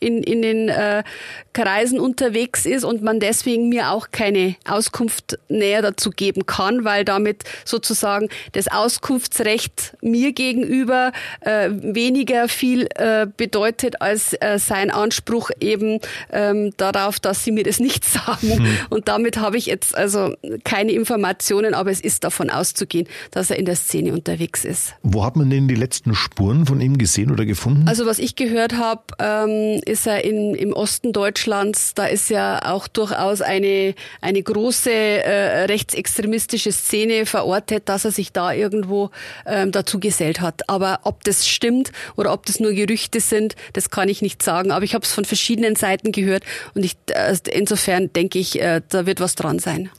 in, 0.00 0.22
in 0.22 0.42
den 0.42 0.68
äh, 0.68 1.04
Kreisen 1.52 2.00
unterwegs 2.00 2.64
ist 2.66 2.84
und 2.84 3.02
man 3.02 3.20
deswegen 3.20 3.68
mir 3.68 3.90
auch 3.90 4.08
keine 4.10 4.56
Auskunft 4.66 5.38
näher 5.48 5.82
dazu 5.82 6.10
geben 6.10 6.46
kann, 6.46 6.84
weil 6.84 7.04
damit 7.04 7.44
sozusagen 7.64 8.28
das 8.52 8.68
Auskunftsrecht 8.68 9.96
mir 10.00 10.32
gegenüber 10.32 11.12
äh, 11.40 11.68
weniger 11.70 12.48
viel 12.48 12.88
äh, 12.94 13.26
bedeutet 13.36 14.00
als 14.00 14.32
äh, 14.34 14.58
sein 14.58 14.90
Anspruch 14.90 15.50
eben 15.60 16.00
ähm, 16.32 16.72
darauf, 16.76 17.20
dass 17.20 17.44
sie 17.44 17.52
mir 17.52 17.64
das 17.64 17.80
nicht 17.80 18.04
sagen. 18.10 18.58
Hm. 18.58 18.66
Und 18.88 19.08
damit 19.08 19.38
habe 19.38 19.56
ich 19.56 19.66
jetzt 19.66 19.96
also 19.96 20.34
keine 20.64 20.92
Informationen, 20.92 21.74
aber 21.74 21.90
es 21.90 22.00
ist 22.00 22.24
davon 22.24 22.48
auszugehen, 22.48 23.06
dass 23.30 23.50
er 23.50 23.58
in 23.58 23.66
der 23.66 23.76
Szene 23.76 24.12
unterwegs 24.12 24.64
ist. 24.64 24.94
Wo 25.02 25.24
hat 25.24 25.36
man 25.36 25.50
denn 25.50 25.68
die 25.68 25.74
letzten 25.74 26.14
Spuren 26.14 26.64
von 26.64 26.80
ihm 26.80 26.96
gesehen 26.96 27.30
oder 27.30 27.44
gefunden? 27.44 27.86
Also 27.86 28.06
was 28.06 28.18
ich 28.18 28.36
gehört 28.36 28.74
habe, 28.74 29.02
ähm, 29.18 29.80
ist 29.90 30.06
er 30.06 30.24
in, 30.24 30.54
im 30.54 30.72
Osten 30.72 31.12
Deutschlands. 31.12 31.94
Da 31.94 32.06
ist 32.06 32.30
ja 32.30 32.60
auch 32.64 32.88
durchaus 32.88 33.42
eine, 33.42 33.94
eine 34.20 34.42
große 34.42 34.90
äh, 34.90 35.64
rechtsextremistische 35.64 36.72
Szene 36.72 37.26
verortet, 37.26 37.88
dass 37.88 38.04
er 38.04 38.12
sich 38.12 38.32
da 38.32 38.52
irgendwo 38.52 39.10
ähm, 39.46 39.72
dazu 39.72 40.00
gesellt 40.00 40.40
hat. 40.40 40.68
Aber 40.68 41.00
ob 41.02 41.24
das 41.24 41.46
stimmt 41.46 41.92
oder 42.16 42.32
ob 42.32 42.46
das 42.46 42.60
nur 42.60 42.72
Gerüchte 42.72 43.20
sind, 43.20 43.56
das 43.72 43.90
kann 43.90 44.08
ich 44.08 44.22
nicht 44.22 44.42
sagen. 44.42 44.70
Aber 44.70 44.84
ich 44.84 44.94
habe 44.94 45.04
es 45.04 45.12
von 45.12 45.24
verschiedenen 45.24 45.76
Seiten 45.76 46.12
gehört 46.12 46.44
und 46.74 46.84
ich, 46.84 46.96
äh, 47.08 47.36
insofern 47.50 48.12
denke 48.12 48.38
ich, 48.38 48.60
äh, 48.60 48.80
da 48.88 49.06
wird 49.06 49.20
was 49.20 49.34
dran 49.34 49.58
sein. 49.58 49.90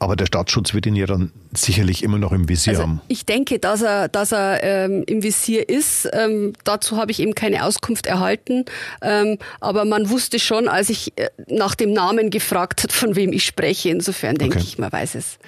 Aber 0.00 0.14
der 0.14 0.26
Staatsschutz 0.26 0.74
wird 0.74 0.86
ihn 0.86 0.94
ja 0.94 1.06
dann 1.06 1.32
sicherlich 1.52 2.04
immer 2.04 2.18
noch 2.18 2.30
im 2.32 2.48
Visier 2.48 2.74
also 2.74 2.82
haben. 2.82 3.00
Ich 3.08 3.26
denke, 3.26 3.58
dass 3.58 3.82
er, 3.82 4.08
dass 4.08 4.32
er 4.32 4.62
ähm, 4.62 5.02
im 5.06 5.22
Visier 5.22 5.68
ist. 5.68 6.08
Ähm, 6.12 6.52
dazu 6.62 6.96
habe 6.96 7.10
ich 7.10 7.20
eben 7.20 7.34
keine 7.34 7.64
Auskunft 7.64 8.06
erhalten. 8.06 8.64
Ähm, 9.02 9.38
aber 9.60 9.84
man 9.84 10.08
wusste 10.08 10.38
schon, 10.38 10.68
als 10.68 10.88
ich 10.88 11.18
äh, 11.18 11.30
nach 11.48 11.74
dem 11.74 11.92
Namen 11.92 12.30
gefragt 12.30 12.84
hat, 12.84 12.92
von 12.92 13.16
wem 13.16 13.32
ich 13.32 13.44
spreche. 13.44 13.88
Insofern 13.88 14.36
denke 14.36 14.58
okay. 14.58 14.66
ich, 14.68 14.78
man 14.78 14.92
weiß 14.92 15.16
es. 15.16 15.38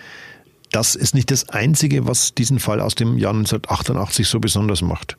Das 0.72 0.94
ist 0.94 1.14
nicht 1.14 1.30
das 1.30 1.48
Einzige, 1.48 2.06
was 2.06 2.34
diesen 2.34 2.58
Fall 2.58 2.80
aus 2.80 2.94
dem 2.94 3.18
Jahr 3.18 3.32
1988 3.32 4.26
so 4.26 4.40
besonders 4.40 4.82
macht. 4.82 5.16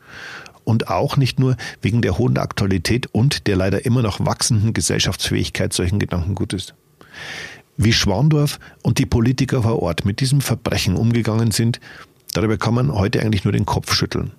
Und 0.64 0.90
auch 0.90 1.18
nicht 1.18 1.40
nur 1.40 1.58
wegen 1.82 2.02
der 2.02 2.18
hohen 2.18 2.38
Aktualität 2.38 3.08
und 3.12 3.48
der 3.48 3.56
leider 3.56 3.86
immer 3.86 4.02
noch 4.02 4.26
wachsenden 4.26 4.74
Gesellschaftsfähigkeit 4.74 5.74
solchen 5.74 6.00
Gedankengutes. 6.00 6.74
Wie 7.84 7.94
Schwandorf 7.94 8.60
und 8.84 9.00
die 9.00 9.08
Politiker 9.08 9.64
vor 9.64 9.82
Ort 9.82 10.06
mit 10.06 10.20
diesem 10.20 10.40
Verbrechen 10.40 10.96
umgegangen 10.96 11.50
sind, 11.50 11.80
darüber 12.34 12.58
kann 12.58 12.76
man 12.76 12.94
heute 12.94 13.22
eigentlich 13.22 13.44
nur 13.44 13.54
den 13.54 13.66
Kopf 13.66 13.96
schütteln. 13.96 14.34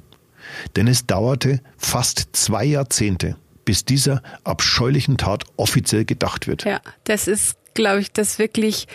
Denn 0.77 0.87
es 0.87 1.07
dauerte 1.07 1.61
fast 1.77 2.29
zwei 2.35 2.65
Jahrzehnte, 2.65 3.37
bis 3.65 3.85
dieser 3.85 4.23
abscheulichen 4.45 5.17
Tat 5.17 5.43
offiziell 5.57 6.05
gedacht 6.05 6.47
wird. 6.47 6.65
Ja, 6.65 6.81
das 7.03 7.27
ist 7.27 7.57
glaube 7.75 8.01
ich, 8.01 8.13
das 8.13 8.39
wirklich 8.39 8.87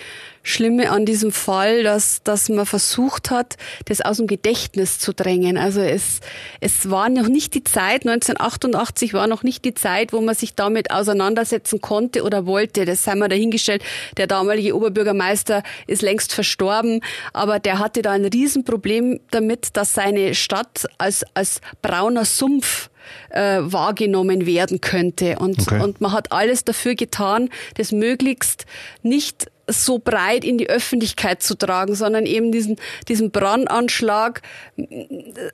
Schlimme 0.47 0.91
an 0.91 1.05
diesem 1.05 1.34
Fall, 1.34 1.84
dass, 1.84 2.23
dass 2.23 2.47
man 2.47 2.65
versucht 2.65 3.32
hat, 3.32 3.57
das 3.86 3.99
aus 3.99 4.17
dem 4.17 4.28
Gedächtnis 4.28 4.97
zu 4.97 5.13
drängen. 5.13 5.57
Also 5.57 5.82
es, 5.82 6.21
es 6.61 6.89
war 6.89 7.09
noch 7.09 7.28
nicht 7.28 7.53
die 7.53 7.65
Zeit, 7.65 8.07
1988 8.07 9.13
war 9.13 9.28
noch 9.28 9.43
nicht 9.43 9.65
die 9.65 9.73
Zeit, 9.73 10.13
wo 10.13 10.21
man 10.21 10.36
sich 10.36 10.55
damit 10.55 10.89
auseinandersetzen 10.89 11.82
konnte 11.82 12.23
oder 12.23 12.45
wollte. 12.45 12.86
Das 12.86 13.03
sei 13.03 13.15
mal 13.15 13.28
dahingestellt. 13.28 13.84
Der 14.15 14.28
damalige 14.28 14.73
Oberbürgermeister 14.73 15.63
ist 15.86 16.01
längst 16.01 16.32
verstorben, 16.32 17.01
aber 17.34 17.59
der 17.59 17.80
hatte 17.80 18.01
da 18.01 18.11
ein 18.11 18.25
Riesenproblem 18.25 19.19
damit, 19.32 19.75
dass 19.75 19.91
seine 19.93 20.34
Stadt 20.34 20.88
als, 20.97 21.25
als 21.34 21.59
brauner 21.82 22.23
Sumpf 22.23 22.89
äh, 23.30 23.60
wahrgenommen 23.62 24.45
werden 24.45 24.82
könnte. 24.82 25.38
Und, 25.39 25.62
okay. 25.62 25.82
und 25.82 26.01
man 26.01 26.12
hat 26.12 26.32
alles 26.32 26.64
dafür 26.64 26.95
getan, 26.95 27.49
das 27.76 27.91
möglichst 27.91 28.66
nicht 29.03 29.47
so 29.68 29.99
breit 29.99 30.45
in 30.45 30.57
die 30.57 30.70
Öffentlichkeit 30.70 31.43
zu 31.43 31.55
tragen, 31.55 31.95
sondern 31.95 32.26
eben 32.26 32.51
diesen, 32.51 32.78
diesen 33.07 33.32
Brandanschlag 33.32 34.41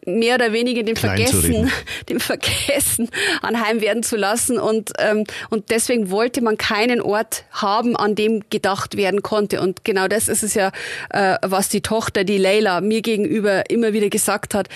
mehr 0.05 0.35
oder 0.35 0.53
weniger 0.53 0.83
dem 0.83 0.95
Vergessen, 0.95 1.71
dem 2.09 2.19
Vergessen 2.19 3.09
anheim 3.41 3.81
werden 3.81 4.03
zu 4.03 4.15
lassen. 4.15 4.59
Und, 4.59 4.91
ähm, 4.99 5.23
und 5.49 5.71
deswegen 5.71 6.11
wollte 6.11 6.41
man 6.41 6.57
keinen 6.57 7.01
Ort 7.01 7.45
haben, 7.51 7.95
an 7.95 8.15
dem 8.15 8.43
gedacht 8.49 8.97
werden 8.97 9.23
konnte. 9.23 9.61
Und 9.61 9.83
genau 9.83 10.07
das 10.07 10.27
ist 10.27 10.43
es 10.43 10.53
ja, 10.53 10.71
äh, 11.09 11.37
was 11.41 11.69
die 11.69 11.81
Tochter, 11.81 12.23
die 12.23 12.37
Leila, 12.37 12.81
mir 12.81 13.01
gegenüber 13.01 13.69
immer 13.69 13.93
wieder 13.93 14.09
gesagt 14.09 14.53
hat. 14.53 14.69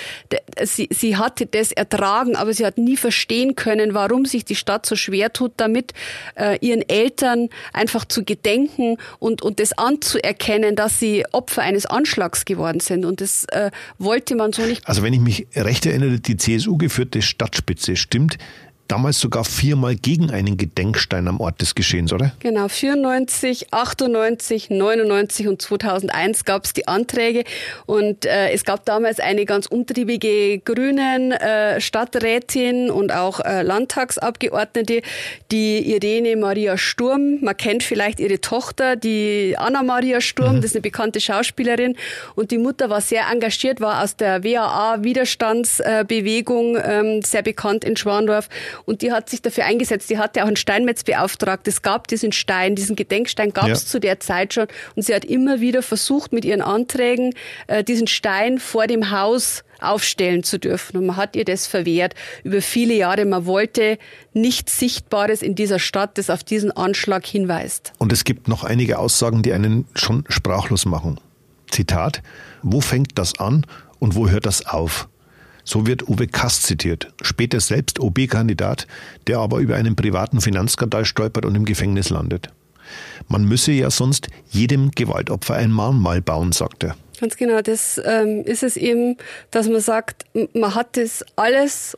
Sie, 0.63 0.89
sie 0.91 1.17
hatte 1.17 1.45
das 1.45 1.71
ertragen, 1.71 2.35
aber 2.35 2.53
sie 2.53 2.65
hat 2.65 2.77
nie 2.77 2.97
verstehen 2.97 3.55
können, 3.55 3.93
warum 3.93 4.25
sich 4.25 4.45
die 4.45 4.55
Stadt 4.55 4.85
so 4.85 4.95
schwer 4.95 5.31
tut, 5.31 5.53
damit 5.57 5.93
äh, 6.35 6.57
ihren 6.65 6.87
Eltern 6.87 7.49
einfach 7.73 8.05
zu 8.05 8.23
gedenken 8.23 8.97
und, 9.19 9.26
und 9.27 9.59
das 9.59 9.77
anzuerkennen, 9.77 10.75
dass 10.75 10.99
sie 10.99 11.25
Opfer 11.31 11.61
eines 11.61 11.85
Anschlags 11.85 12.45
geworden 12.45 12.79
sind. 12.79 13.05
Und 13.05 13.21
das 13.21 13.45
äh, 13.45 13.71
wollte 13.97 14.35
man 14.35 14.53
so 14.53 14.63
nicht. 14.63 14.87
Also 14.87 15.03
wenn 15.03 15.13
ich 15.13 15.19
mich 15.19 15.47
recht 15.55 15.85
erinnere, 15.85 16.19
die 16.19 16.37
CSU 16.37 16.77
geführte 16.77 17.21
Stadtspitze 17.21 17.95
stimmt 17.95 18.37
damals 18.87 19.19
sogar 19.19 19.43
viermal 19.43 19.95
gegen 19.95 20.31
einen 20.31 20.57
Gedenkstein 20.57 21.27
am 21.27 21.39
Ort 21.39 21.61
des 21.61 21.75
Geschehens, 21.75 22.13
oder? 22.13 22.31
Genau, 22.39 22.67
94, 22.67 23.73
98, 23.73 24.69
99 24.69 25.47
und 25.47 25.61
2001 25.61 26.45
gab 26.45 26.65
es 26.65 26.73
die 26.73 26.87
Anträge 26.87 27.43
und 27.85 28.25
äh, 28.25 28.51
es 28.51 28.63
gab 28.63 28.85
damals 28.85 29.19
eine 29.19 29.45
ganz 29.45 29.67
umtriebige 29.67 30.59
Grünen 30.59 31.31
äh, 31.31 31.81
Stadträtin 31.81 32.89
und 32.89 33.11
auch 33.11 33.39
äh, 33.39 33.63
Landtagsabgeordnete, 33.63 35.01
die 35.51 35.93
Irene 35.93 36.35
Maria 36.35 36.77
Sturm, 36.77 37.39
man 37.41 37.57
kennt 37.57 37.83
vielleicht 37.83 38.19
ihre 38.19 38.41
Tochter, 38.41 38.95
die 38.95 39.55
Anna 39.57 39.83
Maria 39.83 40.21
Sturm, 40.21 40.57
mhm. 40.57 40.61
das 40.61 40.71
ist 40.71 40.75
eine 40.75 40.81
bekannte 40.81 41.19
Schauspielerin 41.19 41.95
und 42.35 42.51
die 42.51 42.57
Mutter 42.57 42.89
war 42.89 43.01
sehr 43.01 43.25
engagiert, 43.31 43.81
war 43.81 44.03
aus 44.03 44.15
der 44.15 44.43
WAA-Widerstandsbewegung 44.43 46.77
ähm, 46.83 47.21
sehr 47.21 47.41
bekannt 47.41 47.83
in 47.83 47.97
Schwandorf 47.97 48.49
und 48.85 49.01
die 49.01 49.11
hat 49.11 49.29
sich 49.29 49.41
dafür 49.41 49.65
eingesetzt. 49.65 50.09
Die 50.09 50.17
hatte 50.17 50.43
auch 50.43 50.47
einen 50.47 50.55
Steinmetz 50.55 51.03
beauftragt. 51.03 51.67
Es 51.67 51.81
gab 51.81 52.07
diesen 52.07 52.31
Stein, 52.31 52.75
diesen 52.75 52.95
Gedenkstein 52.95 53.53
gab 53.53 53.67
es 53.69 53.83
ja. 53.83 53.89
zu 53.89 53.99
der 53.99 54.19
Zeit 54.19 54.53
schon. 54.53 54.67
Und 54.95 55.03
sie 55.03 55.13
hat 55.13 55.25
immer 55.25 55.59
wieder 55.61 55.81
versucht, 55.81 56.33
mit 56.33 56.45
ihren 56.45 56.61
Anträgen 56.61 57.33
äh, 57.67 57.83
diesen 57.83 58.07
Stein 58.07 58.59
vor 58.59 58.87
dem 58.87 59.11
Haus 59.11 59.63
aufstellen 59.79 60.43
zu 60.43 60.59
dürfen. 60.59 60.97
Und 60.97 61.05
man 61.05 61.17
hat 61.17 61.35
ihr 61.35 61.45
das 61.45 61.67
verwehrt 61.67 62.15
über 62.43 62.61
viele 62.61 62.95
Jahre. 62.95 63.25
Man 63.25 63.45
wollte 63.45 63.97
nichts 64.33 64.79
Sichtbares 64.79 65.41
in 65.41 65.55
dieser 65.55 65.79
Stadt, 65.79 66.17
das 66.17 66.29
auf 66.29 66.43
diesen 66.43 66.71
Anschlag 66.71 67.25
hinweist. 67.25 67.93
Und 67.97 68.11
es 68.11 68.23
gibt 68.23 68.47
noch 68.47 68.63
einige 68.63 68.99
Aussagen, 68.99 69.43
die 69.43 69.53
einen 69.53 69.85
schon 69.93 70.23
sprachlos 70.29 70.85
machen. 70.85 71.19
Zitat, 71.69 72.21
wo 72.63 72.81
fängt 72.81 73.17
das 73.17 73.39
an 73.39 73.65
und 73.99 74.15
wo 74.15 74.29
hört 74.29 74.45
das 74.45 74.65
auf? 74.65 75.09
So 75.67 75.85
wird 75.85 76.07
Uwe 76.07 76.27
Kast 76.27 76.63
zitiert, 76.63 77.11
später 77.21 77.59
selbst 77.59 77.99
OB-Kandidat, 77.99 78.87
der 79.27 79.39
aber 79.39 79.59
über 79.59 79.75
einen 79.75 79.97
privaten 79.97 80.39
Finanzskandal 80.39 81.03
stolpert 81.03 81.45
und 81.45 81.55
im 81.55 81.65
Gefängnis 81.65 82.09
landet. 82.09 82.47
Man 83.27 83.43
müsse 83.43 83.73
ja 83.73 83.91
sonst 83.91 84.29
jedem 84.49 84.91
Gewaltopfer 84.91 85.55
ein 85.55 85.71
Mahnmal 85.71 86.21
bauen, 86.21 86.53
sagt 86.53 86.85
er. 86.85 86.95
Ganz 87.19 87.35
genau, 87.35 87.61
das 87.61 87.99
ähm, 88.05 88.43
ist 88.45 88.63
es 88.63 88.77
eben, 88.77 89.17
dass 89.51 89.67
man 89.67 89.81
sagt, 89.81 90.23
man 90.53 90.73
hat 90.73 90.95
das 90.95 91.25
alles 91.35 91.97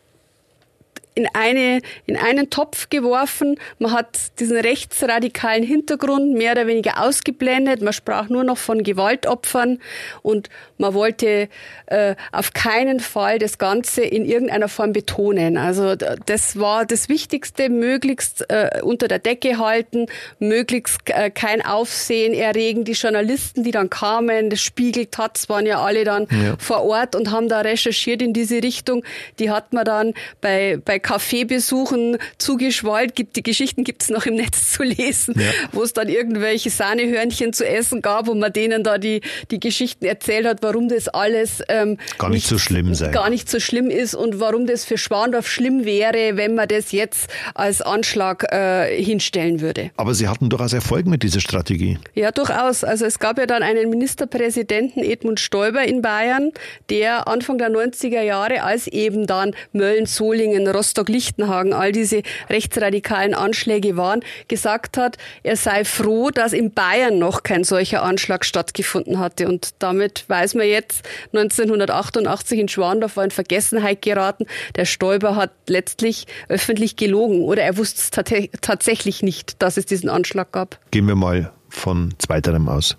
in, 1.15 1.27
eine, 1.33 1.81
in 2.05 2.17
einen 2.17 2.49
Topf 2.49 2.89
geworfen. 2.89 3.57
Man 3.77 3.91
hat 3.91 4.39
diesen 4.39 4.57
rechtsradikalen 4.57 5.63
Hintergrund 5.63 6.33
mehr 6.33 6.53
oder 6.53 6.67
weniger 6.67 7.03
ausgeblendet. 7.03 7.81
Man 7.81 7.93
sprach 7.93 8.29
nur 8.29 8.43
noch 8.43 8.57
von 8.57 8.83
Gewaltopfern 8.83 9.79
und 10.21 10.49
man 10.77 10.93
wollte 10.93 11.49
äh, 11.87 12.15
auf 12.31 12.53
keinen 12.53 12.99
Fall 12.99 13.39
das 13.39 13.57
Ganze 13.57 14.01
in 14.01 14.23
irgendeiner 14.23 14.69
Form 14.69 14.93
betonen. 14.93 15.57
Also 15.57 15.95
das 15.95 16.59
war 16.59 16.85
das 16.85 17.09
Wichtigste, 17.09 17.69
möglichst 17.69 18.49
äh, 18.49 18.81
unter 18.81 19.07
der 19.07 19.19
Decke 19.19 19.57
halten, 19.57 20.05
möglichst 20.39 20.97
äh, 21.07 21.29
kein 21.29 21.65
Aufsehen 21.65 22.33
erregen. 22.33 22.85
Die 22.85 22.93
Journalisten, 22.93 23.63
die 23.63 23.71
dann 23.71 23.89
kamen, 23.89 24.49
das 24.49 24.61
Spiegel, 24.61 25.07
Taz 25.07 25.49
waren 25.49 25.65
ja 25.65 25.81
alle 25.81 26.03
dann 26.03 26.27
ja. 26.31 26.55
vor 26.59 26.83
Ort 26.83 27.15
und 27.15 27.31
haben 27.31 27.49
da 27.49 27.61
recherchiert 27.61 28.21
in 28.21 28.33
diese 28.33 28.63
Richtung. 28.63 29.03
Die 29.39 29.51
hat 29.51 29.73
man 29.73 29.83
dann 29.85 30.13
bei, 30.41 30.79
bei 30.83 30.98
Kaffeebesuchen 30.99 32.17
zugeschwallt. 32.37 33.15
Gibt, 33.15 33.35
die 33.35 33.43
Geschichten 33.43 33.83
gibt 33.83 34.03
es 34.03 34.09
noch 34.09 34.25
im 34.25 34.35
Netz 34.35 34.71
zu 34.73 34.83
lesen, 34.83 35.35
ja. 35.37 35.51
wo 35.71 35.83
es 35.83 35.93
dann 35.93 36.09
irgendwelche 36.09 36.69
Sahnehörnchen 36.69 37.53
zu 37.53 37.67
essen 37.67 38.01
gab 38.01 38.27
und 38.27 38.39
man 38.39 38.53
denen 38.53 38.83
da 38.83 38.97
die, 38.97 39.21
die 39.51 39.59
Geschichten 39.59 40.05
erzählt 40.05 40.45
hat, 40.45 40.61
warum 40.61 40.89
das 40.89 41.07
alles 41.07 41.61
ähm, 41.69 41.97
gar 42.17 42.29
nicht, 42.29 42.37
nicht, 42.37 42.47
so 42.47 42.57
schlimm 42.57 42.93
sei. 42.93 43.09
Gar 43.09 43.29
nicht 43.29 43.49
so 43.49 43.59
schlimm 43.59 43.89
ist 43.89 44.15
und 44.15 44.39
warum 44.39 44.65
das 44.65 44.85
für 44.85 44.97
Schwandorf 44.97 45.47
schlimm 45.47 45.85
wäre, 45.85 46.37
wenn 46.37 46.55
man 46.55 46.67
das 46.67 46.91
jetzt 46.91 47.29
als 47.53 47.81
Anschlag 47.81 48.51
äh, 48.51 49.01
hinstellen 49.01 49.61
würde. 49.61 49.91
Aber 49.97 50.13
Sie 50.13 50.27
hatten 50.27 50.49
durchaus 50.49 50.73
Erfolg 50.73 51.05
mit 51.05 51.23
dieser 51.23 51.39
Strategie. 51.39 51.97
Ja, 52.13 52.31
durchaus. 52.31 52.83
Also 52.83 53.05
es 53.05 53.19
gab 53.19 53.37
ja 53.37 53.45
dann 53.45 53.63
einen 53.63 53.89
Ministerpräsidenten 53.89 55.03
Edmund 55.03 55.39
Stoiber 55.39 55.83
in 55.83 56.01
Bayern, 56.01 56.51
der 56.89 57.27
Anfang 57.27 57.57
der 57.57 57.69
90er 57.69 58.21
Jahre, 58.21 58.63
als 58.63 58.87
eben 58.87 59.27
dann 59.27 59.55
Mölln, 59.71 60.05
Solingen, 60.05 60.67
Rostock-Lichtenhagen, 60.89 61.73
all 61.73 61.91
diese 61.91 62.23
rechtsradikalen 62.49 63.33
Anschläge 63.33 63.95
waren, 63.95 64.21
gesagt 64.47 64.97
hat, 64.97 65.17
er 65.43 65.55
sei 65.55 65.85
froh, 65.85 66.31
dass 66.31 66.53
in 66.53 66.71
Bayern 66.71 67.19
noch 67.19 67.43
kein 67.43 67.63
solcher 67.63 68.03
Anschlag 68.03 68.43
stattgefunden 68.43 69.19
hatte. 69.19 69.47
Und 69.47 69.75
damit 69.79 70.25
weiß 70.27 70.55
man, 70.55 70.67
jetzt 70.67 71.07
1988 71.33 72.59
in 72.59 72.67
Schwandorf 72.67 73.17
war 73.17 73.23
in 73.23 73.31
Vergessenheit 73.31 74.01
geraten. 74.01 74.45
Der 74.75 74.85
Stoiber 74.85 75.35
hat 75.35 75.51
letztlich 75.67 76.25
öffentlich 76.47 76.95
gelogen 76.95 77.43
oder 77.43 77.61
er 77.61 77.77
wusste 77.77 78.01
es 78.01 78.49
tatsächlich 78.61 79.21
nicht, 79.21 79.61
dass 79.61 79.77
es 79.77 79.85
diesen 79.85 80.09
Anschlag 80.09 80.51
gab. 80.51 80.79
Gehen 80.91 81.07
wir 81.07 81.15
mal 81.15 81.51
von 81.69 82.13
zweiterem 82.17 82.67
aus. 82.67 82.97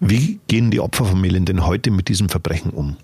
Wie 0.00 0.40
gehen 0.48 0.72
die 0.72 0.80
Opferfamilien 0.80 1.44
denn 1.44 1.64
heute 1.64 1.92
mit 1.92 2.08
diesem 2.08 2.28
Verbrechen 2.28 2.72
um? 2.72 2.96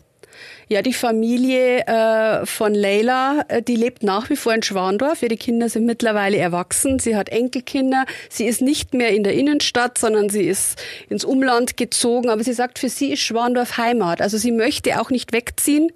Ja, 0.71 0.83
die 0.83 0.93
Familie 0.93 1.87
äh, 1.87 2.45
von 2.45 2.75
Leila, 2.75 3.43
äh, 3.49 3.63
die 3.63 3.75
lebt 3.75 4.03
nach 4.03 4.29
wie 4.29 4.37
vor 4.37 4.53
in 4.53 4.63
Schwandorf. 4.63 5.23
Ihre 5.23 5.39
Kinder 5.39 5.71
sind 5.71 5.87
mittlerweile 5.87 6.37
erwachsen. 6.37 6.99
Sie 6.99 7.17
hat 7.17 7.31
Enkelkinder. 7.31 8.05
Sie 8.29 8.45
ist 8.45 8.61
nicht 8.61 8.93
mehr 8.93 9.09
in 9.15 9.25
der 9.25 9.33
Innenstadt, 9.33 9.97
sondern 9.97 10.29
sie 10.29 10.43
ist 10.43 10.79
ins 11.09 11.25
Umland 11.25 11.79
gezogen. 11.79 12.29
Aber 12.29 12.45
sie 12.45 12.53
sagt, 12.53 12.79
für 12.79 12.91
sie 12.91 13.13
ist 13.13 13.21
Schwandorf 13.21 13.79
Heimat. 13.79 14.21
Also 14.21 14.37
sie 14.37 14.53
möchte 14.53 15.01
auch 15.01 15.09
nicht 15.09 15.33
wegziehen. 15.33 15.91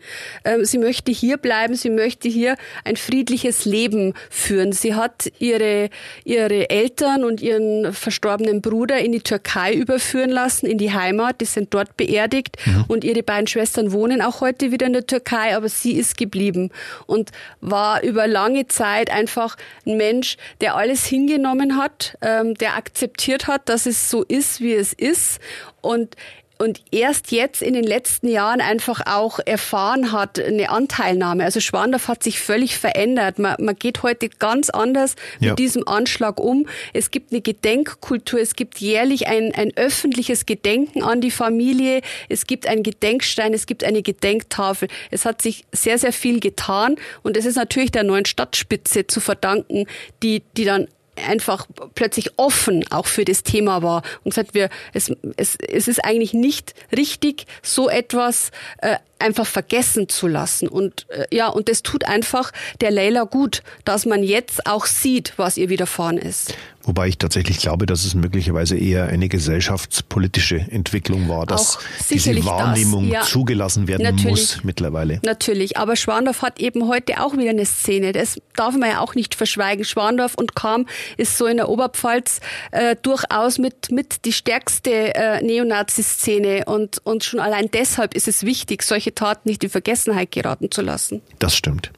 Ähm, 0.47 0.64
sie 0.64 0.79
möchte 0.79 1.12
hier 1.12 1.37
bleiben. 1.37 1.75
Sie 1.75 1.91
möchte 1.91 2.31
hier 2.31 2.57
ein 2.85 2.97
friedliches 2.97 3.66
Leben 3.66 4.14
führen. 4.31 4.73
Sie 4.73 4.95
hat 4.95 5.31
ihre, 5.39 5.91
ihre 6.25 6.70
Eltern 6.70 7.25
und 7.25 7.43
ihren 7.43 7.93
verstorbenen 7.93 8.62
Bruder 8.62 9.01
in 9.01 9.12
die 9.12 9.20
Türkei 9.20 9.75
überführen 9.75 10.31
lassen, 10.31 10.64
in 10.64 10.79
die 10.79 10.95
Heimat. 10.95 11.43
Die 11.43 11.45
sind 11.45 11.75
dort 11.75 11.99
beerdigt. 11.99 12.57
Mhm. 12.64 12.85
Und 12.89 13.05
ihre 13.05 13.23
beiden 13.23 13.49
Schwestern 13.49 13.93
wohnen 13.93 14.23
auch 14.23 14.41
heute 14.41 14.61
heute 14.62 14.72
wieder 14.72 14.86
in 14.86 14.92
der 14.92 15.06
Türkei, 15.06 15.56
aber 15.56 15.68
sie 15.68 15.92
ist 15.92 16.16
geblieben 16.16 16.70
und 17.06 17.30
war 17.60 18.02
über 18.02 18.26
lange 18.26 18.68
Zeit 18.68 19.10
einfach 19.10 19.56
ein 19.86 19.96
Mensch, 19.96 20.36
der 20.60 20.76
alles 20.76 21.04
hingenommen 21.04 21.76
hat, 21.76 22.16
ähm, 22.22 22.54
der 22.54 22.76
akzeptiert 22.76 23.48
hat, 23.48 23.68
dass 23.68 23.86
es 23.86 24.08
so 24.08 24.22
ist, 24.22 24.60
wie 24.60 24.74
es 24.74 24.92
ist 24.92 25.40
und 25.80 26.16
und 26.62 26.80
erst 26.92 27.32
jetzt 27.32 27.60
in 27.60 27.74
den 27.74 27.82
letzten 27.82 28.28
Jahren 28.28 28.60
einfach 28.60 29.00
auch 29.04 29.40
erfahren 29.44 30.12
hat, 30.12 30.38
eine 30.38 30.70
Anteilnahme. 30.70 31.42
Also 31.42 31.58
Schwandorf 31.58 32.06
hat 32.06 32.22
sich 32.22 32.38
völlig 32.38 32.78
verändert. 32.78 33.40
Man, 33.40 33.56
man 33.58 33.74
geht 33.74 34.04
heute 34.04 34.28
ganz 34.28 34.70
anders 34.70 35.16
ja. 35.40 35.50
mit 35.50 35.58
diesem 35.58 35.88
Anschlag 35.88 36.38
um. 36.38 36.68
Es 36.92 37.10
gibt 37.10 37.32
eine 37.32 37.40
Gedenkkultur, 37.40 38.38
es 38.38 38.54
gibt 38.54 38.78
jährlich 38.78 39.26
ein, 39.26 39.52
ein 39.52 39.76
öffentliches 39.76 40.46
Gedenken 40.46 41.02
an 41.02 41.20
die 41.20 41.32
Familie, 41.32 42.00
es 42.28 42.46
gibt 42.46 42.68
einen 42.68 42.84
Gedenkstein, 42.84 43.54
es 43.54 43.66
gibt 43.66 43.82
eine 43.82 44.02
Gedenktafel. 44.02 44.86
Es 45.10 45.24
hat 45.24 45.42
sich 45.42 45.64
sehr, 45.72 45.98
sehr 45.98 46.12
viel 46.12 46.38
getan 46.38 46.94
und 47.24 47.36
es 47.36 47.44
ist 47.44 47.56
natürlich 47.56 47.90
der 47.90 48.04
neuen 48.04 48.24
Stadtspitze 48.24 49.08
zu 49.08 49.18
verdanken, 49.18 49.86
die, 50.22 50.44
die 50.56 50.64
dann 50.64 50.86
einfach 51.16 51.66
plötzlich 51.94 52.38
offen 52.38 52.84
auch 52.90 53.06
für 53.06 53.24
das 53.24 53.42
Thema 53.42 53.82
war 53.82 54.02
und 54.24 54.30
gesagt, 54.30 54.54
wir, 54.54 54.70
es, 54.92 55.12
es, 55.36 55.56
es 55.56 55.88
ist 55.88 56.04
eigentlich 56.04 56.32
nicht 56.32 56.74
richtig, 56.96 57.46
so 57.62 57.88
etwas 57.88 58.50
äh, 58.78 58.96
einfach 59.23 59.47
vergessen 59.47 60.09
zu 60.09 60.27
lassen. 60.27 60.68
Und 60.68 61.07
äh, 61.11 61.25
ja, 61.35 61.49
und 61.49 61.68
das 61.68 61.83
tut 61.83 62.05
einfach 62.05 62.53
der 62.81 62.91
Leila 62.91 63.25
gut, 63.25 63.62
dass 63.85 64.07
man 64.07 64.23
jetzt 64.23 64.66
auch 64.66 64.87
sieht, 64.87 65.35
was 65.37 65.57
ihr 65.57 65.68
widerfahren 65.68 66.18
ist. 66.18 66.55
Wobei 66.85 67.07
ich 67.09 67.18
tatsächlich 67.18 67.59
glaube, 67.59 67.87
dass 67.87 68.05
es 68.05 68.14
möglicherweise 68.14 68.77
eher 68.77 69.07
eine 69.07 69.29
gesellschaftspolitische 69.29 70.57
Entwicklung 70.57 71.29
war, 71.29 71.47
dass 71.47 71.79
diese 72.11 72.45
Wahrnehmung 72.45 73.05
das, 73.05 73.12
ja. 73.12 73.23
zugelassen 73.23 73.87
werden 73.87 74.03
Natürlich. 74.03 74.31
muss 74.31 74.64
mittlerweile. 74.64 75.20
Natürlich, 75.25 75.77
aber 75.77 75.95
Schwandorf 75.95 76.43
hat 76.43 76.59
eben 76.59 76.89
heute 76.89 77.23
auch 77.23 77.37
wieder 77.37 77.51
eine 77.51 77.66
Szene. 77.66 78.12
Das 78.12 78.37
darf 78.57 78.77
man 78.77 78.91
ja 78.91 79.01
auch 79.01 79.14
nicht 79.14 79.37
verschweigen. 79.37 79.85
Schwandorf 79.85 80.35
und 80.35 80.57
Kam 80.57 80.87
ist 81.16 81.39
so 81.39 81.47
in 81.47 81.59
der 81.59 81.68
Oberpfalz 81.68 82.41
äh, 82.73 82.97
durchaus 83.01 83.59
mit, 83.59 83.93
mit 83.93 84.25
die 84.25 84.33
stärkste 84.33 85.14
äh, 85.14 85.43
Neonazi-Szene 85.43 86.64
und, 86.66 87.01
und 87.05 87.23
schon 87.23 87.39
allein 87.39 87.70
deshalb 87.73 88.14
ist 88.14 88.27
es 88.27 88.43
wichtig, 88.43 88.83
solche 88.83 89.11
Taten 89.14 89.48
nicht 89.48 89.64
in 89.64 89.70
Vergessenheit 89.70 90.30
geraten 90.30 90.70
zu 90.70 90.82
lassen. 90.82 91.22
Das 91.38 91.56
stimmt. 91.56 91.92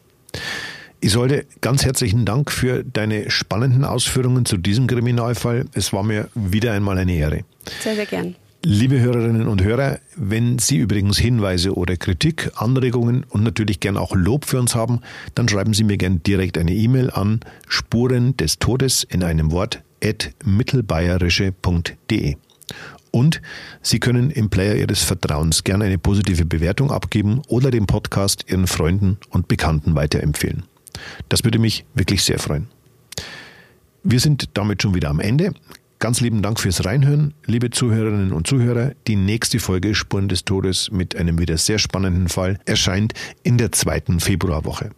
Isolde, 1.01 1.45
ganz 1.61 1.85
herzlichen 1.85 2.25
Dank 2.25 2.51
für 2.51 2.83
deine 2.83 3.31
spannenden 3.31 3.85
Ausführungen 3.85 4.47
zu 4.47 4.57
diesem 4.57 4.87
Kriminalfall. 4.87 5.67
Es 5.75 5.93
war 5.93 6.03
mir 6.03 6.29
wieder 6.35 6.73
einmal 6.73 6.97
eine 6.97 7.15
Ehre. 7.15 7.41
Sehr, 7.83 7.95
sehr 7.95 8.07
gern. 8.07 8.37
Liebe 8.67 8.99
Hörerinnen 8.99 9.47
und 9.47 9.63
Hörer, 9.63 9.99
wenn 10.17 10.59
Sie 10.59 10.79
übrigens 10.79 11.19
Hinweise 11.19 11.75
oder 11.75 11.99
Kritik, 11.99 12.51
Anregungen 12.55 13.25
und 13.29 13.43
natürlich 13.43 13.79
gern 13.79 13.99
auch 13.99 14.15
Lob 14.15 14.47
für 14.47 14.59
uns 14.59 14.75
haben, 14.75 15.03
dann 15.35 15.47
schreiben 15.47 15.75
Sie 15.75 15.85
mir 15.85 15.99
gern 15.99 16.23
direkt 16.23 16.57
eine 16.57 16.73
E-Mail 16.73 17.11
an 17.11 17.41
Spuren 17.69 18.35
des 18.39 18.59
Todes 18.59 19.05
in 19.05 19.23
einem 19.23 19.53
Wort 19.53 19.83
at 20.03 20.31
mittelbayerische.de. 20.47 22.37
Und 23.15 23.41
Sie 23.81 24.01
können 24.01 24.33
im 24.33 24.51
Player 24.51 24.75
Ihres 24.75 25.05
Vertrauens 25.05 25.63
gern 25.63 25.83
eine 25.83 25.99
positive 25.99 26.45
Bewertung 26.45 26.91
abgeben 26.91 27.43
oder 27.47 27.71
den 27.71 27.87
Podcast 27.87 28.45
Ihren 28.49 28.67
Freunden 28.67 29.19
und 29.31 29.47
Bekannten 29.47 29.95
weiterempfehlen. 29.95 30.65
Das 31.29 31.45
würde 31.45 31.61
mich 31.61 31.85
wirklich 31.95 32.25
sehr 32.25 32.41
freuen. 32.41 32.67
Wir 34.03 34.19
sind 34.19 34.49
damit 34.55 34.83
schon 34.83 34.97
wieder 34.97 35.11
am 35.11 35.21
Ende. 35.21 35.55
Ganz 36.01 36.21
lieben 36.21 36.43
Dank 36.43 36.59
fürs 36.59 36.85
Reinhören, 36.85 37.35
liebe 37.47 37.71
Zuhörerinnen 37.71 38.33
und 38.33 38.49
Zuhörer. 38.49 38.95
Die 39.07 39.15
nächste 39.15 39.61
Folge 39.61 39.95
Spuren 39.95 40.29
des 40.29 40.45
Todes 40.45 40.91
mit 40.91 41.15
einem 41.15 41.39
wieder 41.39 41.57
sehr 41.57 41.79
spannenden 41.79 42.29
Fall 42.29 42.59
erscheint 42.67 43.15
in 43.45 43.59
der 43.59 43.71
zweiten 43.71 44.19
Februarwoche. 44.19 44.91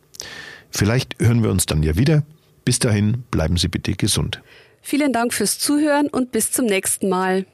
Vielleicht 0.71 1.17
hören 1.21 1.43
wir 1.43 1.51
uns 1.51 1.67
dann 1.67 1.83
ja 1.83 1.99
wieder. 1.99 2.23
Bis 2.65 2.79
dahin 2.79 3.25
bleiben 3.31 3.59
Sie 3.59 3.69
bitte 3.69 3.93
gesund. 3.93 4.41
Vielen 4.81 5.13
Dank 5.13 5.35
fürs 5.35 5.59
Zuhören 5.59 6.09
und 6.09 6.33
bis 6.33 6.51
zum 6.51 6.65
nächsten 6.65 7.11
Mal. 7.11 7.45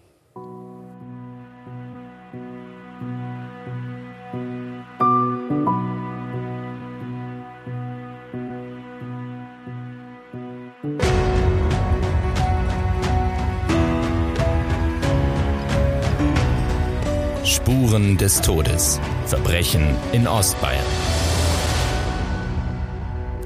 Spuren 17.52 18.16
des 18.16 18.40
Todes. 18.40 18.98
Verbrechen 19.26 19.94
in 20.12 20.26
Ostbayern. 20.26 20.82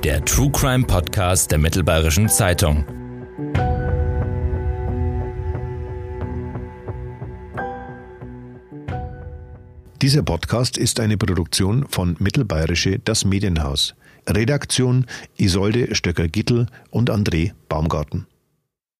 Der 0.04 0.24
True 0.24 0.48
Crime 0.52 0.84
Podcast 0.84 1.50
der 1.50 1.58
Mittelbayerischen 1.58 2.28
Zeitung. 2.28 2.84
Dieser 10.00 10.22
Podcast 10.22 10.78
ist 10.78 11.00
eine 11.00 11.16
Produktion 11.16 11.84
von 11.88 12.14
Mittelbayerische 12.20 13.00
Das 13.00 13.24
Medienhaus. 13.24 13.96
Redaktion 14.28 15.06
Isolde 15.36 15.96
Stöcker-Gittel 15.96 16.66
und 16.90 17.10
André 17.10 17.54
Baumgarten. 17.68 18.28